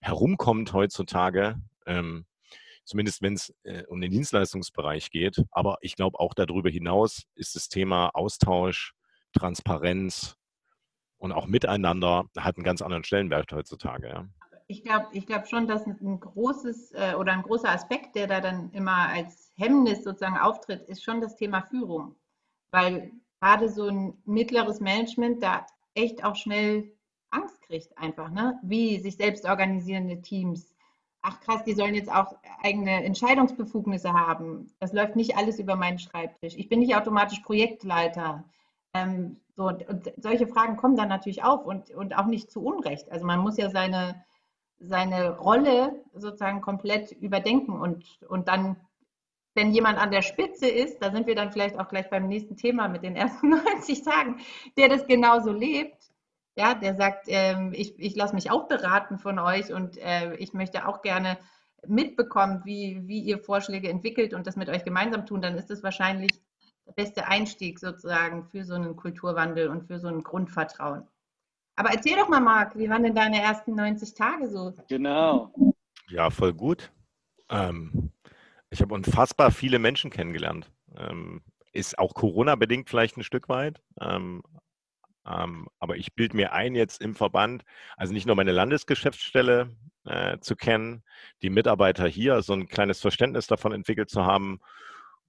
herumkommt 0.01 0.73
heutzutage. 0.73 1.57
Ähm, 1.87 2.27
zumindest 2.87 3.21
wenn 3.21 3.35
es 3.35 3.55
äh, 3.65 3.85
um 3.89 4.01
den 4.01 4.11
Dienstleistungsbereich 4.11 5.11
geht. 5.11 5.45
Aber 5.51 5.77
ich 5.83 5.97
glaube, 5.97 6.19
auch 6.19 6.33
darüber 6.33 6.71
hinaus 6.71 7.25
ist 7.35 7.55
das 7.55 7.69
Thema 7.69 8.11
Austausch, 8.15 8.95
Transparenz 9.33 10.37
und 11.19 11.33
auch 11.33 11.47
Miteinander 11.47 12.25
hat 12.39 12.57
einen 12.57 12.65
ganz 12.65 12.81
anderen 12.81 13.05
Stellenwert 13.05 13.53
heutzutage. 13.53 14.09
Ja. 14.09 14.29
Ich 14.69 14.83
glaube 14.83 15.07
ich 15.13 15.27
glaub 15.27 15.47
schon, 15.47 15.69
dass 15.69 15.87
ein 15.87 16.21
großes 16.21 16.93
äh, 16.93 17.15
oder 17.15 17.33
ein 17.33 17.43
großer 17.43 17.71
Aspekt, 17.71 18.17
der 18.17 18.27
da 18.27 18.41
dann 18.41 18.71
immer 18.73 19.09
als 19.09 19.53
Hemmnis 19.57 20.03
sozusagen 20.03 20.39
auftritt, 20.39 20.83
ist 20.89 21.05
schon 21.05 21.21
das 21.21 21.37
Thema 21.37 21.63
Führung. 21.63 22.17
Weil 22.71 23.13
gerade 23.41 23.69
so 23.69 23.89
ein 23.89 24.21
mittleres 24.25 24.81
Management 24.81 25.43
da 25.43 25.67
echt 25.95 26.25
auch 26.25 26.37
schnell 26.37 26.93
Angst 27.31 27.61
kriegt 27.63 27.97
einfach, 27.99 28.31
ne? 28.31 28.59
Wie 28.63 28.99
sich 28.99 29.17
selbst 29.17 29.45
organisierende 29.45 30.21
Teams. 30.23 30.75
Ach 31.29 31.41
krass, 31.41 31.65
die 31.65 31.75
sollen 31.75 31.97
jetzt 31.97 32.13
auch 32.13 32.37
eigene 32.63 33.03
Entscheidungsbefugnisse 33.03 34.13
haben. 34.13 34.71
Das 34.79 34.93
läuft 34.93 35.17
nicht 35.17 35.37
alles 35.37 35.59
über 35.59 35.75
meinen 35.75 35.99
Schreibtisch. 35.99 36.55
Ich 36.57 36.69
bin 36.69 36.79
nicht 36.79 36.95
automatisch 36.95 37.41
Projektleiter. 37.41 38.45
Ähm, 38.95 39.41
so, 39.57 39.65
und 39.65 40.13
solche 40.19 40.47
Fragen 40.47 40.77
kommen 40.77 40.95
dann 40.95 41.09
natürlich 41.09 41.43
auf 41.43 41.67
und, 41.67 41.91
und 41.91 42.17
auch 42.17 42.27
nicht 42.27 42.53
zu 42.53 42.63
Unrecht. 42.63 43.11
Also 43.11 43.27
man 43.27 43.41
muss 43.41 43.57
ja 43.57 43.71
seine, 43.71 44.25
seine 44.79 45.37
Rolle 45.37 46.01
sozusagen 46.15 46.61
komplett 46.61 47.11
überdenken 47.11 47.73
und, 47.73 48.05
und 48.29 48.47
dann 48.47 48.77
wenn 49.57 49.73
jemand 49.73 49.99
an 49.99 50.11
der 50.11 50.21
Spitze 50.21 50.69
ist, 50.69 51.03
da 51.03 51.11
sind 51.11 51.27
wir 51.27 51.35
dann 51.35 51.51
vielleicht 51.51 51.79
auch 51.79 51.89
gleich 51.89 52.11
beim 52.11 52.29
nächsten 52.29 52.57
Thema 52.57 52.89
mit 52.89 53.03
den 53.03 53.17
ersten 53.17 53.49
90 53.75 54.03
Tagen, 54.03 54.41
der 54.77 54.91
das 54.91 55.07
genauso 55.07 55.51
lebt, 55.51 55.96
ja, 56.57 56.75
der 56.75 56.97
sagt, 56.97 57.27
ähm, 57.29 57.73
ich, 57.75 57.99
ich 57.99 58.17
lasse 58.17 58.35
mich 58.35 58.51
auch 58.51 58.67
beraten 58.67 59.19
von 59.19 59.39
euch 59.39 59.73
und 59.73 59.99
äh, 59.99 60.35
ich 60.37 60.55
möchte 60.55 60.89
auch 60.89 61.03
gerne 61.03 61.39
mitbekommen, 61.87 62.63
wie, 62.65 63.07
wie 63.07 63.21
ihr 63.21 63.39
Vorschläge 63.39 63.91
entwickelt 63.91 64.35
und 64.35 64.47
das 64.47 64.57
mit 64.57 64.69
euch 64.69 64.85
gemeinsam 64.85 65.27
tun, 65.27 65.43
dann 65.43 65.57
ist 65.57 65.71
das 65.71 65.83
wahrscheinlich 65.83 66.31
der 66.87 66.93
beste 66.93 67.29
Einstieg 67.29 67.79
sozusagen 67.79 68.45
für 68.45 68.65
so 68.65 68.75
einen 68.75 68.97
Kulturwandel 68.97 69.69
und 69.69 69.87
für 69.87 69.99
so 69.99 70.09
ein 70.09 70.23
Grundvertrauen. 70.23 71.07
Aber 71.77 71.91
erzähl 71.91 72.17
doch 72.17 72.29
mal, 72.29 72.41
Marc, 72.41 72.77
wie 72.79 72.89
waren 72.89 73.03
denn 73.03 73.15
deine 73.15 73.41
ersten 73.43 73.75
90 73.75 74.15
Tage 74.15 74.49
so? 74.49 74.73
Genau. 74.89 75.53
Ja, 76.09 76.31
voll 76.31 76.55
gut. 76.55 76.91
Ähm, 77.51 78.13
ich 78.71 78.81
habe 78.81 78.95
unfassbar 78.95 79.51
viele 79.51 79.79
Menschen 79.79 80.11
kennengelernt. 80.11 80.73
Ähm, 80.97 81.43
ist 81.73 81.99
auch 81.99 82.15
Corona-bedingt 82.15 82.89
vielleicht 82.89 83.19
ein 83.19 83.25
Stück 83.25 83.51
weit. 83.51 83.83
Ähm, 84.01 84.43
ähm, 85.27 85.69
aber 85.79 85.97
ich 85.97 86.15
bilde 86.15 86.37
mir 86.37 86.53
ein, 86.53 86.75
jetzt 86.75 87.01
im 87.01 87.15
Verband, 87.15 87.65
also 87.97 88.13
nicht 88.13 88.27
nur 88.27 88.37
meine 88.37 88.53
Landesgeschäftsstelle 88.53 89.77
äh, 90.05 90.39
zu 90.39 90.57
kennen, 90.57 91.03
die 91.43 91.51
Mitarbeiter 91.51 92.07
hier 92.07 92.43
so 92.43 92.53
ein 92.53 92.69
kleines 92.69 93.01
Verständnis 93.01 93.47
davon 93.47 93.73
entwickelt 93.73 94.11
zu 94.11 94.25
haben, 94.25 94.61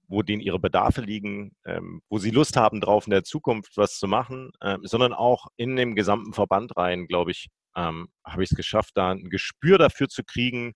wo 0.08 0.22
denen 0.22 0.40
ihre 0.40 0.58
Bedarfe 0.58 1.02
liegen, 1.02 1.54
ähm, 1.66 2.02
wo 2.08 2.18
sie 2.18 2.30
Lust 2.30 2.56
haben, 2.56 2.80
drauf 2.80 3.06
in 3.06 3.10
der 3.10 3.24
Zukunft 3.24 3.76
was 3.76 3.98
zu 3.98 4.08
machen, 4.08 4.52
äh, 4.60 4.78
sondern 4.82 5.12
auch 5.12 5.48
in 5.56 5.76
dem 5.76 5.94
gesamten 5.94 6.32
Verband 6.32 6.76
rein, 6.76 7.06
glaube 7.06 7.30
ich, 7.30 7.48
ähm, 7.76 8.08
habe 8.24 8.42
ich 8.42 8.50
es 8.50 8.56
geschafft, 8.56 8.96
da 8.96 9.10
ein 9.10 9.28
Gespür 9.28 9.78
dafür 9.78 10.08
zu 10.08 10.24
kriegen, 10.24 10.74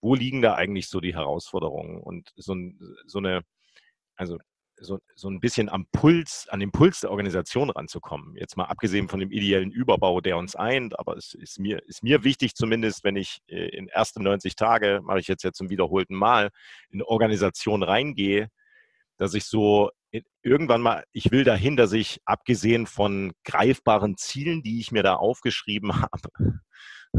wo 0.00 0.14
liegen 0.14 0.42
da 0.42 0.54
eigentlich 0.54 0.88
so 0.88 1.00
die 1.00 1.14
Herausforderungen 1.14 2.00
und 2.00 2.32
so, 2.36 2.56
so 3.06 3.18
eine, 3.18 3.42
also 4.16 4.38
so, 4.80 4.98
so 5.14 5.28
ein 5.28 5.40
bisschen 5.40 5.68
am 5.68 5.86
Puls, 5.92 6.46
an 6.50 6.60
den 6.60 6.72
Puls 6.72 7.00
der 7.00 7.10
Organisation 7.10 7.70
ranzukommen. 7.70 8.36
Jetzt 8.36 8.56
mal 8.56 8.64
abgesehen 8.64 9.08
von 9.08 9.20
dem 9.20 9.30
ideellen 9.30 9.70
Überbau, 9.70 10.20
der 10.20 10.36
uns 10.36 10.56
eint, 10.56 10.98
aber 10.98 11.16
es 11.16 11.34
ist 11.34 11.58
mir, 11.58 11.82
ist 11.86 12.02
mir 12.02 12.24
wichtig, 12.24 12.54
zumindest 12.54 13.04
wenn 13.04 13.16
ich 13.16 13.40
äh, 13.46 13.68
in 13.68 13.88
ersten 13.88 14.22
90 14.22 14.56
Tage, 14.56 15.00
mache 15.02 15.20
ich 15.20 15.28
jetzt 15.28 15.44
ja 15.44 15.52
zum 15.52 15.70
wiederholten 15.70 16.14
Mal, 16.14 16.50
in 16.90 17.02
Organisation 17.02 17.82
reingehe, 17.82 18.48
dass 19.16 19.34
ich 19.34 19.44
so 19.44 19.90
irgendwann 20.42 20.82
mal, 20.82 21.04
ich 21.12 21.30
will 21.30 21.44
dahin, 21.44 21.76
dass 21.76 21.92
ich 21.92 22.20
abgesehen 22.24 22.86
von 22.86 23.32
greifbaren 23.44 24.16
Zielen, 24.16 24.62
die 24.62 24.80
ich 24.80 24.92
mir 24.92 25.02
da 25.02 25.14
aufgeschrieben 25.14 25.92
habe, 26.02 26.60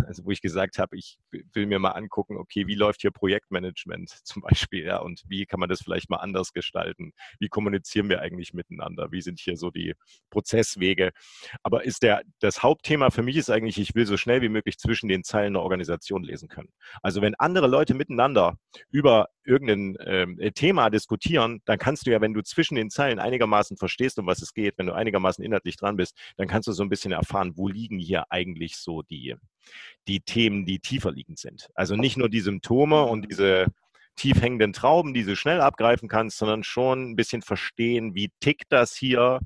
also 0.07 0.25
wo 0.25 0.31
ich 0.31 0.41
gesagt 0.41 0.77
habe, 0.77 0.97
ich 0.97 1.17
will 1.53 1.65
mir 1.65 1.79
mal 1.79 1.91
angucken, 1.91 2.37
okay, 2.37 2.67
wie 2.67 2.75
läuft 2.75 3.01
hier 3.01 3.11
Projektmanagement 3.11 4.09
zum 4.23 4.41
Beispiel, 4.41 4.85
ja, 4.85 4.97
und 4.97 5.23
wie 5.27 5.45
kann 5.45 5.59
man 5.59 5.69
das 5.69 5.81
vielleicht 5.81 6.09
mal 6.09 6.17
anders 6.17 6.53
gestalten? 6.53 7.13
Wie 7.39 7.49
kommunizieren 7.49 8.09
wir 8.09 8.21
eigentlich 8.21 8.53
miteinander? 8.53 9.11
Wie 9.11 9.21
sind 9.21 9.39
hier 9.39 9.57
so 9.57 9.71
die 9.71 9.93
Prozesswege? 10.29 11.11
Aber 11.63 11.83
ist 11.85 12.03
der, 12.03 12.21
das 12.39 12.63
Hauptthema 12.63 13.09
für 13.09 13.23
mich 13.23 13.37
ist 13.37 13.49
eigentlich, 13.49 13.79
ich 13.79 13.95
will 13.95 14.05
so 14.05 14.17
schnell 14.17 14.41
wie 14.41 14.49
möglich 14.49 14.77
zwischen 14.77 15.07
den 15.07 15.23
Zeilen 15.23 15.53
der 15.53 15.63
Organisation 15.63 16.23
lesen 16.23 16.47
können. 16.47 16.69
Also 17.01 17.21
wenn 17.21 17.35
andere 17.35 17.67
Leute 17.67 17.93
miteinander 17.93 18.57
über 18.91 19.29
irgendein 19.45 19.97
ähm, 20.05 20.39
Thema 20.53 20.89
diskutieren, 20.89 21.61
dann 21.65 21.77
kannst 21.77 22.05
du 22.05 22.11
ja, 22.11 22.21
wenn 22.21 22.33
du 22.33 22.41
zwischen 22.41 22.75
den 22.75 22.89
Zeilen 22.89 23.19
einigermaßen 23.19 23.77
verstehst, 23.77 24.19
um 24.19 24.25
was 24.25 24.41
es 24.41 24.53
geht, 24.53 24.77
wenn 24.77 24.87
du 24.87 24.93
einigermaßen 24.93 25.43
inhaltlich 25.43 25.77
dran 25.77 25.97
bist, 25.97 26.17
dann 26.37 26.47
kannst 26.47 26.67
du 26.67 26.71
so 26.71 26.83
ein 26.83 26.89
bisschen 26.89 27.11
erfahren, 27.11 27.53
wo 27.55 27.67
liegen 27.67 27.99
hier 27.99 28.25
eigentlich 28.31 28.77
so 28.77 29.01
die, 29.03 29.35
die 30.07 30.21
Themen, 30.21 30.65
die 30.65 30.79
tiefer 30.79 31.11
liegend 31.11 31.39
sind. 31.39 31.69
Also 31.75 31.95
nicht 31.95 32.17
nur 32.17 32.29
die 32.29 32.41
Symptome 32.41 33.03
und 33.03 33.29
diese 33.29 33.67
tief 34.15 34.41
hängenden 34.41 34.73
Trauben, 34.73 35.13
die 35.13 35.23
du 35.23 35.35
schnell 35.35 35.61
abgreifen 35.61 36.07
kannst, 36.07 36.37
sondern 36.37 36.63
schon 36.63 37.11
ein 37.11 37.15
bisschen 37.15 37.41
verstehen, 37.41 38.15
wie 38.15 38.31
tickt 38.39 38.71
das 38.71 38.95
hier, 38.95 39.39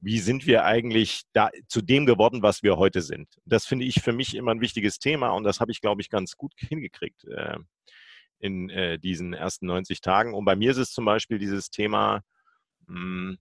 wie 0.00 0.18
sind 0.18 0.46
wir 0.46 0.64
eigentlich 0.64 1.22
da 1.32 1.50
zu 1.68 1.82
dem 1.82 2.06
geworden, 2.06 2.42
was 2.42 2.62
wir 2.62 2.76
heute 2.76 3.02
sind. 3.02 3.28
Das 3.44 3.66
finde 3.66 3.84
ich 3.84 4.02
für 4.02 4.12
mich 4.12 4.34
immer 4.34 4.52
ein 4.52 4.60
wichtiges 4.60 4.98
Thema 4.98 5.30
und 5.30 5.44
das 5.44 5.60
habe 5.60 5.72
ich, 5.72 5.80
glaube 5.80 6.00
ich, 6.00 6.10
ganz 6.10 6.36
gut 6.36 6.52
hingekriegt 6.56 7.24
äh, 7.24 7.58
in 8.38 8.70
äh, 8.70 8.98
diesen 8.98 9.32
ersten 9.32 9.66
90 9.66 10.00
Tagen. 10.00 10.34
Und 10.34 10.44
bei 10.44 10.56
mir 10.56 10.70
ist 10.70 10.76
es 10.78 10.92
zum 10.92 11.04
Beispiel 11.04 11.38
dieses 11.38 11.70
Thema, 11.70 12.22
mh, 12.86 12.96
hm, 12.96 13.38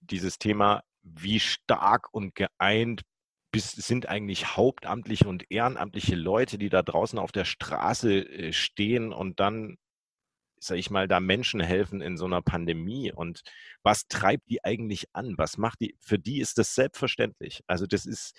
dieses 0.00 0.38
Thema, 0.38 0.82
wie 1.02 1.40
stark 1.40 2.12
und 2.12 2.34
geeint 2.34 3.02
bis, 3.50 3.72
sind 3.72 4.08
eigentlich 4.08 4.56
hauptamtliche 4.56 5.28
und 5.28 5.44
ehrenamtliche 5.50 6.16
Leute, 6.16 6.58
die 6.58 6.68
da 6.68 6.82
draußen 6.82 7.18
auf 7.18 7.32
der 7.32 7.44
Straße 7.44 8.28
äh, 8.28 8.52
stehen 8.52 9.12
und 9.12 9.40
dann, 9.40 9.76
sage 10.60 10.80
ich 10.80 10.90
mal, 10.90 11.08
da 11.08 11.20
Menschen 11.20 11.60
helfen 11.60 12.00
in 12.00 12.16
so 12.16 12.26
einer 12.26 12.42
Pandemie. 12.42 13.12
Und 13.12 13.42
was 13.82 14.06
treibt 14.08 14.48
die 14.50 14.64
eigentlich 14.64 15.06
an? 15.14 15.34
Was 15.38 15.56
macht 15.56 15.80
die? 15.80 15.96
Für 16.00 16.18
die 16.18 16.40
ist 16.40 16.58
das 16.58 16.74
selbstverständlich. 16.74 17.62
Also 17.66 17.86
das 17.86 18.06
ist, 18.06 18.38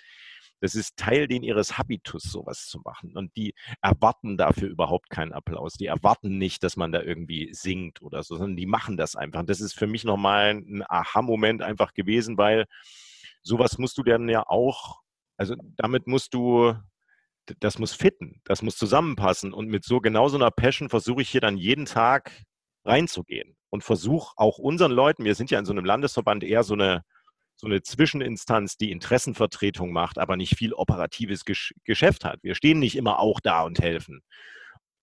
das 0.62 0.76
ist 0.76 0.98
Teil 0.98 1.28
den 1.28 1.44
ihres 1.44 1.78
Habitus, 1.78 2.24
sowas 2.24 2.68
zu 2.68 2.80
machen. 2.84 3.16
Und 3.16 3.36
die 3.36 3.54
erwarten 3.82 4.38
dafür 4.38 4.70
überhaupt 4.70 5.10
keinen 5.10 5.34
Applaus. 5.34 5.74
Die 5.74 5.86
erwarten 5.86 6.38
nicht, 6.38 6.64
dass 6.64 6.78
man 6.78 6.92
da 6.92 7.02
irgendwie 7.02 7.54
singt 7.54 8.02
oder 8.02 8.24
so, 8.24 8.36
sondern 8.36 8.58
die 8.58 8.66
machen 8.66 8.98
das 8.98 9.16
einfach. 9.16 9.42
Und 9.42 9.50
das 9.50 9.62
ist 9.62 9.74
für 9.74 9.88
mich 9.88 10.04
nochmal 10.04 10.52
ein 10.52 10.84
Aha-Moment 10.88 11.62
einfach 11.62 11.94
gewesen, 11.94 12.38
weil 12.38 12.66
sowas 13.42 13.78
musst 13.78 13.98
du 13.98 14.04
dann 14.04 14.28
ja 14.30 14.46
auch, 14.48 15.00
also 15.38 15.56
damit 15.78 16.08
musst 16.08 16.34
du, 16.34 16.76
das 17.60 17.80
muss 17.80 17.94
fitten, 17.94 18.42
das 18.44 18.62
muss 18.62 18.78
zusammenpassen. 18.78 19.54
Und 19.54 19.68
mit 19.68 19.86
so 19.86 20.02
genau 20.02 20.28
so 20.28 20.38
einer 20.38 20.52
Passion 20.52 20.90
versuche 20.90 21.22
ich 21.22 21.30
hier 21.30 21.42
dann 21.42 21.58
jeden 21.58 21.86
Tag 21.86 22.32
reinzugehen 22.86 23.56
und 23.70 23.84
versuche 23.84 24.34
auch 24.36 24.58
unseren 24.58 24.92
Leuten, 24.92 25.24
wir 25.24 25.36
sind 25.36 25.52
ja 25.52 25.60
in 25.60 25.66
so 25.66 25.72
einem 25.72 25.86
Landesverband 25.86 26.44
eher 26.44 26.64
so 26.64 26.74
eine, 26.74 27.04
so 27.60 27.68
eine 27.68 27.82
Zwischeninstanz, 27.82 28.78
die 28.78 28.92
Interessenvertretung 28.92 29.92
macht, 29.92 30.18
aber 30.18 30.38
nicht 30.38 30.56
viel 30.56 30.74
operatives 30.74 31.44
Geschäft 31.84 32.24
hat. 32.24 32.40
Wir 32.42 32.56
stehen 32.56 32.80
nicht 32.80 32.96
immer 32.96 33.20
auch 33.20 33.42
da 33.42 33.64
und 33.64 33.82
helfen. 33.82 34.22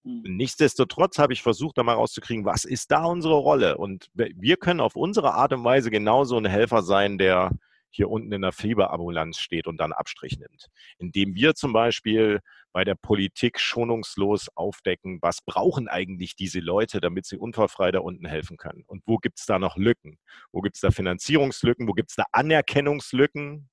Hm. 0.04 0.22
Nichtsdestotrotz 0.24 1.18
habe 1.18 1.34
ich 1.34 1.42
versucht, 1.42 1.76
da 1.76 1.82
mal 1.82 1.92
rauszukriegen, 1.92 2.46
was 2.46 2.64
ist 2.64 2.90
da 2.90 3.04
unsere 3.04 3.34
Rolle? 3.34 3.76
Und 3.76 4.08
wir 4.14 4.56
können 4.56 4.80
auf 4.80 4.96
unsere 4.96 5.34
Art 5.34 5.52
und 5.52 5.64
Weise 5.64 5.90
genauso 5.90 6.38
ein 6.38 6.46
Helfer 6.46 6.82
sein, 6.82 7.18
der 7.18 7.50
hier 7.90 8.10
unten 8.10 8.32
in 8.32 8.42
der 8.42 8.52
Fieberambulanz 8.52 9.38
steht 9.38 9.66
und 9.66 9.78
dann 9.78 9.92
Abstrich 9.92 10.38
nimmt. 10.38 10.66
Indem 10.98 11.34
wir 11.34 11.54
zum 11.54 11.72
Beispiel 11.72 12.40
bei 12.72 12.84
der 12.84 12.94
Politik 12.94 13.58
schonungslos 13.58 14.48
aufdecken, 14.54 15.18
was 15.22 15.40
brauchen 15.40 15.88
eigentlich 15.88 16.36
diese 16.36 16.60
Leute, 16.60 17.00
damit 17.00 17.24
sie 17.24 17.38
unfallfrei 17.38 17.90
da 17.90 18.00
unten 18.00 18.26
helfen 18.26 18.58
können. 18.58 18.84
Und 18.86 19.02
wo 19.06 19.16
gibt 19.16 19.38
es 19.38 19.46
da 19.46 19.58
noch 19.58 19.76
Lücken? 19.76 20.18
Wo 20.52 20.60
gibt 20.60 20.76
es 20.76 20.82
da 20.82 20.90
Finanzierungslücken? 20.90 21.88
Wo 21.88 21.92
gibt 21.92 22.10
es 22.10 22.16
da 22.16 22.24
Anerkennungslücken? 22.32 23.70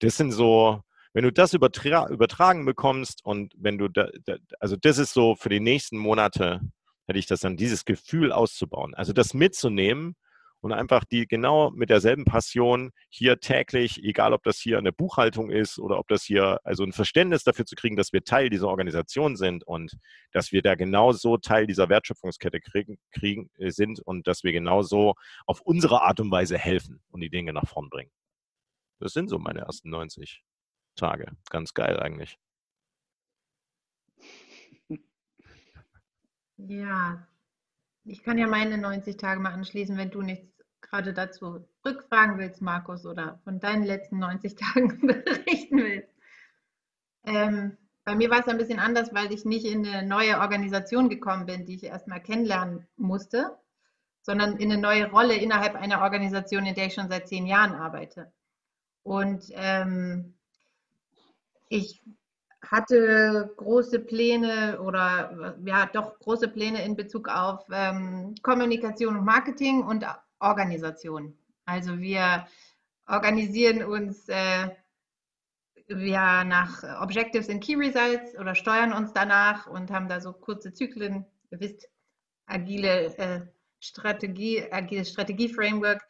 Das 0.00 0.16
sind 0.16 0.32
so, 0.32 0.82
wenn 1.14 1.24
du 1.24 1.32
das 1.32 1.54
übertra 1.54 2.10
übertragen 2.10 2.66
bekommst 2.66 3.24
und 3.24 3.54
wenn 3.56 3.78
du 3.78 3.88
da, 3.88 4.08
da, 4.26 4.36
also 4.60 4.76
das 4.76 4.98
ist 4.98 5.14
so 5.14 5.34
für 5.34 5.48
die 5.48 5.60
nächsten 5.60 5.96
Monate, 5.96 6.60
hätte 7.06 7.18
ich 7.18 7.26
das 7.26 7.40
dann, 7.40 7.56
dieses 7.56 7.86
Gefühl 7.86 8.32
auszubauen. 8.32 8.94
Also 8.94 9.14
das 9.14 9.32
mitzunehmen, 9.32 10.14
und 10.60 10.72
einfach 10.72 11.04
die 11.04 11.26
genau 11.26 11.70
mit 11.70 11.90
derselben 11.90 12.24
Passion 12.24 12.90
hier 13.08 13.38
täglich, 13.40 14.02
egal 14.02 14.32
ob 14.32 14.42
das 14.42 14.58
hier 14.58 14.78
eine 14.78 14.92
Buchhaltung 14.92 15.50
ist 15.50 15.78
oder 15.78 15.98
ob 15.98 16.08
das 16.08 16.24
hier, 16.24 16.60
also 16.64 16.82
ein 16.82 16.92
Verständnis 16.92 17.44
dafür 17.44 17.64
zu 17.64 17.76
kriegen, 17.76 17.96
dass 17.96 18.12
wir 18.12 18.24
Teil 18.24 18.50
dieser 18.50 18.68
Organisation 18.68 19.36
sind 19.36 19.64
und 19.64 19.96
dass 20.32 20.52
wir 20.52 20.62
da 20.62 20.74
genauso 20.74 21.36
Teil 21.36 21.66
dieser 21.66 21.88
Wertschöpfungskette 21.88 22.60
kriegen, 22.60 22.98
kriegen 23.12 23.50
äh, 23.58 23.70
sind 23.70 24.00
und 24.00 24.26
dass 24.26 24.42
wir 24.42 24.52
genauso 24.52 25.14
auf 25.46 25.60
unsere 25.60 26.02
Art 26.02 26.20
und 26.20 26.30
Weise 26.30 26.58
helfen 26.58 27.00
und 27.10 27.20
die 27.20 27.30
Dinge 27.30 27.52
nach 27.52 27.68
vorn 27.68 27.88
bringen. 27.88 28.10
Das 29.00 29.12
sind 29.12 29.28
so 29.28 29.38
meine 29.38 29.60
ersten 29.60 29.90
90 29.90 30.42
Tage. 30.96 31.32
Ganz 31.50 31.72
geil 31.72 32.00
eigentlich. 32.00 32.36
Ja, 36.56 37.28
ich 38.08 38.22
kann 38.22 38.38
ja 38.38 38.46
meine 38.46 38.78
90 38.78 39.16
Tage 39.16 39.40
mal 39.40 39.52
anschließen, 39.52 39.96
wenn 39.96 40.10
du 40.10 40.22
nichts 40.22 40.46
gerade 40.80 41.12
dazu 41.12 41.66
rückfragen 41.84 42.38
willst, 42.38 42.62
Markus, 42.62 43.04
oder 43.04 43.40
von 43.44 43.60
deinen 43.60 43.84
letzten 43.84 44.18
90 44.18 44.54
Tagen 44.74 45.06
berichten 45.06 45.78
willst. 45.78 46.14
Ähm, 47.24 47.76
bei 48.04 48.14
mir 48.14 48.30
war 48.30 48.40
es 48.40 48.48
ein 48.48 48.56
bisschen 48.56 48.78
anders, 48.78 49.12
weil 49.12 49.32
ich 49.32 49.44
nicht 49.44 49.66
in 49.66 49.86
eine 49.86 50.06
neue 50.06 50.38
Organisation 50.38 51.10
gekommen 51.10 51.44
bin, 51.44 51.66
die 51.66 51.74
ich 51.74 51.84
erstmal 51.84 52.22
kennenlernen 52.22 52.86
musste, 52.96 53.58
sondern 54.22 54.56
in 54.56 54.72
eine 54.72 54.80
neue 54.80 55.10
Rolle 55.10 55.36
innerhalb 55.36 55.74
einer 55.74 56.00
Organisation, 56.00 56.64
in 56.64 56.74
der 56.74 56.86
ich 56.86 56.94
schon 56.94 57.10
seit 57.10 57.28
zehn 57.28 57.46
Jahren 57.46 57.74
arbeite. 57.74 58.32
Und 59.02 59.44
ähm, 59.50 60.34
ich 61.68 62.02
hatte 62.62 63.52
große 63.56 64.00
Pläne 64.00 64.80
oder 64.80 65.56
ja 65.64 65.86
doch 65.86 66.18
große 66.18 66.48
Pläne 66.48 66.84
in 66.84 66.96
Bezug 66.96 67.28
auf 67.28 67.64
ähm, 67.72 68.34
Kommunikation 68.42 69.16
und 69.16 69.24
Marketing 69.24 69.82
und 69.82 70.04
Organisation. 70.40 71.36
Also 71.64 71.98
wir 71.98 72.46
organisieren 73.06 73.82
uns 73.84 74.28
äh, 74.28 74.68
ja 75.88 76.44
nach 76.44 76.82
Objectives 77.00 77.48
and 77.48 77.62
Key 77.62 77.76
Results 77.76 78.36
oder 78.38 78.54
steuern 78.54 78.92
uns 78.92 79.12
danach 79.12 79.66
und 79.66 79.90
haben 79.90 80.08
da 80.08 80.20
so 80.20 80.32
kurze 80.32 80.72
Zyklen. 80.72 81.24
Ihr 81.50 81.60
wisst, 81.60 81.88
agile 82.46 83.16
äh, 83.18 83.40
Strategie, 83.80 84.64
agiles 84.70 85.10
Strategie-Framework. 85.10 86.02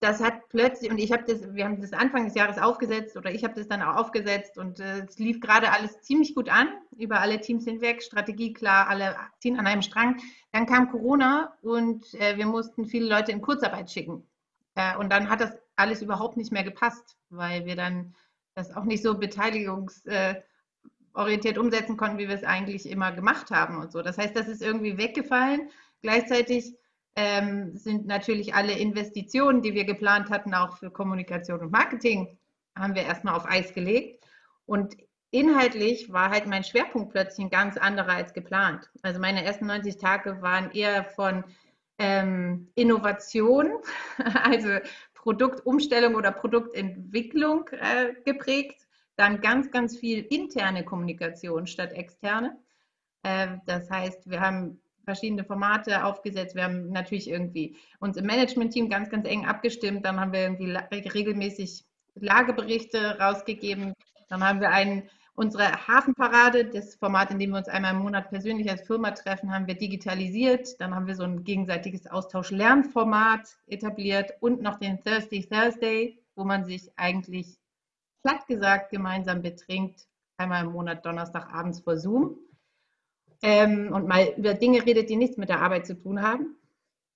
Das 0.00 0.20
hat 0.22 0.48
plötzlich, 0.48 0.90
und 0.90 0.98
ich 0.98 1.12
habe 1.12 1.24
das, 1.26 1.54
wir 1.54 1.66
haben 1.66 1.80
das 1.80 1.92
Anfang 1.92 2.24
des 2.24 2.34
Jahres 2.34 2.56
aufgesetzt 2.56 3.18
oder 3.18 3.30
ich 3.30 3.44
habe 3.44 3.52
das 3.54 3.68
dann 3.68 3.82
auch 3.82 3.96
aufgesetzt 3.96 4.56
und 4.56 4.80
äh, 4.80 5.00
es 5.00 5.18
lief 5.18 5.40
gerade 5.40 5.72
alles 5.72 6.00
ziemlich 6.00 6.34
gut 6.34 6.48
an, 6.48 6.68
über 6.96 7.20
alle 7.20 7.38
Teams 7.40 7.64
hinweg, 7.64 8.02
Strategie 8.02 8.54
klar, 8.54 8.88
alle 8.88 9.14
ziehen 9.40 9.58
an 9.58 9.66
einem 9.66 9.82
Strang. 9.82 10.18
Dann 10.52 10.64
kam 10.64 10.90
Corona 10.90 11.54
und 11.60 12.14
äh, 12.14 12.38
wir 12.38 12.46
mussten 12.46 12.86
viele 12.86 13.10
Leute 13.10 13.30
in 13.30 13.42
Kurzarbeit 13.42 13.90
schicken. 13.90 14.26
Äh, 14.74 14.96
und 14.96 15.10
dann 15.10 15.28
hat 15.28 15.42
das 15.42 15.58
alles 15.76 16.00
überhaupt 16.00 16.38
nicht 16.38 16.50
mehr 16.50 16.64
gepasst, 16.64 17.18
weil 17.28 17.66
wir 17.66 17.76
dann 17.76 18.14
das 18.54 18.74
auch 18.74 18.84
nicht 18.84 19.02
so 19.02 19.18
beteiligungsorientiert 19.18 21.58
umsetzen 21.58 21.98
konnten, 21.98 22.16
wie 22.16 22.28
wir 22.28 22.34
es 22.34 22.44
eigentlich 22.44 22.88
immer 22.88 23.12
gemacht 23.12 23.50
haben 23.50 23.76
und 23.76 23.92
so. 23.92 24.00
Das 24.00 24.16
heißt, 24.16 24.34
das 24.34 24.48
ist 24.48 24.62
irgendwie 24.62 24.96
weggefallen. 24.96 25.68
Gleichzeitig 26.00 26.74
ähm, 27.16 27.76
sind 27.76 28.06
natürlich 28.06 28.54
alle 28.54 28.72
Investitionen, 28.72 29.62
die 29.62 29.74
wir 29.74 29.84
geplant 29.84 30.30
hatten, 30.30 30.54
auch 30.54 30.76
für 30.78 30.90
Kommunikation 30.90 31.60
und 31.60 31.72
Marketing, 31.72 32.38
haben 32.76 32.94
wir 32.94 33.02
erstmal 33.02 33.34
auf 33.34 33.48
Eis 33.48 33.74
gelegt. 33.74 34.24
Und 34.66 34.96
inhaltlich 35.30 36.12
war 36.12 36.30
halt 36.30 36.46
mein 36.46 36.64
Schwerpunkt 36.64 37.12
plötzlich 37.12 37.46
ein 37.46 37.50
ganz 37.50 37.76
anderer 37.76 38.12
als 38.12 38.32
geplant. 38.32 38.88
Also 39.02 39.20
meine 39.20 39.44
ersten 39.44 39.66
90 39.66 39.98
Tage 39.98 40.40
waren 40.42 40.70
eher 40.70 41.04
von 41.04 41.44
ähm, 41.98 42.68
Innovation, 42.74 43.72
also 44.44 44.78
Produktumstellung 45.14 46.14
oder 46.14 46.32
Produktentwicklung 46.32 47.68
äh, 47.72 48.14
geprägt. 48.24 48.86
Dann 49.16 49.42
ganz, 49.42 49.70
ganz 49.70 49.98
viel 49.98 50.20
interne 50.30 50.84
Kommunikation 50.84 51.66
statt 51.66 51.92
externe. 51.92 52.58
Äh, 53.22 53.58
das 53.66 53.90
heißt, 53.90 54.30
wir 54.30 54.40
haben 54.40 54.80
verschiedene 55.10 55.42
Formate 55.42 56.04
aufgesetzt. 56.04 56.54
Wir 56.54 56.62
haben 56.62 56.90
natürlich 56.90 57.28
irgendwie 57.28 57.76
uns 57.98 58.16
im 58.16 58.26
Management-Team 58.26 58.88
ganz, 58.88 59.10
ganz 59.10 59.26
eng 59.26 59.44
abgestimmt. 59.44 60.04
Dann 60.04 60.20
haben 60.20 60.32
wir 60.32 60.42
irgendwie 60.42 60.72
regelmäßig 61.08 61.84
Lageberichte 62.14 63.18
rausgegeben. 63.18 63.94
Dann 64.28 64.46
haben 64.46 64.60
wir 64.60 64.70
einen, 64.70 65.10
unsere 65.34 65.64
Hafenparade, 65.88 66.66
das 66.66 66.94
Format, 66.94 67.32
in 67.32 67.40
dem 67.40 67.50
wir 67.50 67.58
uns 67.58 67.66
einmal 67.66 67.92
im 67.92 68.02
Monat 68.02 68.30
persönlich 68.30 68.70
als 68.70 68.86
Firma 68.86 69.10
treffen, 69.10 69.52
haben 69.52 69.66
wir 69.66 69.74
digitalisiert. 69.74 70.80
Dann 70.80 70.94
haben 70.94 71.08
wir 71.08 71.16
so 71.16 71.24
ein 71.24 71.42
gegenseitiges 71.42 72.06
Austausch-Lernformat 72.06 73.48
etabliert 73.66 74.30
und 74.38 74.62
noch 74.62 74.78
den 74.78 75.02
Thursday 75.02 75.44
Thursday, 75.44 76.22
wo 76.36 76.44
man 76.44 76.64
sich 76.64 76.88
eigentlich 76.94 77.58
platt 78.22 78.46
gesagt 78.46 78.90
gemeinsam 78.90 79.42
betrinkt, 79.42 80.06
einmal 80.36 80.64
im 80.66 80.70
Monat 80.70 81.04
Donnerstagabends 81.04 81.80
vor 81.80 81.96
Zoom 81.96 82.38
ähm, 83.42 83.90
und 83.92 84.06
mal 84.06 84.32
über 84.36 84.54
Dinge 84.54 84.84
redet, 84.84 85.10
die 85.10 85.16
nichts 85.16 85.36
mit 85.36 85.48
der 85.48 85.60
Arbeit 85.60 85.86
zu 85.86 85.98
tun 85.98 86.22
haben. 86.22 86.56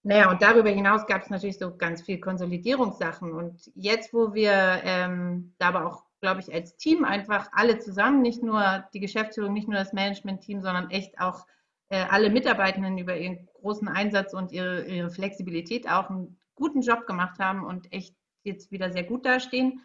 Naja, 0.03 0.31
und 0.31 0.43
darüber 0.43 0.69
hinaus 0.69 1.07
gab 1.07 1.23
es 1.23 1.31
natürlich 1.31 1.59
so 1.59 1.75
ganz 1.75 2.03
viel 2.03 2.21
Konsolidierungssachen. 2.21 3.33
Und 3.33 3.71
jetzt, 3.75 4.13
wo 4.13 4.35
wir 4.35 4.53
ähm, 4.85 5.55
da 5.59 5.69
aber 5.69 5.87
auch, 5.87 6.05
glaube 6.21 6.41
ich, 6.41 6.53
als 6.53 6.77
Team 6.77 7.05
einfach 7.05 7.49
alle 7.53 7.79
zusammen, 7.79 8.21
nicht 8.21 8.43
nur 8.43 8.85
die 8.93 9.01
Geschäftsführung, 9.01 9.55
nicht 9.55 9.67
nur 9.69 9.79
das 9.79 9.95
Management-Team, 9.95 10.61
sondern 10.61 10.91
echt 10.91 11.19
auch 11.19 11.47
äh, 11.89 12.05
alle 12.11 12.29
Mitarbeitenden 12.29 12.99
über 12.99 13.17
ihren 13.17 13.49
großen 13.61 13.89
Einsatz 13.89 14.35
und 14.35 14.53
ihre, 14.53 14.85
ihre 14.85 15.11
Flexibilität 15.11 15.89
auch 15.89 16.11
einen 16.11 16.39
guten 16.55 16.83
Job 16.83 17.07
gemacht 17.07 17.39
haben 17.39 17.65
und 17.65 17.91
echt 17.93 18.15
jetzt 18.43 18.71
wieder 18.71 18.93
sehr 18.93 19.05
gut 19.05 19.25
dastehen, 19.25 19.81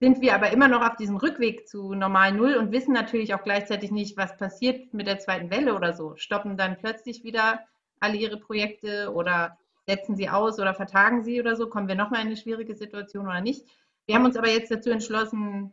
sind 0.00 0.22
wir 0.22 0.34
aber 0.34 0.50
immer 0.50 0.66
noch 0.66 0.80
auf 0.80 0.96
diesem 0.96 1.16
Rückweg 1.16 1.68
zu 1.68 1.92
normal 1.92 2.32
Null 2.32 2.54
und 2.54 2.72
wissen 2.72 2.94
natürlich 2.94 3.34
auch 3.34 3.42
gleichzeitig 3.42 3.90
nicht, 3.90 4.16
was 4.16 4.36
passiert 4.38 4.94
mit 4.94 5.06
der 5.06 5.18
zweiten 5.18 5.50
Welle 5.50 5.74
oder 5.74 5.92
so. 5.92 6.16
Stoppen 6.16 6.56
dann 6.56 6.78
plötzlich 6.78 7.22
wieder 7.22 7.60
alle 8.00 8.16
ihre 8.16 8.38
Projekte 8.38 9.12
oder 9.12 9.58
setzen 9.86 10.16
sie 10.16 10.30
aus 10.30 10.58
oder 10.58 10.72
vertagen 10.72 11.22
sie 11.22 11.38
oder 11.38 11.54
so? 11.54 11.68
Kommen 11.68 11.86
wir 11.86 11.96
nochmal 11.96 12.22
in 12.22 12.28
eine 12.28 12.36
schwierige 12.38 12.74
Situation 12.74 13.26
oder 13.26 13.42
nicht? 13.42 13.66
Wir 14.06 14.14
haben 14.14 14.24
uns 14.24 14.36
aber 14.36 14.48
jetzt 14.48 14.70
dazu 14.70 14.88
entschlossen, 14.88 15.72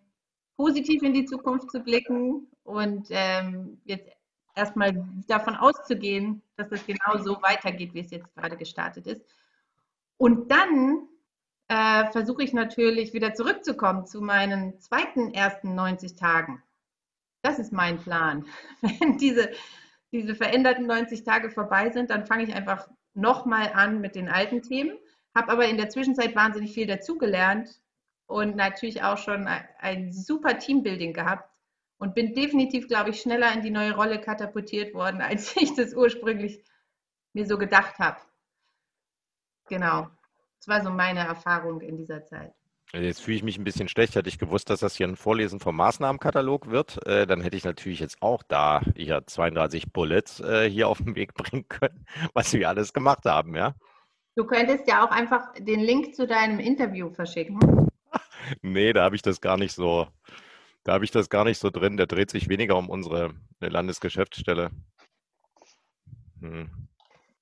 positiv 0.57 1.03
in 1.03 1.13
die 1.13 1.25
Zukunft 1.25 1.71
zu 1.71 1.79
blicken 1.79 2.47
und 2.63 3.07
ähm, 3.11 3.79
jetzt 3.85 4.09
erstmal 4.55 5.07
davon 5.27 5.55
auszugehen, 5.55 6.41
dass 6.57 6.69
es 6.71 6.85
genau 6.85 7.17
so 7.23 7.41
weitergeht, 7.41 7.93
wie 7.93 8.01
es 8.01 8.11
jetzt 8.11 8.35
gerade 8.35 8.57
gestartet 8.57 9.07
ist. 9.07 9.21
Und 10.17 10.51
dann 10.51 11.07
äh, 11.67 12.09
versuche 12.11 12.43
ich 12.43 12.53
natürlich 12.53 13.13
wieder 13.13 13.33
zurückzukommen 13.33 14.05
zu 14.05 14.21
meinen 14.21 14.79
zweiten 14.79 15.33
ersten 15.33 15.75
90 15.75 16.15
Tagen. 16.15 16.63
Das 17.41 17.59
ist 17.59 17.73
mein 17.73 17.99
Plan. 17.99 18.45
Wenn 18.81 19.17
diese, 19.17 19.51
diese 20.11 20.35
veränderten 20.35 20.85
90 20.87 21.23
Tage 21.23 21.49
vorbei 21.49 21.89
sind, 21.89 22.09
dann 22.09 22.25
fange 22.25 22.43
ich 22.43 22.53
einfach 22.53 22.87
nochmal 23.13 23.71
an 23.73 23.99
mit 23.99 24.15
den 24.15 24.29
alten 24.29 24.61
Themen, 24.61 24.97
habe 25.35 25.51
aber 25.51 25.65
in 25.65 25.77
der 25.77 25.89
Zwischenzeit 25.89 26.35
wahnsinnig 26.35 26.73
viel 26.73 26.87
dazugelernt 26.87 27.81
und 28.27 28.55
natürlich 28.55 29.03
auch 29.03 29.17
schon 29.17 29.47
ein 29.47 30.11
super 30.11 30.59
Teambuilding 30.59 31.13
gehabt 31.13 31.49
und 31.97 32.13
bin 32.13 32.33
definitiv, 32.33 32.87
glaube 32.87 33.09
ich, 33.09 33.21
schneller 33.21 33.51
in 33.53 33.61
die 33.61 33.71
neue 33.71 33.95
Rolle 33.95 34.21
katapultiert 34.21 34.93
worden, 34.93 35.21
als 35.21 35.55
ich 35.55 35.75
das 35.75 35.93
ursprünglich 35.93 36.63
mir 37.33 37.45
so 37.45 37.57
gedacht 37.57 37.99
habe. 37.99 38.19
Genau. 39.67 40.07
Das 40.67 40.83
war 40.83 40.83
so 40.83 40.89
meine 40.89 41.21
Erfahrung 41.21 41.79
in 41.79 41.95
dieser 41.95 42.25
Zeit. 42.25 42.51
Jetzt 42.93 43.21
fühle 43.21 43.37
ich 43.37 43.43
mich 43.43 43.57
ein 43.57 43.63
bisschen 43.63 43.87
schlecht. 43.87 44.15
Hätte 44.15 44.27
ich 44.27 44.37
gewusst, 44.37 44.69
dass 44.69 44.81
das 44.81 44.95
hier 44.95 45.07
ein 45.07 45.15
Vorlesen 45.15 45.61
vom 45.61 45.77
Maßnahmenkatalog 45.77 46.69
wird, 46.69 47.05
äh, 47.07 47.25
dann 47.25 47.41
hätte 47.41 47.55
ich 47.55 47.63
natürlich 47.63 48.01
jetzt 48.01 48.21
auch 48.21 48.43
da 48.43 48.81
hier 48.95 49.23
32 49.25 49.93
Bullets 49.93 50.41
äh, 50.41 50.69
hier 50.69 50.89
auf 50.89 50.97
den 50.97 51.15
Weg 51.15 51.33
bringen 51.35 51.67
können, 51.69 52.05
was 52.33 52.53
wir 52.53 52.67
alles 52.67 52.91
gemacht 52.91 53.23
haben, 53.25 53.55
ja. 53.55 53.75
Du 54.35 54.45
könntest 54.45 54.87
ja 54.87 55.05
auch 55.05 55.11
einfach 55.11 55.53
den 55.57 55.79
Link 55.79 56.15
zu 56.15 56.27
deinem 56.27 56.59
Interview 56.59 57.09
verschicken. 57.09 57.59
nee, 58.61 58.93
da 58.93 59.03
habe 59.03 59.15
ich 59.15 59.21
das 59.21 59.41
gar 59.41 59.57
nicht 59.57 59.73
so, 59.73 60.07
da 60.83 60.93
habe 60.93 61.05
ich 61.05 61.11
das 61.11 61.29
gar 61.29 61.45
nicht 61.45 61.59
so 61.59 61.69
drin. 61.69 61.97
Der 61.97 62.07
dreht 62.07 62.29
sich 62.29 62.49
weniger 62.49 62.77
um 62.77 62.89
unsere 62.89 63.33
Landesgeschäftsstelle. 63.59 64.71
Hm. 66.41 66.69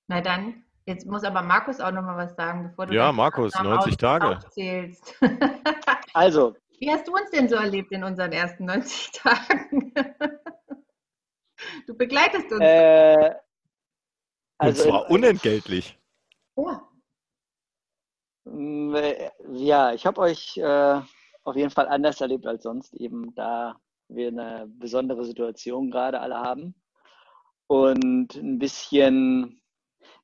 Na 0.07 0.21
dann 0.21 0.64
Jetzt 0.87 1.07
muss 1.07 1.23
aber 1.23 1.41
Markus 1.41 1.79
auch 1.79 1.91
noch 1.91 2.03
mal 2.03 2.15
was 2.15 2.35
sagen, 2.35 2.69
bevor 2.69 2.85
du 2.85 2.93
Ja, 2.93 3.11
Markus, 3.11 3.53
90 3.55 3.97
Tage. 3.97 4.37
Aufzählst. 4.37 5.15
also. 6.13 6.55
Wie 6.79 6.91
hast 6.91 7.07
du 7.07 7.13
uns 7.13 7.31
denn 7.31 7.49
so 7.49 7.55
erlebt 7.55 7.91
in 7.91 8.03
unseren 8.03 8.31
ersten 8.31 8.65
90 8.65 9.11
Tagen? 9.11 9.93
Du 11.87 11.95
begleitest 11.95 12.51
uns. 12.51 12.61
Äh, 12.61 13.33
also 14.57 14.83
Und 14.83 14.89
zwar 14.89 15.09
unentgeltlich. 15.09 15.97
Ja. 16.57 16.87
Mm, 18.45 18.93
äh, 18.95 19.31
ja, 19.53 19.93
ich 19.93 20.05
habe 20.05 20.21
euch 20.21 20.57
äh, 20.57 21.01
auf 21.43 21.55
jeden 21.55 21.69
Fall 21.69 21.87
anders 21.87 22.21
erlebt 22.21 22.45
als 22.45 22.63
sonst, 22.63 22.93
eben 22.93 23.33
da 23.35 23.79
wir 24.07 24.27
eine 24.27 24.67
besondere 24.67 25.25
Situation 25.25 25.89
gerade 25.89 26.19
alle 26.19 26.35
haben 26.35 26.75
und 27.67 28.35
ein 28.35 28.59
bisschen 28.59 29.61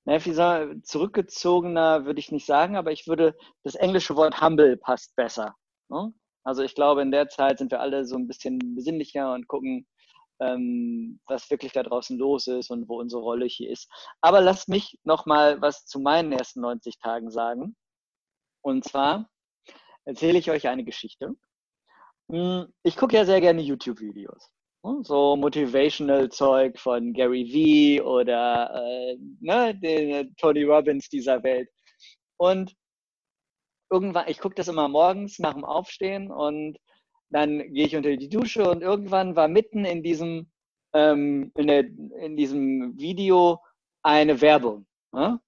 naja, 0.06 0.20
soll, 0.34 0.82
zurückgezogener 0.84 2.06
würde 2.06 2.20
ich 2.20 2.32
nicht 2.32 2.46
sagen, 2.46 2.76
aber 2.76 2.92
ich 2.92 3.08
würde, 3.08 3.36
das 3.64 3.76
englische 3.76 4.16
Wort 4.16 4.42
humble 4.42 4.78
passt 4.78 5.16
besser. 5.16 5.56
Ne? 5.90 6.14
Also 6.44 6.64
ich 6.64 6.76
glaube, 6.76 7.02
in 7.02 7.12
der 7.12 7.30
Zeit 7.30 7.60
sind 7.60 7.72
wir 7.72 7.82
alle 7.82 8.06
so 8.06 8.16
ein 8.16 8.28
bisschen 8.28 8.76
besinnlicher 8.76 9.34
und 9.34 9.48
gucken, 9.48 9.88
ähm, 10.40 11.20
was 11.28 11.50
wirklich 11.52 11.72
da 11.72 11.84
draußen 11.84 12.18
los 12.18 12.48
ist 12.48 12.72
und 12.72 12.90
wo 12.90 13.00
unsere 13.00 13.22
Rolle 13.22 13.46
hier 13.46 13.70
ist. 13.70 13.90
Aber 14.22 14.42
lasst 14.42 14.70
mich 14.70 14.98
noch 15.04 15.26
mal 15.26 15.62
was 15.62 15.86
zu 15.86 16.00
meinen 16.00 16.32
ersten 16.32 16.62
90 16.62 16.98
Tagen 16.98 17.30
sagen. 17.30 17.76
Und 18.64 18.84
zwar 18.84 19.30
erzähle 20.06 20.40
ich 20.40 20.50
euch 20.50 20.68
eine 20.68 20.84
Geschichte. 20.84 21.36
Hm, 22.30 22.74
ich 22.84 22.98
gucke 22.98 23.16
ja 23.16 23.26
sehr 23.26 23.42
gerne 23.42 23.62
YouTube-Videos. 23.62 24.52
So 24.84 25.36
motivational 25.36 26.30
Zeug 26.30 26.80
von 26.80 27.14
Gary 27.14 27.46
Vee 27.46 28.02
oder 28.02 28.72
äh, 28.74 29.18
ne, 29.40 29.76
den 29.76 30.36
Tony 30.38 30.64
Robbins 30.64 31.08
dieser 31.08 31.44
Welt. 31.44 31.70
Und 32.38 32.76
irgendwann, 33.92 34.28
ich 34.28 34.40
gucke 34.40 34.56
das 34.56 34.68
immer 34.68 34.88
morgens 34.88 35.38
nach 35.38 35.54
dem 35.54 35.66
Aufstehen 35.66 36.32
und 36.32 36.80
dann 37.30 37.60
gehe 37.74 37.86
ich 37.86 37.96
unter 37.96 38.16
die 38.18 38.30
Dusche 38.30 38.68
und 38.70 38.82
irgendwann 38.82 39.36
war 39.36 39.48
mitten 39.48 39.86
in 39.86 40.02
diesem, 40.02 40.52
ähm, 40.94 41.52
in, 41.56 41.68
der, 41.68 41.86
in 42.20 42.36
diesem 42.36 42.98
Video 42.98 43.60
eine 44.02 44.42
Werbung. 44.42 44.88
Ne? 45.12 45.40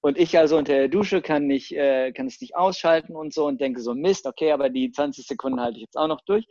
Und 0.00 0.18
ich 0.18 0.36
also 0.36 0.58
unter 0.58 0.74
der 0.74 0.88
Dusche 0.88 1.22
kann, 1.22 1.46
nicht, 1.46 1.72
äh, 1.72 2.12
kann 2.12 2.26
es 2.26 2.40
nicht 2.40 2.56
ausschalten 2.56 3.14
und 3.14 3.32
so 3.32 3.46
und 3.46 3.60
denke 3.60 3.80
so, 3.80 3.94
Mist, 3.94 4.26
okay, 4.26 4.50
aber 4.50 4.70
die 4.70 4.90
20 4.90 5.24
Sekunden 5.24 5.60
halte 5.60 5.76
ich 5.78 5.84
jetzt 5.84 5.96
auch 5.96 6.08
noch 6.08 6.20
durch. 6.26 6.46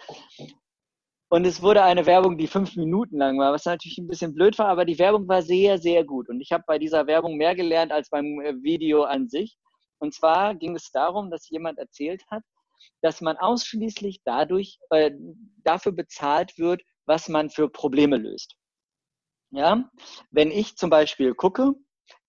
Und 1.34 1.48
es 1.48 1.64
wurde 1.64 1.82
eine 1.82 2.06
Werbung, 2.06 2.38
die 2.38 2.46
fünf 2.46 2.76
Minuten 2.76 3.18
lang 3.18 3.40
war, 3.40 3.54
was 3.54 3.66
natürlich 3.66 3.98
ein 3.98 4.08
bisschen 4.08 4.36
blöd 4.36 4.60
war, 4.60 4.68
aber 4.68 4.86
die 4.86 5.00
Werbung 5.00 5.28
war 5.28 5.42
sehr, 5.42 5.80
sehr 5.80 6.06
gut. 6.06 6.30
Und 6.30 6.40
ich 6.42 6.52
habe 6.52 6.64
bei 6.68 6.78
dieser 6.78 7.08
Werbung 7.08 7.38
mehr 7.38 7.56
gelernt 7.56 7.92
als 7.92 8.12
beim 8.12 8.40
äh, 8.40 8.54
Video 8.62 9.02
an 9.02 9.28
sich. 9.28 9.58
Und 9.98 10.14
zwar 10.14 10.54
ging 10.54 10.76
es 10.76 10.92
darum, 10.92 11.32
dass 11.32 11.50
jemand 11.50 11.80
erzählt 11.80 12.22
hat, 12.30 12.44
dass 13.02 13.20
man 13.20 13.36
ausschließlich 13.38 14.22
dadurch 14.24 14.78
äh, 14.92 15.10
dafür 15.64 15.94
bezahlt 15.94 16.60
wird, 16.60 16.84
was 17.08 17.30
man 17.30 17.50
für 17.50 17.68
Probleme 17.68 18.18
löst. 18.18 18.54
Ja, 19.50 19.90
wenn 20.30 20.52
ich 20.52 20.76
zum 20.76 20.92
Beispiel 20.92 21.34
gucke, 21.34 21.74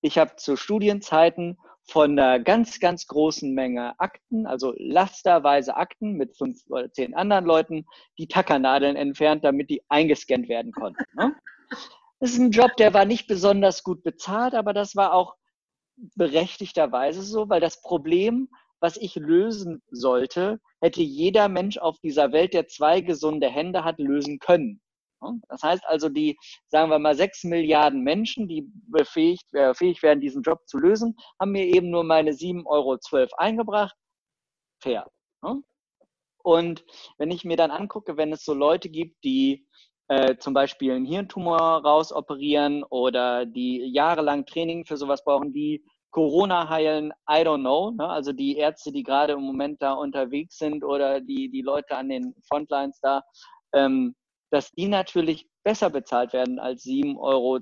ich 0.01 0.17
habe 0.17 0.37
zu 0.37 0.57
Studienzeiten 0.57 1.59
von 1.87 2.18
einer 2.18 2.41
ganz, 2.41 2.80
ganz 2.80 3.07
großen 3.07 3.53
Menge 3.53 3.99
Akten, 3.99 4.47
also 4.47 4.74
lasterweise 4.76 5.76
Akten 5.76 6.12
mit 6.12 6.37
fünf 6.37 6.62
oder 6.68 6.91
zehn 6.93 7.14
anderen 7.14 7.45
Leuten, 7.45 7.87
die 8.18 8.26
Tackernadeln 8.26 8.97
entfernt, 8.97 9.45
damit 9.45 9.70
die 9.70 9.82
eingescannt 9.89 10.49
werden 10.49 10.72
konnten. 10.72 11.05
Ne? 11.14 11.35
Das 12.20 12.30
ist 12.30 12.39
ein 12.39 12.53
Job, 12.53 12.76
der 12.78 12.95
war 12.95 13.05
nicht 13.05 13.26
besonders 13.26 13.82
gut 13.82 14.03
bezahlt, 14.03 14.55
aber 14.55 14.72
das 14.72 14.97
war 14.97 15.12
auch 15.12 15.35
berechtigterweise 16.16 17.22
so, 17.22 17.49
weil 17.49 17.61
das 17.61 17.82
Problem, 17.82 18.49
was 18.80 18.97
ich 18.97 19.14
lösen 19.14 19.82
sollte, 19.91 20.61
hätte 20.80 21.03
jeder 21.03 21.49
Mensch 21.49 21.78
auf 21.78 21.99
dieser 22.01 22.32
Welt, 22.32 22.55
der 22.55 22.66
zwei 22.66 23.01
gesunde 23.01 23.49
Hände 23.49 23.85
hat, 23.85 23.99
lösen 23.99 24.39
können. 24.39 24.80
Das 25.49 25.62
heißt 25.62 25.85
also, 25.87 26.09
die, 26.09 26.37
sagen 26.68 26.91
wir 26.91 26.99
mal, 26.99 27.14
sechs 27.14 27.45
Milliarden 27.45 28.03
Menschen, 28.03 28.49
die 28.49 28.68
befähigt, 28.89 29.53
äh, 29.55 29.75
fähig 29.75 30.03
werden, 30.03 30.20
diesen 30.20 30.43
Job 30.43 30.61
zu 30.66 30.79
lösen, 30.79 31.16
haben 31.41 31.53
mir 31.53 31.66
eben 31.66 31.91
nur 31.91 32.05
meine 32.05 32.33
7,12 32.33 32.66
Euro 32.66 32.99
eingebracht. 33.37 33.97
Fair. 34.83 35.07
Ne? 35.43 35.62
Und 36.43 36.85
wenn 37.18 37.31
ich 37.31 37.45
mir 37.45 37.57
dann 37.57 37.70
angucke, 37.70 38.16
wenn 38.16 38.33
es 38.33 38.45
so 38.45 38.53
Leute 38.53 38.91
gibt, 38.91 39.25
die 39.25 39.66
äh, 40.09 40.37
zum 40.37 40.53
Beispiel 40.53 40.93
einen 40.93 41.07
Hirntumor 41.07 41.83
rausoperieren 41.83 42.85
oder 42.85 43.47
die 43.47 43.91
jahrelang 43.93 44.45
Training 44.45 44.85
für 44.85 44.99
sowas 44.99 45.25
brauchen, 45.25 45.53
die 45.53 45.83
Corona 46.11 46.68
heilen, 46.68 47.12
I 47.29 47.43
don't 47.43 47.62
know. 47.62 47.91
Ne? 47.91 48.07
Also 48.09 48.33
die 48.33 48.57
Ärzte, 48.57 48.93
die 48.93 49.03
gerade 49.03 49.33
im 49.33 49.43
Moment 49.43 49.83
da 49.83 49.95
unterwegs 49.95 50.59
sind 50.59 50.85
oder 50.85 51.20
die, 51.20 51.51
die 51.51 51.62
Leute 51.62 51.97
an 51.97 52.09
den 52.09 52.35
Frontlines 52.47 53.01
da, 53.01 53.22
ähm, 53.72 54.14
dass 54.55 54.71
die 54.71 54.87
natürlich 54.87 55.49
besser 55.65 55.91
bezahlt 55.91 56.33
werden 56.33 56.61
als 56.61 56.85
7,12 56.85 57.19
Euro, 57.19 57.57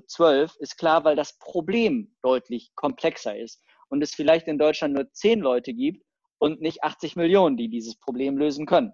ist 0.59 0.77
klar, 0.77 1.03
weil 1.03 1.15
das 1.15 1.39
Problem 1.39 2.15
deutlich 2.21 2.71
komplexer 2.75 3.35
ist 3.35 3.63
und 3.89 4.03
es 4.03 4.13
vielleicht 4.13 4.47
in 4.47 4.59
Deutschland 4.59 4.93
nur 4.93 5.11
10 5.11 5.39
Leute 5.39 5.73
gibt 5.73 6.05
und 6.37 6.61
nicht 6.61 6.83
80 6.83 7.15
Millionen, 7.15 7.57
die 7.57 7.67
dieses 7.67 7.95
Problem 7.95 8.37
lösen 8.37 8.67
können. 8.67 8.93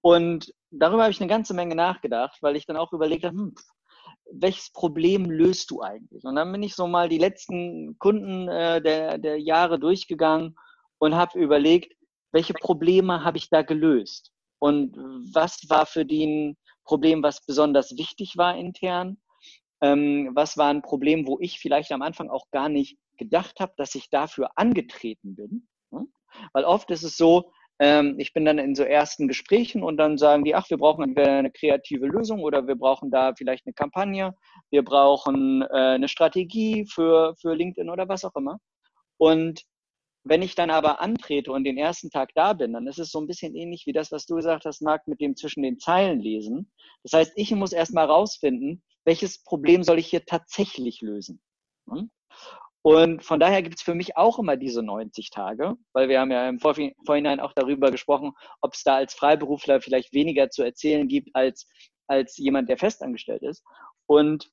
Und 0.00 0.52
darüber 0.70 1.02
habe 1.02 1.12
ich 1.12 1.20
eine 1.20 1.28
ganze 1.28 1.54
Menge 1.54 1.76
nachgedacht, 1.76 2.38
weil 2.40 2.56
ich 2.56 2.66
dann 2.66 2.76
auch 2.76 2.92
überlegt 2.92 3.24
habe, 3.24 3.36
hm, 3.36 3.54
welches 4.32 4.72
Problem 4.72 5.30
löst 5.30 5.70
du 5.70 5.82
eigentlich? 5.82 6.24
Und 6.24 6.34
dann 6.34 6.50
bin 6.50 6.64
ich 6.64 6.74
so 6.74 6.88
mal 6.88 7.08
die 7.08 7.18
letzten 7.18 7.96
Kunden 8.00 8.48
äh, 8.48 8.82
der, 8.82 9.18
der 9.18 9.40
Jahre 9.40 9.78
durchgegangen 9.78 10.56
und 10.98 11.14
habe 11.14 11.38
überlegt, 11.38 11.94
welche 12.32 12.54
Probleme 12.54 13.22
habe 13.22 13.38
ich 13.38 13.50
da 13.50 13.62
gelöst? 13.62 14.32
Und 14.58 14.96
was 15.32 15.68
war 15.68 15.86
für 15.86 16.04
die 16.04 16.26
ein 16.26 16.56
Problem, 16.84 17.22
was 17.22 17.44
besonders 17.44 17.96
wichtig 17.96 18.36
war 18.36 18.56
intern? 18.56 19.18
Ähm, 19.82 20.30
was 20.34 20.56
war 20.56 20.68
ein 20.68 20.82
Problem, 20.82 21.26
wo 21.26 21.38
ich 21.40 21.58
vielleicht 21.58 21.92
am 21.92 22.02
Anfang 22.02 22.30
auch 22.30 22.50
gar 22.50 22.68
nicht 22.68 22.96
gedacht 23.18 23.60
habe, 23.60 23.72
dass 23.76 23.94
ich 23.94 24.08
dafür 24.08 24.50
angetreten 24.56 25.36
bin? 25.36 25.68
Hm? 25.92 26.12
Weil 26.52 26.64
oft 26.64 26.90
ist 26.90 27.02
es 27.02 27.16
so, 27.16 27.52
ähm, 27.78 28.14
ich 28.18 28.32
bin 28.32 28.46
dann 28.46 28.58
in 28.58 28.74
so 28.74 28.84
ersten 28.84 29.28
Gesprächen 29.28 29.82
und 29.82 29.98
dann 29.98 30.16
sagen 30.16 30.44
die, 30.44 30.54
ach, 30.54 30.70
wir 30.70 30.78
brauchen 30.78 31.04
entweder 31.04 31.32
eine 31.32 31.50
kreative 31.50 32.06
Lösung 32.06 32.42
oder 32.42 32.66
wir 32.66 32.76
brauchen 32.76 33.10
da 33.10 33.34
vielleicht 33.36 33.66
eine 33.66 33.74
Kampagne, 33.74 34.34
wir 34.70 34.82
brauchen 34.82 35.62
äh, 35.62 35.94
eine 35.94 36.08
Strategie 36.08 36.86
für, 36.86 37.34
für 37.40 37.54
LinkedIn 37.54 37.90
oder 37.90 38.08
was 38.08 38.24
auch 38.24 38.34
immer. 38.34 38.58
Und 39.18 39.62
wenn 40.28 40.42
ich 40.42 40.56
dann 40.56 40.70
aber 40.70 41.00
antrete 41.00 41.52
und 41.52 41.64
den 41.64 41.78
ersten 41.78 42.10
Tag 42.10 42.30
da 42.34 42.52
bin, 42.52 42.72
dann 42.72 42.86
ist 42.88 42.98
es 42.98 43.12
so 43.12 43.20
ein 43.20 43.28
bisschen 43.28 43.54
ähnlich 43.54 43.86
wie 43.86 43.92
das, 43.92 44.10
was 44.10 44.26
du 44.26 44.34
gesagt 44.34 44.64
hast, 44.64 44.82
Marc, 44.82 45.06
mit 45.06 45.20
dem 45.20 45.36
zwischen 45.36 45.62
den 45.62 45.78
Zeilen 45.78 46.20
lesen. 46.20 46.70
Das 47.04 47.12
heißt, 47.12 47.32
ich 47.36 47.52
muss 47.52 47.72
erstmal 47.72 48.06
rausfinden, 48.06 48.82
welches 49.04 49.42
Problem 49.44 49.84
soll 49.84 50.00
ich 50.00 50.08
hier 50.08 50.24
tatsächlich 50.24 51.00
lösen. 51.00 51.40
Hm? 51.88 52.10
Und 52.82 53.24
von 53.24 53.38
daher 53.38 53.62
gibt 53.62 53.76
es 53.76 53.82
für 53.82 53.94
mich 53.94 54.16
auch 54.16 54.38
immer 54.38 54.56
diese 54.56 54.82
90 54.82 55.30
Tage, 55.30 55.76
weil 55.92 56.08
wir 56.08 56.20
haben 56.20 56.30
ja 56.30 56.48
im 56.48 56.58
Vorhinein 56.58 57.40
auch 57.40 57.52
darüber 57.52 57.90
gesprochen, 57.90 58.32
ob 58.60 58.74
es 58.74 58.82
da 58.82 58.96
als 58.96 59.14
Freiberufler 59.14 59.80
vielleicht 59.80 60.12
weniger 60.12 60.50
zu 60.50 60.62
erzählen 60.62 61.06
gibt 61.06 61.30
als, 61.34 61.68
als 62.08 62.36
jemand, 62.36 62.68
der 62.68 62.78
festangestellt 62.78 63.42
ist. 63.42 63.64
Und 64.06 64.50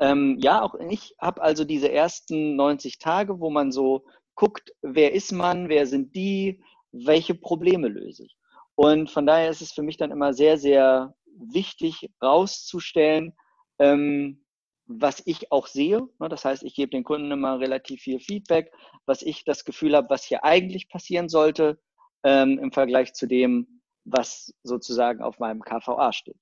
ähm, 0.00 0.38
ja, 0.40 0.62
auch 0.62 0.74
ich 0.76 1.14
habe 1.20 1.42
also 1.42 1.64
diese 1.64 1.92
ersten 1.92 2.56
90 2.56 2.98
Tage, 2.98 3.38
wo 3.38 3.50
man 3.50 3.70
so 3.70 4.04
guckt, 4.40 4.72
wer 4.80 5.12
ist 5.12 5.32
man, 5.32 5.68
wer 5.68 5.86
sind 5.86 6.16
die, 6.16 6.62
welche 6.92 7.34
Probleme 7.34 7.88
löse 7.88 8.24
ich. 8.24 8.38
Und 8.74 9.10
von 9.10 9.26
daher 9.26 9.50
ist 9.50 9.60
es 9.60 9.72
für 9.72 9.82
mich 9.82 9.98
dann 9.98 10.10
immer 10.10 10.32
sehr, 10.32 10.56
sehr 10.56 11.14
wichtig 11.26 12.10
rauszustellen, 12.22 13.34
ähm, 13.78 14.42
was 14.86 15.22
ich 15.26 15.52
auch 15.52 15.66
sehe. 15.66 16.08
Ne, 16.18 16.30
das 16.30 16.46
heißt, 16.46 16.62
ich 16.62 16.74
gebe 16.74 16.88
den 16.88 17.04
Kunden 17.04 17.30
immer 17.30 17.60
relativ 17.60 18.00
viel 18.00 18.18
Feedback, 18.18 18.72
was 19.04 19.20
ich 19.20 19.44
das 19.44 19.66
Gefühl 19.66 19.94
habe, 19.94 20.08
was 20.08 20.24
hier 20.24 20.42
eigentlich 20.42 20.88
passieren 20.88 21.28
sollte 21.28 21.78
ähm, 22.24 22.58
im 22.58 22.72
Vergleich 22.72 23.12
zu 23.12 23.26
dem, 23.26 23.82
was 24.04 24.54
sozusagen 24.62 25.22
auf 25.22 25.38
meinem 25.38 25.60
KVA 25.60 26.14
steht. 26.14 26.40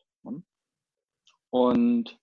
Und 1.50 2.16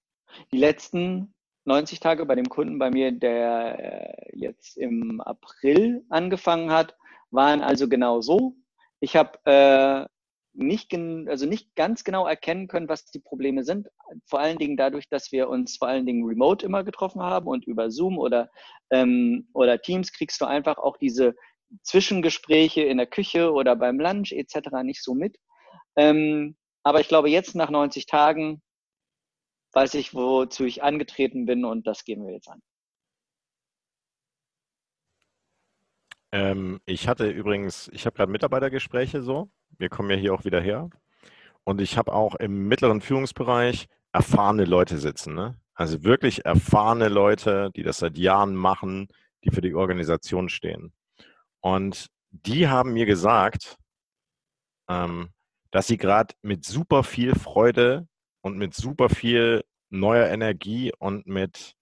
die 0.53 0.57
letzten 0.57 1.34
90 1.65 1.99
Tage 1.99 2.25
bei 2.25 2.35
dem 2.35 2.49
Kunden 2.49 2.79
bei 2.79 2.91
mir, 2.91 3.11
der 3.11 3.79
äh, 3.79 4.37
jetzt 4.37 4.77
im 4.77 5.19
April 5.21 6.05
angefangen 6.09 6.71
hat, 6.71 6.95
waren 7.31 7.61
also 7.61 7.89
genau 7.89 8.21
so. 8.21 8.55
Ich 8.99 9.15
habe 9.15 9.39
äh, 9.45 10.05
nicht, 10.53 10.93
also 10.93 11.45
nicht 11.45 11.75
ganz 11.75 12.03
genau 12.03 12.25
erkennen 12.25 12.67
können, 12.67 12.87
was 12.87 13.05
die 13.05 13.19
Probleme 13.19 13.63
sind. 13.63 13.89
Vor 14.25 14.39
allen 14.39 14.57
Dingen 14.57 14.77
dadurch, 14.77 15.09
dass 15.09 15.31
wir 15.31 15.49
uns 15.49 15.77
vor 15.77 15.87
allen 15.87 16.05
Dingen 16.05 16.25
remote 16.25 16.65
immer 16.65 16.83
getroffen 16.83 17.21
haben 17.21 17.47
und 17.47 17.65
über 17.65 17.91
Zoom 17.91 18.17
oder, 18.17 18.49
ähm, 18.89 19.49
oder 19.53 19.81
Teams 19.81 20.13
kriegst 20.13 20.39
du 20.41 20.45
einfach 20.45 20.77
auch 20.77 20.97
diese 20.97 21.35
Zwischengespräche 21.83 22.83
in 22.83 22.97
der 22.97 23.07
Küche 23.07 23.51
oder 23.51 23.75
beim 23.75 23.99
Lunch 23.99 24.31
etc. 24.31 24.83
nicht 24.83 25.03
so 25.03 25.13
mit. 25.13 25.37
Ähm, 25.95 26.55
aber 26.83 27.01
ich 27.01 27.07
glaube, 27.07 27.29
jetzt 27.29 27.55
nach 27.55 27.69
90 27.69 28.05
Tagen 28.05 28.61
weiß 29.75 29.93
ich, 29.95 30.13
wozu 30.13 30.65
ich 30.65 30.83
angetreten 30.83 31.45
bin 31.45 31.65
und 31.65 31.85
das 31.85 32.05
gehen 32.05 32.25
wir 32.25 32.33
jetzt 32.33 32.49
an. 32.49 32.61
Ähm, 36.31 36.79
ich 36.85 37.07
hatte 37.07 37.29
übrigens, 37.29 37.89
ich 37.93 38.05
habe 38.05 38.15
gerade 38.15 38.31
Mitarbeitergespräche 38.31 39.21
so. 39.21 39.49
Wir 39.77 39.89
kommen 39.89 40.09
ja 40.09 40.15
hier 40.15 40.33
auch 40.33 40.45
wieder 40.45 40.61
her. 40.61 40.89
Und 41.63 41.81
ich 41.81 41.97
habe 41.97 42.13
auch 42.13 42.35
im 42.35 42.67
mittleren 42.67 43.01
Führungsbereich 43.01 43.87
erfahrene 44.13 44.65
Leute 44.65 44.97
sitzen. 44.97 45.33
Ne? 45.33 45.59
Also 45.73 46.03
wirklich 46.03 46.45
erfahrene 46.45 47.09
Leute, 47.09 47.71
die 47.75 47.83
das 47.83 47.97
seit 47.97 48.17
Jahren 48.17 48.55
machen, 48.55 49.07
die 49.43 49.51
für 49.51 49.61
die 49.61 49.75
Organisation 49.75 50.47
stehen. 50.47 50.93
Und 51.59 52.07
die 52.31 52.67
haben 52.67 52.93
mir 52.93 53.05
gesagt, 53.05 53.77
ähm, 54.89 55.29
dass 55.71 55.87
sie 55.87 55.97
gerade 55.97 56.33
mit 56.41 56.63
super 56.65 57.03
viel 57.03 57.35
Freude 57.35 58.07
und 58.45 58.59
mit 58.59 58.75
super 58.75 59.09
viel 59.09 59.63
neuer 59.89 60.27
Energie 60.27 60.93
und 60.99 61.25
mit, 61.25 61.73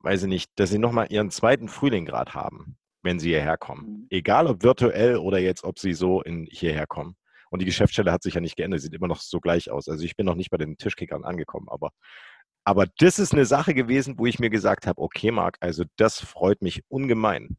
weiß 0.00 0.24
ich 0.24 0.28
nicht, 0.28 0.50
dass 0.56 0.68
sie 0.68 0.78
nochmal 0.78 1.06
ihren 1.10 1.30
zweiten 1.30 1.66
Frühling 1.66 2.04
gerade 2.04 2.34
haben, 2.34 2.76
wenn 3.02 3.18
sie 3.18 3.30
hierher 3.30 3.56
kommen. 3.56 3.86
Mhm. 3.86 4.06
Egal 4.10 4.48
ob 4.48 4.62
virtuell 4.62 5.16
oder 5.16 5.38
jetzt, 5.38 5.64
ob 5.64 5.78
sie 5.78 5.94
so 5.94 6.20
in, 6.20 6.46
hierher 6.50 6.86
kommen. 6.86 7.16
Und 7.48 7.62
die 7.62 7.64
Geschäftsstelle 7.64 8.12
hat 8.12 8.22
sich 8.22 8.34
ja 8.34 8.42
nicht 8.42 8.56
geändert, 8.56 8.82
sieht 8.82 8.92
immer 8.92 9.08
noch 9.08 9.22
so 9.22 9.40
gleich 9.40 9.70
aus. 9.70 9.88
Also 9.88 10.04
ich 10.04 10.14
bin 10.14 10.26
noch 10.26 10.34
nicht 10.34 10.50
bei 10.50 10.58
den 10.58 10.76
Tischkickern 10.76 11.24
angekommen, 11.24 11.68
aber, 11.70 11.92
aber 12.64 12.84
das 12.98 13.18
ist 13.18 13.32
eine 13.32 13.46
Sache 13.46 13.72
gewesen, 13.72 14.18
wo 14.18 14.26
ich 14.26 14.38
mir 14.38 14.50
gesagt 14.50 14.86
habe, 14.86 15.00
okay, 15.00 15.30
Marc, 15.30 15.56
also 15.60 15.84
das 15.96 16.20
freut 16.20 16.60
mich 16.60 16.82
ungemein. 16.88 17.56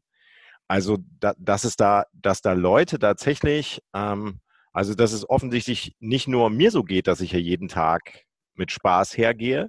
Also, 0.68 0.98
da, 1.18 1.34
dass 1.36 1.64
es 1.64 1.74
da, 1.74 2.04
dass 2.12 2.42
da 2.42 2.52
Leute 2.52 3.00
tatsächlich 3.00 3.82
ähm, 3.92 4.38
also, 4.72 4.94
dass 4.94 5.12
es 5.12 5.28
offensichtlich 5.28 5.94
nicht 5.98 6.28
nur 6.28 6.50
mir 6.50 6.70
so 6.70 6.82
geht, 6.84 7.06
dass 7.06 7.20
ich 7.20 7.32
hier 7.32 7.40
jeden 7.42 7.68
Tag 7.68 8.24
mit 8.54 8.70
Spaß 8.70 9.16
hergehe 9.16 9.68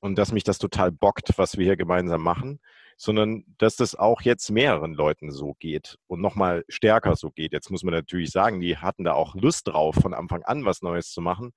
und 0.00 0.16
dass 0.16 0.32
mich 0.32 0.44
das 0.44 0.58
total 0.58 0.92
bockt, 0.92 1.38
was 1.38 1.56
wir 1.56 1.64
hier 1.64 1.76
gemeinsam 1.76 2.22
machen, 2.22 2.60
sondern 2.96 3.44
dass 3.58 3.76
das 3.76 3.94
auch 3.94 4.20
jetzt 4.22 4.50
mehreren 4.50 4.94
Leuten 4.94 5.30
so 5.30 5.54
geht 5.58 5.96
und 6.06 6.20
nochmal 6.20 6.64
stärker 6.68 7.16
so 7.16 7.30
geht. 7.30 7.52
Jetzt 7.52 7.70
muss 7.70 7.82
man 7.82 7.94
natürlich 7.94 8.30
sagen, 8.30 8.60
die 8.60 8.76
hatten 8.76 9.04
da 9.04 9.14
auch 9.14 9.34
Lust 9.34 9.68
drauf, 9.68 9.96
von 9.96 10.14
Anfang 10.14 10.42
an 10.42 10.64
was 10.64 10.82
Neues 10.82 11.10
zu 11.10 11.20
machen. 11.20 11.52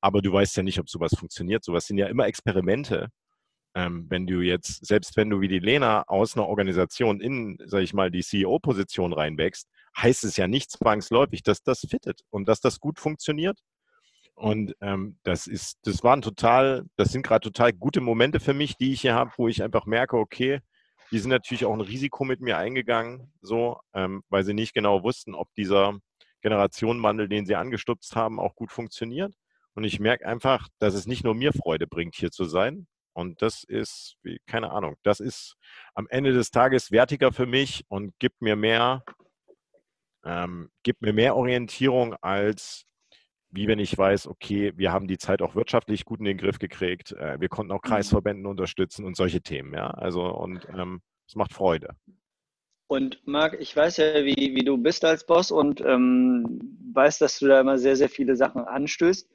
Aber 0.00 0.20
du 0.20 0.32
weißt 0.32 0.56
ja 0.56 0.64
nicht, 0.64 0.80
ob 0.80 0.90
sowas 0.90 1.12
funktioniert. 1.16 1.64
Sowas 1.64 1.86
sind 1.86 1.98
ja 1.98 2.08
immer 2.08 2.26
Experimente. 2.26 3.08
Ähm, 3.74 4.06
wenn 4.10 4.26
du 4.26 4.40
jetzt, 4.40 4.84
selbst 4.84 5.16
wenn 5.16 5.30
du 5.30 5.40
wie 5.40 5.48
die 5.48 5.58
Lena 5.58 6.02
aus 6.06 6.36
einer 6.36 6.46
Organisation 6.46 7.20
in, 7.20 7.58
sag 7.64 7.82
ich 7.82 7.94
mal, 7.94 8.10
die 8.10 8.22
CEO-Position 8.22 9.12
reinwächst, 9.12 9.68
heißt 9.96 10.24
es 10.24 10.36
ja 10.36 10.46
nicht 10.46 10.70
zwangsläufig, 10.70 11.42
dass 11.42 11.62
das 11.62 11.80
fittet 11.80 12.20
und 12.30 12.48
dass 12.48 12.60
das 12.60 12.80
gut 12.80 12.98
funktioniert. 12.98 13.58
Und 14.34 14.74
ähm, 14.80 15.18
das 15.22 15.46
ist, 15.46 15.78
das 15.84 16.02
waren 16.02 16.22
total, 16.22 16.84
das 16.96 17.12
sind 17.12 17.22
gerade 17.26 17.44
total 17.44 17.72
gute 17.72 18.00
Momente 18.00 18.40
für 18.40 18.54
mich, 18.54 18.76
die 18.76 18.92
ich 18.92 19.02
hier 19.02 19.14
habe, 19.14 19.32
wo 19.36 19.48
ich 19.48 19.62
einfach 19.62 19.86
merke, 19.86 20.16
okay, 20.16 20.60
die 21.10 21.18
sind 21.18 21.30
natürlich 21.30 21.66
auch 21.66 21.74
ein 21.74 21.82
Risiko 21.82 22.24
mit 22.24 22.40
mir 22.40 22.56
eingegangen, 22.56 23.32
so, 23.42 23.78
ähm, 23.94 24.22
weil 24.30 24.44
sie 24.44 24.54
nicht 24.54 24.72
genau 24.72 25.02
wussten, 25.02 25.34
ob 25.34 25.48
dieser 25.54 25.98
Generationenwandel, 26.40 27.28
den 27.28 27.46
sie 27.46 27.54
angestupst 27.54 28.16
haben, 28.16 28.40
auch 28.40 28.54
gut 28.54 28.72
funktioniert. 28.72 29.34
Und 29.74 29.84
ich 29.84 30.00
merke 30.00 30.26
einfach, 30.26 30.68
dass 30.78 30.94
es 30.94 31.06
nicht 31.06 31.24
nur 31.24 31.34
mir 31.34 31.52
Freude 31.52 31.86
bringt, 31.86 32.14
hier 32.14 32.30
zu 32.30 32.44
sein, 32.44 32.86
Und 33.12 33.42
das 33.42 33.64
ist, 33.64 34.16
wie, 34.22 34.38
keine 34.46 34.70
Ahnung, 34.70 34.96
das 35.02 35.20
ist 35.20 35.56
am 35.94 36.06
Ende 36.08 36.32
des 36.32 36.50
Tages 36.50 36.90
wertiger 36.90 37.32
für 37.32 37.46
mich 37.46 37.84
und 37.88 38.18
gibt 38.18 38.40
mir 38.42 38.56
mehr, 38.56 39.04
ähm, 40.24 40.70
gibt 40.82 41.02
mir 41.02 41.12
mehr 41.12 41.36
Orientierung 41.36 42.14
als 42.22 42.86
wie 43.52 43.68
wenn 43.68 43.78
ich 43.78 43.96
weiß, 43.96 44.28
okay, 44.28 44.72
wir 44.76 44.92
haben 44.92 45.06
die 45.06 45.18
Zeit 45.18 45.42
auch 45.42 45.54
wirtschaftlich 45.54 46.06
gut 46.06 46.20
in 46.20 46.24
den 46.24 46.38
Griff 46.38 46.58
gekriegt, 46.58 47.12
äh, 47.12 47.38
wir 47.38 47.48
konnten 47.48 47.70
auch 47.72 47.82
mhm. 47.84 47.88
Kreisverbänden 47.88 48.46
unterstützen 48.46 49.04
und 49.04 49.14
solche 49.14 49.42
Themen, 49.42 49.74
ja. 49.74 49.88
Also 49.88 50.24
und 50.24 50.66
ähm, 50.74 51.02
es 51.28 51.36
macht 51.36 51.52
Freude. 51.52 51.94
Und 52.92 53.26
Marc, 53.26 53.58
ich 53.58 53.74
weiß 53.74 53.96
ja, 53.96 54.22
wie, 54.22 54.54
wie 54.54 54.64
du 54.66 54.76
bist 54.76 55.02
als 55.06 55.24
Boss 55.24 55.50
und 55.50 55.80
ähm, 55.80 56.60
weiß, 56.92 57.20
dass 57.20 57.38
du 57.38 57.48
da 57.48 57.58
immer 57.58 57.78
sehr, 57.78 57.96
sehr 57.96 58.10
viele 58.10 58.36
Sachen 58.36 58.66
anstößt. 58.66 59.30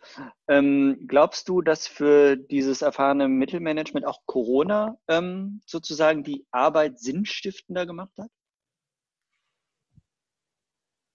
Ähm, 0.47 1.05
glaubst 1.07 1.49
du, 1.49 1.63
dass 1.63 1.87
für 1.87 2.35
dieses 2.35 2.83
erfahrene 2.83 3.27
Mittelmanagement 3.27 4.05
auch 4.05 4.21
Corona 4.27 4.99
ähm, 5.07 5.59
sozusagen 5.65 6.23
die 6.23 6.45
Arbeit 6.51 6.99
sinnstiftender 6.99 7.87
gemacht 7.87 8.15
hat? 8.19 8.29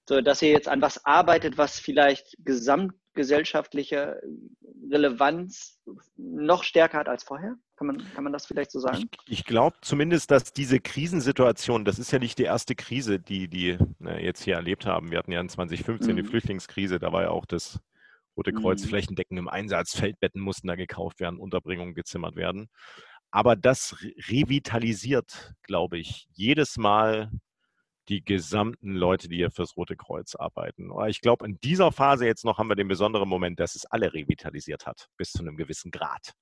So, 0.09 0.20
dass 0.20 0.43
ihr 0.43 0.51
jetzt 0.51 0.66
an 0.66 0.82
was 0.82 1.05
arbeitet, 1.05 1.59
was 1.59 1.78
vielleicht 1.78 2.34
gesamtgesellschaftliche 2.40 4.20
Relevanz 4.90 5.80
noch 6.16 6.64
stärker 6.64 6.99
hat 6.99 7.09
als 7.09 7.22
vorher? 7.22 7.55
Kann 7.82 7.96
man, 7.96 8.14
kann 8.14 8.22
man 8.22 8.32
das 8.32 8.46
vielleicht 8.46 8.70
so 8.70 8.78
sagen? 8.78 9.08
Ich, 9.26 9.40
ich 9.40 9.44
glaube 9.44 9.76
zumindest, 9.80 10.30
dass 10.30 10.52
diese 10.52 10.78
Krisensituation, 10.78 11.84
das 11.84 11.98
ist 11.98 12.12
ja 12.12 12.20
nicht 12.20 12.38
die 12.38 12.44
erste 12.44 12.76
Krise, 12.76 13.18
die 13.18 13.48
die 13.48 13.76
ne, 13.98 14.22
jetzt 14.22 14.44
hier 14.44 14.54
erlebt 14.54 14.86
haben. 14.86 15.10
Wir 15.10 15.18
hatten 15.18 15.32
ja 15.32 15.40
in 15.40 15.48
2015 15.48 16.12
mhm. 16.12 16.16
die 16.16 16.22
Flüchtlingskrise, 16.22 17.00
da 17.00 17.10
war 17.10 17.22
ja 17.22 17.30
auch 17.30 17.44
das 17.44 17.80
Rote 18.36 18.52
Kreuz 18.52 18.84
mhm. 18.84 18.88
flächendeckend 18.90 19.36
im 19.36 19.48
Einsatz, 19.48 19.96
Feldbetten 19.96 20.40
mussten 20.40 20.68
da 20.68 20.76
gekauft 20.76 21.18
werden, 21.18 21.40
Unterbringungen 21.40 21.94
gezimmert 21.94 22.36
werden. 22.36 22.68
Aber 23.32 23.56
das 23.56 23.96
revitalisiert, 24.28 25.52
glaube 25.64 25.98
ich, 25.98 26.28
jedes 26.34 26.76
Mal 26.76 27.32
die 28.08 28.24
gesamten 28.24 28.94
Leute, 28.94 29.28
die 29.28 29.36
hier 29.36 29.50
fürs 29.50 29.76
Rote 29.76 29.96
Kreuz 29.96 30.34
arbeiten. 30.34 30.90
Ich 31.08 31.20
glaube, 31.20 31.46
in 31.46 31.58
dieser 31.60 31.92
Phase 31.92 32.26
jetzt 32.26 32.44
noch 32.44 32.58
haben 32.58 32.68
wir 32.68 32.74
den 32.74 32.88
besonderen 32.88 33.28
Moment, 33.28 33.60
dass 33.60 33.74
es 33.74 33.86
alle 33.86 34.12
revitalisiert 34.12 34.86
hat, 34.86 35.08
bis 35.16 35.32
zu 35.32 35.40
einem 35.40 35.56
gewissen 35.56 35.90
Grad. 35.90 36.32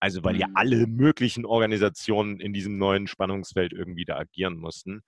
Also 0.00 0.22
weil 0.22 0.36
ja 0.36 0.48
mhm. 0.48 0.56
alle 0.56 0.86
möglichen 0.86 1.46
Organisationen 1.46 2.38
in 2.38 2.52
diesem 2.52 2.76
neuen 2.76 3.06
Spannungsfeld 3.06 3.72
irgendwie 3.72 4.04
da 4.04 4.18
agieren 4.18 4.56
mussten. 4.56 5.02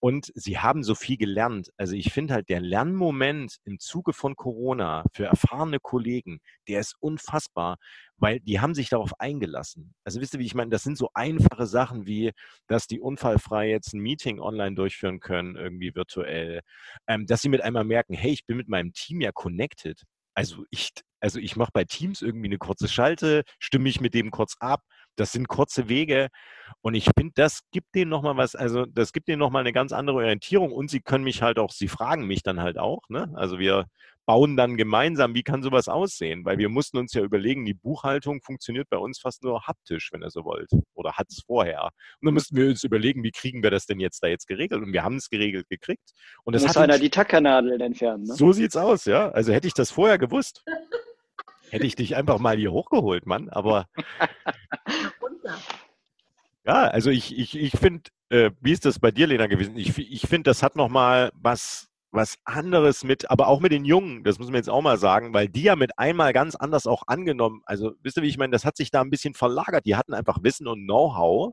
Und 0.00 0.32
sie 0.34 0.58
haben 0.58 0.82
so 0.82 0.94
viel 0.94 1.16
gelernt. 1.16 1.70
Also 1.76 1.94
ich 1.94 2.12
finde 2.12 2.34
halt, 2.34 2.48
der 2.48 2.60
Lernmoment 2.60 3.58
im 3.64 3.78
Zuge 3.78 4.12
von 4.12 4.34
Corona 4.34 5.04
für 5.12 5.26
erfahrene 5.26 5.78
Kollegen, 5.78 6.40
der 6.68 6.80
ist 6.80 6.96
unfassbar, 6.98 7.76
weil 8.16 8.40
die 8.40 8.60
haben 8.60 8.74
sich 8.74 8.88
darauf 8.88 9.18
eingelassen. 9.20 9.94
Also 10.04 10.20
wisst 10.20 10.34
ihr, 10.34 10.40
wie 10.40 10.46
ich 10.46 10.54
meine, 10.54 10.70
das 10.70 10.82
sind 10.82 10.98
so 10.98 11.10
einfache 11.14 11.66
Sachen 11.66 12.06
wie, 12.06 12.32
dass 12.66 12.86
die 12.86 13.00
unfallfrei 13.00 13.70
jetzt 13.70 13.94
ein 13.94 14.00
Meeting 14.00 14.40
online 14.40 14.74
durchführen 14.74 15.20
können, 15.20 15.56
irgendwie 15.56 15.94
virtuell, 15.94 16.60
ähm, 17.06 17.26
dass 17.26 17.42
sie 17.42 17.48
mit 17.48 17.62
einmal 17.62 17.84
merken, 17.84 18.14
hey, 18.14 18.32
ich 18.32 18.46
bin 18.46 18.56
mit 18.56 18.68
meinem 18.68 18.92
Team 18.92 19.20
ja 19.20 19.32
connected. 19.32 20.02
Also 20.34 20.64
ich, 20.70 20.90
also 21.20 21.38
ich 21.38 21.56
mache 21.56 21.70
bei 21.72 21.84
Teams 21.84 22.22
irgendwie 22.22 22.48
eine 22.48 22.58
kurze 22.58 22.88
Schalte, 22.88 23.44
stimme 23.58 23.84
mich 23.84 24.00
mit 24.00 24.14
dem 24.14 24.30
kurz 24.30 24.56
ab. 24.60 24.82
Das 25.16 25.32
sind 25.32 25.48
kurze 25.48 25.88
Wege 25.88 26.28
und 26.82 26.94
ich 26.94 27.10
finde, 27.16 27.32
das 27.34 27.60
gibt 27.72 27.94
denen 27.94 28.10
nochmal 28.10 28.36
was, 28.36 28.54
also 28.54 28.86
das 28.86 29.12
gibt 29.12 29.28
denen 29.28 29.40
nochmal 29.40 29.60
eine 29.60 29.72
ganz 29.72 29.92
andere 29.92 30.18
Orientierung 30.18 30.72
und 30.72 30.88
sie 30.88 31.00
können 31.00 31.24
mich 31.24 31.42
halt 31.42 31.58
auch, 31.58 31.72
sie 31.72 31.88
fragen 31.88 32.26
mich 32.26 32.42
dann 32.42 32.60
halt 32.60 32.78
auch, 32.78 33.02
ne? 33.08 33.30
Also 33.34 33.58
wir 33.58 33.86
bauen 34.30 34.56
dann 34.56 34.76
gemeinsam, 34.76 35.34
wie 35.34 35.42
kann 35.42 35.60
sowas 35.60 35.88
aussehen? 35.88 36.44
Weil 36.44 36.58
wir 36.58 36.68
mussten 36.68 36.98
uns 36.98 37.12
ja 37.14 37.22
überlegen, 37.22 37.64
die 37.64 37.74
Buchhaltung 37.74 38.40
funktioniert 38.42 38.88
bei 38.88 38.96
uns 38.96 39.18
fast 39.18 39.42
nur 39.42 39.66
haptisch, 39.66 40.10
wenn 40.12 40.22
ihr 40.22 40.30
so 40.30 40.44
wollt. 40.44 40.70
Oder 40.94 41.14
hat 41.14 41.26
es 41.30 41.42
vorher. 41.44 41.82
Und 42.20 42.26
dann 42.26 42.34
müssten 42.34 42.56
wir 42.56 42.68
uns 42.68 42.84
überlegen, 42.84 43.24
wie 43.24 43.32
kriegen 43.32 43.64
wir 43.64 43.72
das 43.72 43.86
denn 43.86 43.98
jetzt 43.98 44.22
da 44.22 44.28
jetzt 44.28 44.46
geregelt? 44.46 44.84
Und 44.84 44.92
wir 44.92 45.02
haben 45.02 45.16
es 45.16 45.30
geregelt 45.30 45.68
gekriegt. 45.68 46.12
Und 46.44 46.54
das 46.54 46.62
muss 46.62 46.76
hat 46.76 46.84
einer 46.84 46.98
die 47.00 47.10
Tackernadel 47.10 47.80
entfernen. 47.80 48.22
Ne? 48.22 48.34
So 48.34 48.52
sieht's 48.52 48.76
aus, 48.76 49.04
ja. 49.04 49.30
Also 49.30 49.52
hätte 49.52 49.66
ich 49.66 49.74
das 49.74 49.90
vorher 49.90 50.16
gewusst, 50.18 50.62
hätte 51.70 51.86
ich 51.86 51.96
dich 51.96 52.16
einfach 52.16 52.38
mal 52.38 52.56
hier 52.56 52.72
hochgeholt, 52.72 53.26
Mann. 53.26 53.48
Aber 53.48 53.86
ja, 56.66 56.88
also 56.88 57.10
ich, 57.10 57.38
ich, 57.38 57.58
ich 57.58 57.72
finde, 57.72 58.10
äh, 58.28 58.50
wie 58.60 58.72
ist 58.72 58.84
das 58.84 58.98
bei 58.98 59.10
dir, 59.10 59.26
Lena, 59.26 59.46
gewesen? 59.46 59.76
Ich, 59.76 59.96
ich 59.98 60.22
finde, 60.22 60.50
das 60.50 60.62
hat 60.62 60.76
nochmal 60.76 61.30
was 61.34 61.90
was 62.12 62.38
anderes 62.44 63.04
mit, 63.04 63.30
aber 63.30 63.46
auch 63.46 63.60
mit 63.60 63.72
den 63.72 63.84
Jungen, 63.84 64.24
das 64.24 64.38
muss 64.38 64.48
man 64.48 64.56
jetzt 64.56 64.68
auch 64.68 64.82
mal 64.82 64.98
sagen, 64.98 65.32
weil 65.32 65.48
die 65.48 65.62
ja 65.62 65.76
mit 65.76 65.98
einmal 65.98 66.32
ganz 66.32 66.56
anders 66.56 66.86
auch 66.86 67.04
angenommen, 67.06 67.62
also 67.66 67.92
wisst 68.02 68.16
ihr, 68.16 68.22
wie 68.22 68.28
ich 68.28 68.38
meine, 68.38 68.52
das 68.52 68.64
hat 68.64 68.76
sich 68.76 68.90
da 68.90 69.00
ein 69.00 69.10
bisschen 69.10 69.34
verlagert. 69.34 69.86
Die 69.86 69.96
hatten 69.96 70.14
einfach 70.14 70.42
Wissen 70.42 70.66
und 70.66 70.84
Know-how, 70.84 71.52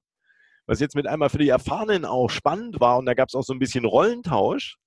was 0.65 0.79
jetzt 0.79 0.95
mit 0.95 1.07
einmal 1.07 1.29
für 1.29 1.37
die 1.37 1.49
Erfahrenen 1.49 2.05
auch 2.05 2.29
spannend 2.29 2.79
war 2.79 2.97
und 2.97 3.05
da 3.05 3.13
gab 3.13 3.29
es 3.29 3.35
auch 3.35 3.43
so 3.43 3.53
ein 3.53 3.59
bisschen 3.59 3.85
Rollentausch. 3.85 4.77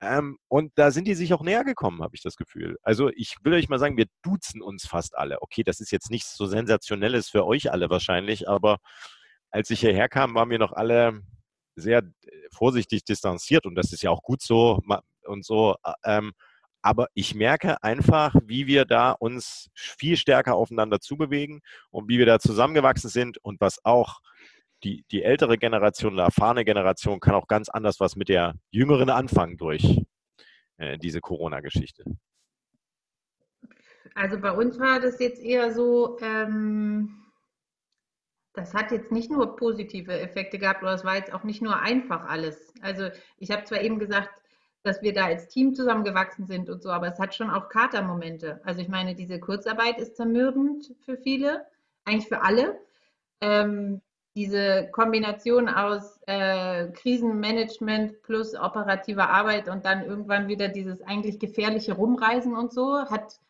Ähm, 0.00 0.38
und 0.48 0.72
da 0.76 0.90
sind 0.90 1.06
die 1.06 1.14
sich 1.14 1.34
auch 1.34 1.42
näher 1.42 1.64
gekommen, 1.64 2.02
habe 2.02 2.14
ich 2.14 2.22
das 2.22 2.36
Gefühl. 2.36 2.78
Also 2.82 3.10
ich 3.16 3.36
will 3.42 3.54
euch 3.54 3.68
mal 3.68 3.80
sagen, 3.80 3.96
wir 3.96 4.06
duzen 4.22 4.62
uns 4.62 4.86
fast 4.86 5.16
alle. 5.18 5.42
Okay, 5.42 5.64
das 5.64 5.80
ist 5.80 5.90
jetzt 5.90 6.10
nichts 6.10 6.36
so 6.36 6.46
Sensationelles 6.46 7.28
für 7.28 7.44
euch 7.44 7.72
alle 7.72 7.90
wahrscheinlich, 7.90 8.48
aber 8.48 8.78
als 9.50 9.70
ich 9.70 9.80
hierher 9.80 10.08
kam, 10.08 10.34
waren 10.34 10.50
wir 10.50 10.58
noch 10.58 10.72
alle 10.72 11.22
sehr 11.74 11.98
äh, 11.98 12.30
vorsichtig 12.52 13.04
distanziert 13.04 13.66
und 13.66 13.74
das 13.74 13.92
ist 13.92 14.02
ja 14.02 14.10
auch 14.10 14.22
gut 14.22 14.42
so 14.42 14.80
und 15.24 15.44
so. 15.44 15.76
Ähm, 16.04 16.32
aber 16.82 17.08
ich 17.14 17.34
merke 17.34 17.82
einfach, 17.82 18.34
wie 18.44 18.66
wir 18.66 18.84
da 18.84 19.10
uns 19.12 19.68
viel 19.74 20.16
stärker 20.16 20.54
aufeinander 20.54 21.00
zubewegen 21.00 21.60
und 21.90 22.08
wie 22.08 22.18
wir 22.18 22.26
da 22.26 22.38
zusammengewachsen 22.38 23.10
sind 23.10 23.38
und 23.38 23.60
was 23.60 23.84
auch 23.84 24.20
die, 24.84 25.04
die 25.10 25.22
ältere 25.22 25.58
Generation, 25.58 26.14
die 26.14 26.22
erfahrene 26.22 26.64
Generation 26.64 27.20
kann 27.20 27.34
auch 27.34 27.48
ganz 27.48 27.68
anders 27.68 28.00
was 28.00 28.16
mit 28.16 28.28
der 28.28 28.54
jüngeren 28.70 29.10
anfangen 29.10 29.56
durch 29.56 30.02
äh, 30.76 30.98
diese 30.98 31.20
Corona-Geschichte. 31.20 32.04
Also 34.14 34.40
bei 34.40 34.52
uns 34.52 34.78
war 34.78 35.00
das 35.00 35.20
jetzt 35.20 35.40
eher 35.40 35.72
so, 35.72 36.18
ähm, 36.20 37.24
das 38.52 38.74
hat 38.74 38.90
jetzt 38.90 39.12
nicht 39.12 39.30
nur 39.30 39.56
positive 39.56 40.18
Effekte 40.18 40.58
gehabt 40.58 40.82
oder 40.82 40.94
es 40.94 41.04
war 41.04 41.16
jetzt 41.16 41.32
auch 41.32 41.44
nicht 41.44 41.62
nur 41.62 41.80
einfach 41.80 42.28
alles. 42.28 42.72
Also 42.80 43.10
ich 43.36 43.50
habe 43.50 43.64
zwar 43.64 43.80
eben 43.80 43.98
gesagt, 43.98 44.30
dass 44.82 45.02
wir 45.02 45.12
da 45.12 45.26
als 45.26 45.48
Team 45.48 45.74
zusammengewachsen 45.74 46.46
sind 46.46 46.70
und 46.70 46.82
so, 46.82 46.90
aber 46.90 47.08
es 47.08 47.18
hat 47.18 47.34
schon 47.34 47.50
auch 47.50 47.68
Katermomente. 47.68 48.60
Also 48.64 48.80
ich 48.80 48.88
meine, 48.88 49.14
diese 49.14 49.38
Kurzarbeit 49.38 49.98
ist 49.98 50.16
zermürbend 50.16 50.94
für 51.04 51.16
viele, 51.16 51.66
eigentlich 52.04 52.28
für 52.28 52.42
alle. 52.42 52.80
Ähm, 53.40 54.00
diese 54.38 54.88
Kombination 54.92 55.68
aus 55.68 56.20
äh, 56.28 56.86
Krisenmanagement 56.92 58.22
plus 58.22 58.54
operativer 58.54 59.28
Arbeit 59.28 59.68
und 59.68 59.84
dann 59.84 60.04
irgendwann 60.04 60.46
wieder 60.46 60.68
dieses 60.68 61.02
eigentlich 61.02 61.40
gefährliche 61.40 61.94
Rumreisen 61.94 62.54
und 62.54 62.72
so 62.72 63.00
hat 63.10 63.40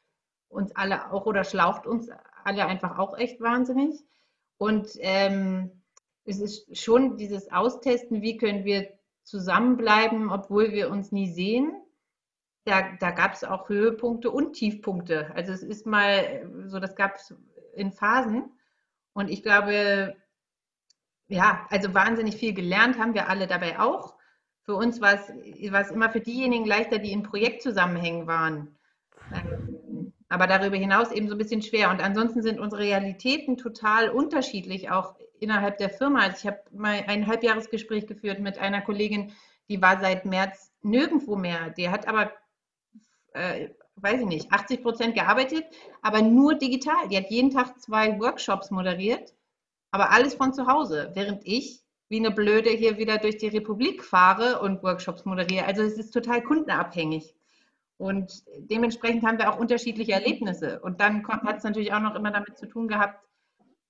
uns 0.49 0.74
alle 0.74 1.12
auch 1.12 1.26
oder 1.26 1.45
schlaucht 1.45 1.86
uns 1.86 2.09
alle 2.43 2.64
einfach 2.64 2.99
auch 2.99 3.18
echt 3.18 3.39
wahnsinnig. 3.39 4.03
Und 4.57 4.89
ähm, 5.01 5.82
es 6.24 6.41
ist 6.41 6.74
schon 6.74 7.18
dieses 7.18 7.53
Austesten, 7.53 8.22
wie 8.22 8.39
können 8.39 8.64
wir 8.64 8.89
zusammenbleiben, 9.24 10.30
obwohl 10.30 10.72
wir 10.72 10.91
uns 10.91 11.12
nie 11.12 11.30
sehen. 11.30 11.70
Da, 12.64 12.97
da 12.99 13.11
gab 13.11 13.34
es 13.34 13.45
auch 13.45 13.68
Höhepunkte 13.68 14.30
und 14.30 14.55
Tiefpunkte. 14.55 15.30
Also 15.34 15.53
es 15.53 15.62
ist 15.62 15.84
mal 15.84 16.51
so, 16.64 16.80
das 16.80 16.97
gab 16.97 17.16
es 17.16 17.34
in 17.74 17.93
Phasen. 17.93 18.51
Und 19.12 19.28
ich 19.28 19.43
glaube, 19.43 20.16
ja, 21.29 21.66
also 21.70 21.95
wahnsinnig 21.95 22.37
viel 22.37 22.55
gelernt 22.55 22.99
haben 22.99 23.14
wir 23.14 23.29
alle 23.29 23.47
dabei 23.47 23.79
auch. 23.79 24.14
Für 24.62 24.74
uns 24.74 25.01
war 25.01 25.14
es, 25.14 25.91
immer 25.91 26.11
für 26.11 26.20
diejenigen 26.20 26.66
leichter, 26.66 26.99
die 26.99 27.12
in 27.12 27.22
Projektzusammenhängen 27.22 28.26
waren. 28.26 28.76
Ähm, 29.33 30.12
aber 30.29 30.47
darüber 30.47 30.76
hinaus 30.76 31.11
eben 31.11 31.29
so 31.29 31.35
ein 31.35 31.39
bisschen 31.39 31.62
schwer. 31.62 31.91
Und 31.91 32.03
ansonsten 32.03 32.43
sind 32.43 32.61
unsere 32.61 32.83
Realitäten 32.83 33.57
total 33.57 34.11
unterschiedlich, 34.11 34.91
auch 34.91 35.14
innerhalb 35.41 35.79
der 35.79 35.91
Firma. 35.91 36.20
Also 36.20 36.37
ich 36.41 36.47
habe 36.47 36.61
mal 36.70 37.03
ein 37.07 37.26
Halbjahresgespräch 37.26 38.07
geführt 38.07 38.41
mit 38.41 38.59
einer 38.59 38.83
Kollegin, 38.83 39.33
die 39.68 39.81
war 39.81 40.01
seit 40.01 40.24
März 40.24 40.72
nirgendwo 40.83 41.37
mehr. 41.37 41.70
Die 41.70 41.89
hat 41.89 42.07
aber, 42.09 42.33
äh, 43.33 43.68
weiß 43.97 44.20
ich 44.20 44.26
nicht, 44.26 44.53
80 44.53 44.83
Prozent 44.83 45.14
gearbeitet, 45.14 45.64
aber 46.03 46.22
nur 46.22 46.55
digital. 46.55 47.09
Die 47.09 47.16
hat 47.16 47.31
jeden 47.31 47.51
Tag 47.51 47.81
zwei 47.81 48.18
Workshops 48.18 48.70
moderiert, 48.70 49.35
aber 49.91 50.11
alles 50.11 50.34
von 50.34 50.53
zu 50.53 50.66
Hause, 50.66 51.11
während 51.14 51.47
ich 51.47 51.82
wie 52.09 52.18
eine 52.18 52.30
Blöde 52.30 52.70
hier 52.70 52.97
wieder 52.99 53.18
durch 53.18 53.36
die 53.36 53.49
Republik 53.49 54.03
fahre 54.03 54.61
und 54.61 54.82
Workshops 54.82 55.24
moderiere. 55.24 55.66
Also 55.66 55.82
es 55.82 55.99
ist 55.99 56.12
total 56.12 56.43
kundenabhängig. 56.43 57.34
Und 57.99 58.45
dementsprechend 58.59 59.24
haben 59.24 59.39
wir 59.39 59.53
auch 59.53 59.59
unterschiedliche 59.59 60.12
Erlebnisse. 60.12 60.80
Und 60.80 61.01
dann 61.01 61.26
hat 61.26 61.59
es 61.59 61.64
natürlich 61.64 61.93
auch 61.93 62.01
noch 62.01 62.14
immer 62.14 62.30
damit 62.30 62.57
zu 62.57 62.66
tun 62.66 62.89
gehabt, 62.89 63.22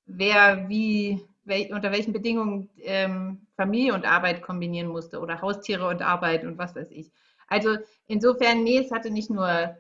wer 0.07 0.69
wie, 0.69 1.23
wel, 1.45 1.73
unter 1.73 1.93
welchen 1.93 2.13
Bedingungen 2.13 2.71
ähm, 2.79 3.47
Familie 3.55 3.95
und 3.95 4.07
Arbeit 4.07 4.43
kombinieren 4.43 4.89
musste 4.89 5.21
oder 5.21 5.43
Haustiere 5.43 5.87
und 5.89 6.03
Arbeit 6.03 6.45
und 6.45 6.59
was 6.59 6.75
weiß 6.75 6.91
ich. 6.91 7.13
Also 7.49 7.77
insofern, 8.07 8.65
nee, 8.65 8.79
es 8.79 8.91
hatte 8.91 9.11
nicht 9.11 9.31
nur, 9.31 9.77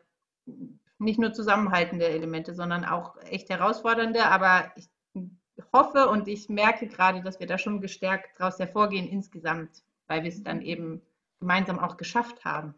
nicht 0.98 1.18
nur 1.18 1.32
zusammenhaltende 1.32 2.06
Elemente, 2.06 2.54
sondern 2.54 2.84
auch 2.84 3.16
echt 3.22 3.48
herausfordernde. 3.48 4.26
Aber 4.26 4.70
ich 4.76 4.88
hoffe 5.72 6.08
und 6.08 6.28
ich 6.28 6.48
merke 6.48 6.86
gerade, 6.86 7.22
dass 7.22 7.40
wir 7.40 7.46
da 7.46 7.58
schon 7.58 7.80
gestärkt 7.80 8.38
daraus 8.38 8.58
hervorgehen 8.58 9.08
insgesamt, 9.08 9.82
weil 10.06 10.22
wir 10.22 10.30
es 10.30 10.42
dann 10.42 10.62
eben 10.62 11.02
gemeinsam 11.40 11.78
auch 11.78 11.96
geschafft 11.96 12.44
haben. 12.44 12.74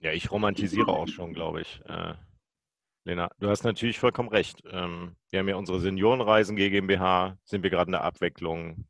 Ja, 0.00 0.12
ich 0.12 0.30
romantisiere 0.30 0.88
auch 0.88 1.06
schon, 1.06 1.32
glaube 1.32 1.60
ich. 1.60 1.80
Äh, 1.86 2.14
Lena, 3.04 3.30
du 3.38 3.48
hast 3.48 3.64
natürlich 3.64 3.98
vollkommen 3.98 4.28
recht. 4.28 4.62
Ähm, 4.70 5.16
wir 5.30 5.40
haben 5.40 5.48
ja 5.48 5.56
unsere 5.56 5.80
Seniorenreisen 5.80 6.56
GmbH, 6.56 7.36
sind 7.44 7.62
wir 7.62 7.70
gerade 7.70 7.88
in 7.88 7.92
der 7.92 8.04
Abwicklung. 8.04 8.88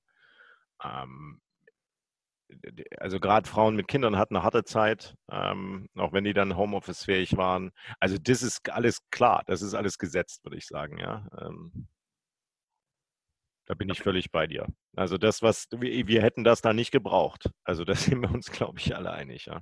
Ähm, 0.82 1.40
also 2.98 3.20
gerade 3.20 3.48
Frauen 3.48 3.76
mit 3.76 3.88
Kindern 3.88 4.16
hatten 4.16 4.36
eine 4.36 4.44
harte 4.44 4.64
Zeit, 4.64 5.14
ähm, 5.30 5.88
auch 5.96 6.12
wenn 6.12 6.24
die 6.24 6.34
dann 6.34 6.56
Homeoffice-fähig 6.56 7.36
waren. 7.36 7.72
Also 8.00 8.16
das 8.18 8.42
ist 8.42 8.70
alles 8.70 8.98
klar, 9.10 9.42
das 9.46 9.62
ist 9.62 9.74
alles 9.74 9.98
gesetzt, 9.98 10.44
würde 10.44 10.58
ich 10.58 10.66
sagen, 10.66 10.98
ja. 10.98 11.26
Ähm, 11.40 11.88
da 13.66 13.74
bin 13.74 13.88
ich 13.88 14.02
völlig 14.02 14.30
bei 14.30 14.46
dir. 14.46 14.66
Also 14.96 15.18
das, 15.18 15.42
was 15.42 15.68
wir, 15.70 16.06
wir 16.06 16.22
hätten 16.22 16.44
das 16.44 16.60
da 16.62 16.72
nicht 16.72 16.90
gebraucht. 16.90 17.50
Also 17.64 17.84
da 17.84 17.94
sind 17.96 18.20
wir 18.20 18.30
uns, 18.30 18.50
glaube 18.50 18.78
ich, 18.78 18.94
alle 18.94 19.12
einig, 19.12 19.46
ja. 19.46 19.60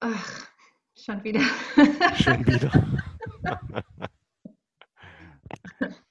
Ach, 0.00 0.48
schon 0.96 1.22
wieder. 1.24 1.40
Schon 2.16 2.46
wieder. 2.46 2.70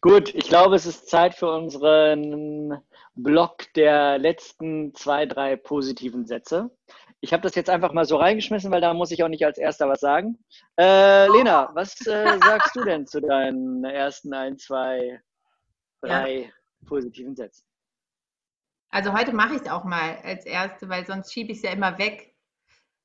Gut, 0.02 0.34
ich 0.34 0.48
glaube, 0.48 0.76
es 0.76 0.86
ist 0.86 1.10
Zeit 1.10 1.36
für 1.36 1.52
unseren 1.52 2.82
Block 3.16 3.72
der 3.74 4.18
letzten 4.18 4.94
zwei, 4.96 5.26
drei 5.26 5.56
positiven 5.56 6.26
Sätze. 6.26 6.70
Ich 7.22 7.34
habe 7.34 7.44
das 7.44 7.56
jetzt 7.56 7.70
einfach 7.70 7.92
mal 7.92 8.06
so 8.06 8.16
reingeschmissen, 8.16 8.72
weil 8.72 8.82
da 8.82 8.94
muss 8.94 9.12
ich 9.12 9.24
auch 9.24 9.28
nicht 9.28 9.46
als 9.46 9.58
erster 9.58 9.90
was 9.90 10.00
sagen. 10.00 10.38
Äh, 10.80 11.28
Lena, 11.28 11.70
was 11.74 12.00
äh, 12.08 12.38
sagst 12.42 12.76
du 12.76 12.84
denn 12.86 13.08
zu 13.08 13.20
deinen 13.20 13.84
ersten 13.84 14.34
ein, 14.34 14.58
zwei, 14.58 15.22
drei 16.02 16.44
ja. 16.44 16.50
positiven 16.86 17.36
Sätzen? 17.36 17.66
Also 18.90 19.14
heute 19.14 19.34
mache 19.34 19.56
ich 19.56 19.62
es 19.62 19.68
auch 19.68 19.84
mal 19.84 20.18
als 20.24 20.46
erste, 20.46 20.90
weil 20.90 21.06
sonst 21.06 21.32
schiebe 21.32 21.52
ich 21.52 21.58
es 21.58 21.64
ja 21.64 21.72
immer 21.72 21.98
weg. 21.98 22.34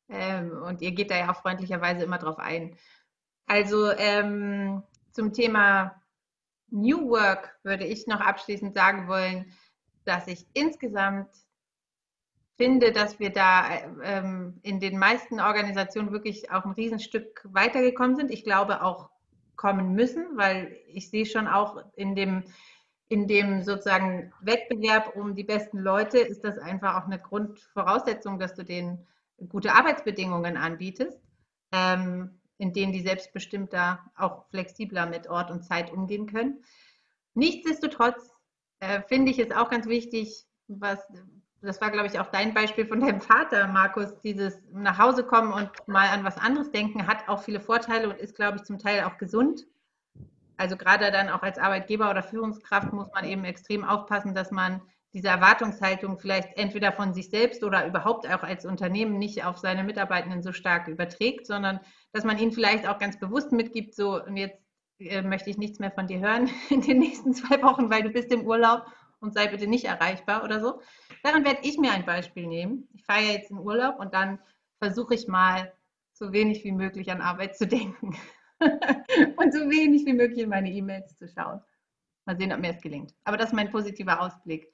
Ähm, 0.09 0.62
und 0.62 0.80
ihr 0.82 0.92
geht 0.92 1.11
da 1.11 1.16
ja 1.16 1.30
auch 1.30 1.40
freundlicherweise 1.40 2.05
immer 2.05 2.18
drauf 2.18 2.38
ein. 2.38 2.76
Also 3.47 3.90
ähm, 3.92 4.82
zum 5.12 5.32
Thema 5.32 6.01
New 6.70 7.09
Work 7.11 7.59
würde 7.62 7.84
ich 7.84 8.07
noch 8.07 8.20
abschließend 8.20 8.74
sagen 8.74 9.09
wollen, 9.09 9.53
dass 10.05 10.26
ich 10.26 10.47
insgesamt 10.55 11.30
finde, 12.57 12.92
dass 12.92 13.18
wir 13.18 13.30
da 13.30 13.68
ähm, 14.03 14.61
in 14.62 14.80
den 14.80 14.99
meisten 14.99 15.40
Organisationen 15.40 16.12
wirklich 16.12 16.51
auch 16.51 16.64
ein 16.64 16.72
Riesenstück 16.72 17.47
weitergekommen 17.51 18.16
sind. 18.16 18.30
Ich 18.30 18.45
glaube 18.45 18.82
auch 18.82 19.11
kommen 19.57 19.95
müssen, 19.95 20.36
weil 20.36 20.76
ich 20.88 21.11
sehe 21.11 21.26
schon 21.26 21.49
auch 21.49 21.82
in 21.95 22.14
dem, 22.14 22.45
in 23.09 23.26
dem 23.28 23.62
sozusagen 23.62 24.32
Wettbewerb 24.40 25.14
um 25.16 25.34
die 25.34 25.44
besten 25.44 25.78
Leute 25.78 26.18
ist 26.18 26.42
das 26.42 26.59
einfach 26.59 26.96
auch 26.96 27.07
eine 27.07 27.18
Grundvoraussetzung, 27.18 28.38
dass 28.38 28.55
du 28.55 28.64
denen 28.64 29.07
gute 29.48 29.72
Arbeitsbedingungen 29.72 30.57
anbietest, 30.57 31.20
ähm, 31.72 32.40
in 32.59 32.72
denen 32.72 32.92
die 32.92 33.02
selbstbestimmter, 33.02 34.00
auch 34.16 34.46
flexibler 34.48 35.07
mit 35.07 35.28
Ort 35.28 35.50
und 35.50 35.64
Zeit 35.64 35.92
umgehen 35.92 36.26
können. 36.26 36.62
Nichtsdestotrotz 37.34 38.30
äh, 38.80 39.02
finde 39.02 39.32
ich 39.32 39.38
es 39.38 39.50
auch 39.50 39.70
ganz 39.70 39.86
wichtig, 39.86 40.46
was, 40.68 41.00
das 41.61 41.80
war, 41.80 41.90
glaube 41.90 42.07
ich, 42.07 42.18
auch 42.18 42.28
dein 42.28 42.55
Beispiel 42.55 42.86
von 42.86 43.00
deinem 43.00 43.20
Vater, 43.20 43.66
Markus, 43.66 44.18
dieses 44.22 44.61
nach 44.72 44.98
Hause 44.98 45.24
kommen 45.24 45.52
und 45.52 45.70
mal 45.86 46.09
an 46.09 46.24
was 46.24 46.38
anderes 46.38 46.70
denken, 46.70 47.07
hat 47.07 47.28
auch 47.28 47.42
viele 47.42 47.61
Vorteile 47.61 48.09
und 48.09 48.18
ist, 48.18 48.36
glaube 48.36 48.59
ich, 48.59 48.64
zum 48.64 48.78
Teil 48.78 49.05
auch 49.05 49.18
gesund. 49.18 49.66
Also 50.57 50.76
gerade 50.76 51.11
dann 51.11 51.28
auch 51.28 51.42
als 51.42 51.59
Arbeitgeber 51.59 52.11
oder 52.11 52.22
Führungskraft 52.22 52.92
muss 52.92 53.09
man 53.12 53.24
eben 53.24 53.44
extrem 53.44 53.84
aufpassen, 53.84 54.34
dass 54.34 54.50
man 54.50 54.80
diese 55.12 55.28
Erwartungshaltung 55.28 56.18
vielleicht 56.18 56.57
entweder 56.57 56.92
von 56.92 57.14
sich 57.14 57.30
selbst 57.30 57.62
oder 57.62 57.86
überhaupt 57.86 58.28
auch 58.28 58.42
als 58.42 58.66
Unternehmen 58.66 59.18
nicht 59.18 59.44
auf 59.44 59.59
seine 59.59 59.84
Mitarbeitenden 59.84 60.42
so 60.42 60.52
stark 60.52 60.88
überträgt, 60.88 61.46
sondern 61.46 61.80
dass 62.12 62.24
man 62.24 62.38
ihnen 62.38 62.52
vielleicht 62.52 62.88
auch 62.88 62.98
ganz 62.98 63.18
bewusst 63.18 63.52
mitgibt, 63.52 63.94
so 63.94 64.22
und 64.22 64.36
jetzt 64.36 64.61
äh, 64.98 65.22
möchte 65.22 65.50
ich 65.50 65.57
nichts 65.57 65.78
mehr 65.78 65.92
von 65.92 66.09
dir 66.09 66.18
hören 66.18 66.50
in 66.68 66.80
den 66.80 66.98
nächsten 66.98 67.32
zwei 67.32 67.62
Wochen, 67.62 67.90
weil 67.90 68.02
du 68.02 68.11
bist 68.11 68.32
im 68.32 68.46
Urlaub 68.46 68.86
und 69.20 69.34
sei 69.34 69.46
bitte 69.46 69.68
nicht 69.68 69.84
erreichbar 69.84 70.42
oder 70.44 70.61
so. 70.61 70.80
Daran 71.22 71.44
werde 71.44 71.61
ich 71.62 71.78
mir 71.78 71.92
ein 71.92 72.05
Beispiel 72.05 72.46
nehmen. 72.46 72.88
Ich 72.92 73.05
fahre 73.05 73.22
ja 73.22 73.32
jetzt 73.32 73.50
in 73.50 73.59
Urlaub 73.59 74.00
und 74.00 74.14
dann 74.14 74.40
versuche 74.78 75.14
ich 75.14 75.28
mal 75.28 75.72
so 76.12 76.32
wenig 76.32 76.64
wie 76.64 76.72
möglich 76.72 77.11
an 77.11 77.22
Arbeit 77.22 77.57
zu 77.57 77.66
denken 77.66 78.16
und 79.36 79.52
so 79.52 79.60
wenig 79.70 80.04
wie 80.06 80.12
möglich 80.12 80.40
in 80.40 80.48
meine 80.48 80.70
E-Mails 80.70 81.16
zu 81.16 81.28
schauen. 81.28 81.60
Mal 82.26 82.36
sehen, 82.36 82.52
ob 82.52 82.60
mir 82.60 82.72
das 82.72 82.82
gelingt. 82.82 83.14
Aber 83.24 83.36
das 83.36 83.48
ist 83.48 83.54
mein 83.54 83.70
positiver 83.70 84.20
Ausblick 84.20 84.72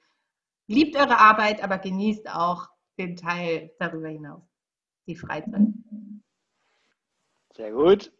liebt 0.71 0.95
eure 0.95 1.17
Arbeit, 1.17 1.63
aber 1.63 1.77
genießt 1.77 2.29
auch 2.29 2.69
den 2.97 3.15
Teil 3.15 3.71
darüber 3.79 4.07
hinaus, 4.07 4.43
die 5.07 5.15
Freizeit. 5.15 5.67
Sehr 7.53 7.71
gut. 7.71 8.11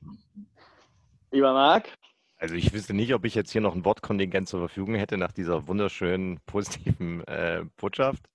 Lieber 1.32 1.54
Marc. 1.54 1.90
Also 2.38 2.56
ich 2.56 2.74
wüsste 2.74 2.94
nicht, 2.94 3.14
ob 3.14 3.24
ich 3.24 3.36
jetzt 3.36 3.52
hier 3.52 3.62
noch 3.62 3.76
ein 3.76 3.86
Wortkontingent 3.86 4.50
zur 4.50 4.60
Verfügung 4.60 4.96
hätte 4.96 5.18
nach 5.18 5.32
dieser 5.32 5.68
wunderschönen 5.68 6.40
positiven 6.46 7.26
äh, 7.28 7.64
Botschaft. 7.78 8.26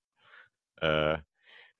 Äh, 0.76 1.18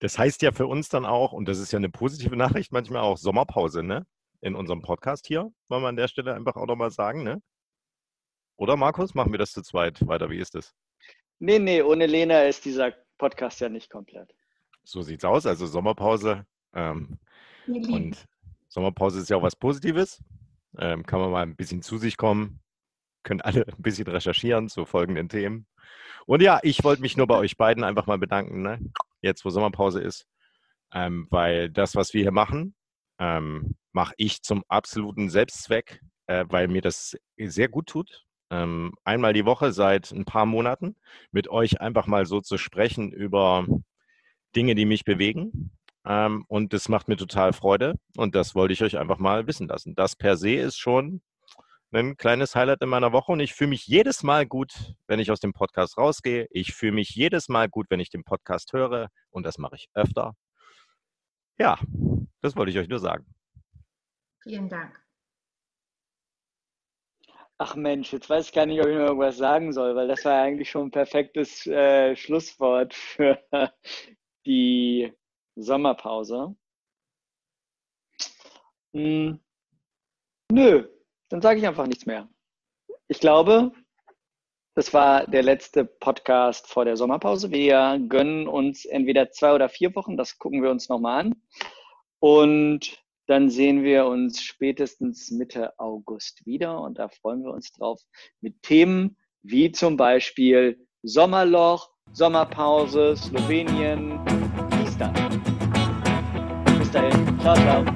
das 0.00 0.18
heißt 0.18 0.42
ja 0.42 0.52
für 0.52 0.66
uns 0.66 0.88
dann 0.88 1.07
auch, 1.07 1.32
und 1.32 1.48
das 1.48 1.59
ist 1.59 1.72
ja 1.72 1.78
eine 1.78 1.88
positive 1.88 2.36
Nachricht, 2.36 2.72
manchmal 2.72 3.02
auch 3.02 3.16
Sommerpause, 3.16 3.82
ne? 3.82 4.04
In 4.47 4.55
unserem 4.55 4.80
Podcast 4.80 5.26
hier, 5.26 5.53
wollen 5.66 5.82
wir 5.82 5.88
an 5.88 5.97
der 5.97 6.07
Stelle 6.07 6.32
einfach 6.32 6.55
auch 6.55 6.66
nochmal 6.66 6.92
sagen, 6.92 7.24
ne? 7.24 7.42
Oder 8.55 8.76
Markus, 8.76 9.12
machen 9.12 9.32
wir 9.32 9.40
das 9.40 9.51
zu 9.51 9.61
zweit 9.61 10.07
weiter? 10.07 10.30
Wie 10.30 10.38
ist 10.38 10.55
das? 10.55 10.72
Nee, 11.40 11.59
nee, 11.59 11.82
ohne 11.82 12.07
Lena 12.07 12.44
ist 12.44 12.64
dieser 12.64 12.94
Podcast 13.18 13.59
ja 13.59 13.68
nicht 13.68 13.90
komplett. 13.90 14.32
So 14.84 15.03
sieht's 15.03 15.24
aus. 15.24 15.47
Also 15.47 15.66
Sommerpause. 15.66 16.47
Ähm, 16.74 17.18
und 17.66 18.24
Sommerpause 18.68 19.18
ist 19.18 19.30
ja 19.30 19.36
auch 19.36 19.42
was 19.42 19.57
Positives. 19.57 20.22
Ähm, 20.78 21.05
kann 21.05 21.18
man 21.18 21.32
mal 21.32 21.42
ein 21.42 21.57
bisschen 21.57 21.82
zu 21.82 21.99
sich 21.99 22.16
kommen. 22.16 22.61
Können 23.24 23.40
alle 23.40 23.66
ein 23.66 23.82
bisschen 23.82 24.07
recherchieren 24.07 24.68
zu 24.68 24.84
folgenden 24.84 25.28
Themen. 25.28 25.66
Und 26.24 26.40
ja, 26.40 26.61
ich 26.62 26.84
wollte 26.84 27.03
mich 27.03 27.16
nur 27.16 27.26
bei 27.26 27.36
euch 27.36 27.57
beiden 27.57 27.82
einfach 27.82 28.07
mal 28.07 28.18
bedanken, 28.18 28.62
ne? 28.62 28.78
jetzt 29.22 29.44
wo 29.44 29.51
Sommerpause 29.51 30.01
ist. 30.01 30.28
Ähm, 30.94 31.26
weil 31.30 31.68
das, 31.68 31.97
was 31.97 32.14
wir 32.14 32.22
hier 32.22 32.30
machen, 32.30 32.76
ähm, 33.18 33.76
mache 33.92 34.14
ich 34.16 34.42
zum 34.42 34.64
absoluten 34.68 35.30
Selbstzweck, 35.30 36.00
äh, 36.26 36.44
weil 36.48 36.68
mir 36.68 36.82
das 36.82 37.16
sehr 37.38 37.68
gut 37.68 37.86
tut 37.86 38.26
ähm, 38.50 38.92
einmal 39.04 39.32
die 39.32 39.44
Woche 39.44 39.72
seit 39.72 40.12
ein 40.12 40.24
paar 40.24 40.46
Monaten 40.46 40.96
mit 41.32 41.48
euch 41.48 41.80
einfach 41.80 42.06
mal 42.06 42.26
so 42.26 42.40
zu 42.40 42.58
sprechen 42.58 43.12
über 43.12 43.66
Dinge, 44.54 44.74
die 44.74 44.84
mich 44.84 45.04
bewegen. 45.04 45.72
Ähm, 46.06 46.44
und 46.48 46.72
das 46.72 46.88
macht 46.88 47.08
mir 47.08 47.16
total 47.16 47.52
Freude 47.52 47.94
und 48.16 48.34
das 48.34 48.54
wollte 48.54 48.72
ich 48.72 48.82
euch 48.82 48.98
einfach 48.98 49.18
mal 49.18 49.46
wissen 49.46 49.68
lassen. 49.68 49.94
Das 49.96 50.16
per 50.16 50.36
se 50.36 50.54
ist 50.54 50.78
schon 50.78 51.22
ein 51.92 52.16
kleines 52.16 52.54
Highlight 52.54 52.82
in 52.82 52.88
meiner 52.88 53.12
Woche 53.12 53.32
und 53.32 53.40
ich 53.40 53.54
fühle 53.54 53.70
mich 53.70 53.86
jedes 53.86 54.22
Mal 54.22 54.46
gut, 54.46 54.94
wenn 55.08 55.18
ich 55.18 55.30
aus 55.30 55.40
dem 55.40 55.52
Podcast 55.52 55.98
rausgehe. 55.98 56.46
Ich 56.50 56.74
fühle 56.74 56.92
mich 56.92 57.10
jedes 57.10 57.48
Mal 57.48 57.68
gut, 57.68 57.86
wenn 57.90 58.00
ich 58.00 58.10
den 58.10 58.22
Podcast 58.22 58.72
höre 58.72 59.08
und 59.30 59.44
das 59.46 59.58
mache 59.58 59.76
ich 59.76 59.88
öfter. 59.94 60.34
Ja, 61.59 61.78
das 62.42 62.57
wollte 62.57 62.70
ich 62.70 62.78
euch 62.78 62.88
nur 62.88 62.98
sagen. 62.98 63.26
Vielen 64.42 64.68
Dank. 64.68 65.00
Ach 67.59 67.74
Mensch, 67.74 68.12
jetzt 68.12 68.28
weiß 68.28 68.46
ich 68.46 68.52
gar 68.52 68.66
nicht, 68.66 68.80
ob 68.80 68.86
ich 68.86 68.94
noch 68.94 69.07
irgendwas 69.07 69.38
sagen 69.38 69.72
soll, 69.72 69.96
weil 69.96 70.09
das 70.09 70.24
war 70.26 70.42
eigentlich 70.42 70.70
schon 70.70 70.88
ein 70.88 70.90
perfektes 70.90 71.66
äh, 71.66 72.14
Schlusswort 72.14 72.92
für 72.92 73.42
die 74.46 75.12
Sommerpause. 75.54 76.54
Hm. 78.92 79.40
Nö, 80.52 80.88
dann 81.30 81.40
sage 81.40 81.59
ich 81.59 81.66
einfach 81.66 81.86
nichts 81.86 82.04
mehr. 82.04 82.28
Ich 83.09 83.20
glaube, 83.20 83.72
das 84.77 84.93
war 84.93 85.27
der 85.27 85.43
letzte 85.43 85.87
Podcast 85.87 86.66
vor 86.66 86.85
der 86.85 86.99
Sommerpause. 86.99 87.51
Wir 87.51 87.99
gönnen 88.11 88.47
uns 88.47 88.85
entweder 88.85 89.31
zwei 89.31 89.55
oder 89.55 89.70
vier 89.70 89.95
Wochen, 89.95 90.18
das 90.18 90.39
gucken 90.39 90.62
wir 90.62 90.70
uns 90.70 90.91
nochmal 90.91 91.24
an. 91.24 91.35
Und 92.18 93.03
dann 93.27 93.49
sehen 93.49 93.85
wir 93.85 94.05
uns 94.05 94.43
spätestens 94.43 95.31
Mitte 95.31 95.72
August 95.79 96.45
wieder 96.45 96.83
und 96.83 96.99
da 96.99 97.09
freuen 97.09 97.43
wir 97.43 97.53
uns 97.53 97.72
drauf 97.72 98.03
mit 98.43 98.61
Themen 98.61 99.16
wie 99.43 99.72
zum 99.72 99.97
Beispiel 99.97 100.87
Sommerloch, 101.03 101.89
Sommerpause, 102.12 103.16
Slowenien, 103.16 104.20
Easter. 104.83 105.11
Bis 106.79 106.91
dahin, 106.91 107.41
ciao, 107.41 107.55
ciao. 107.55 107.95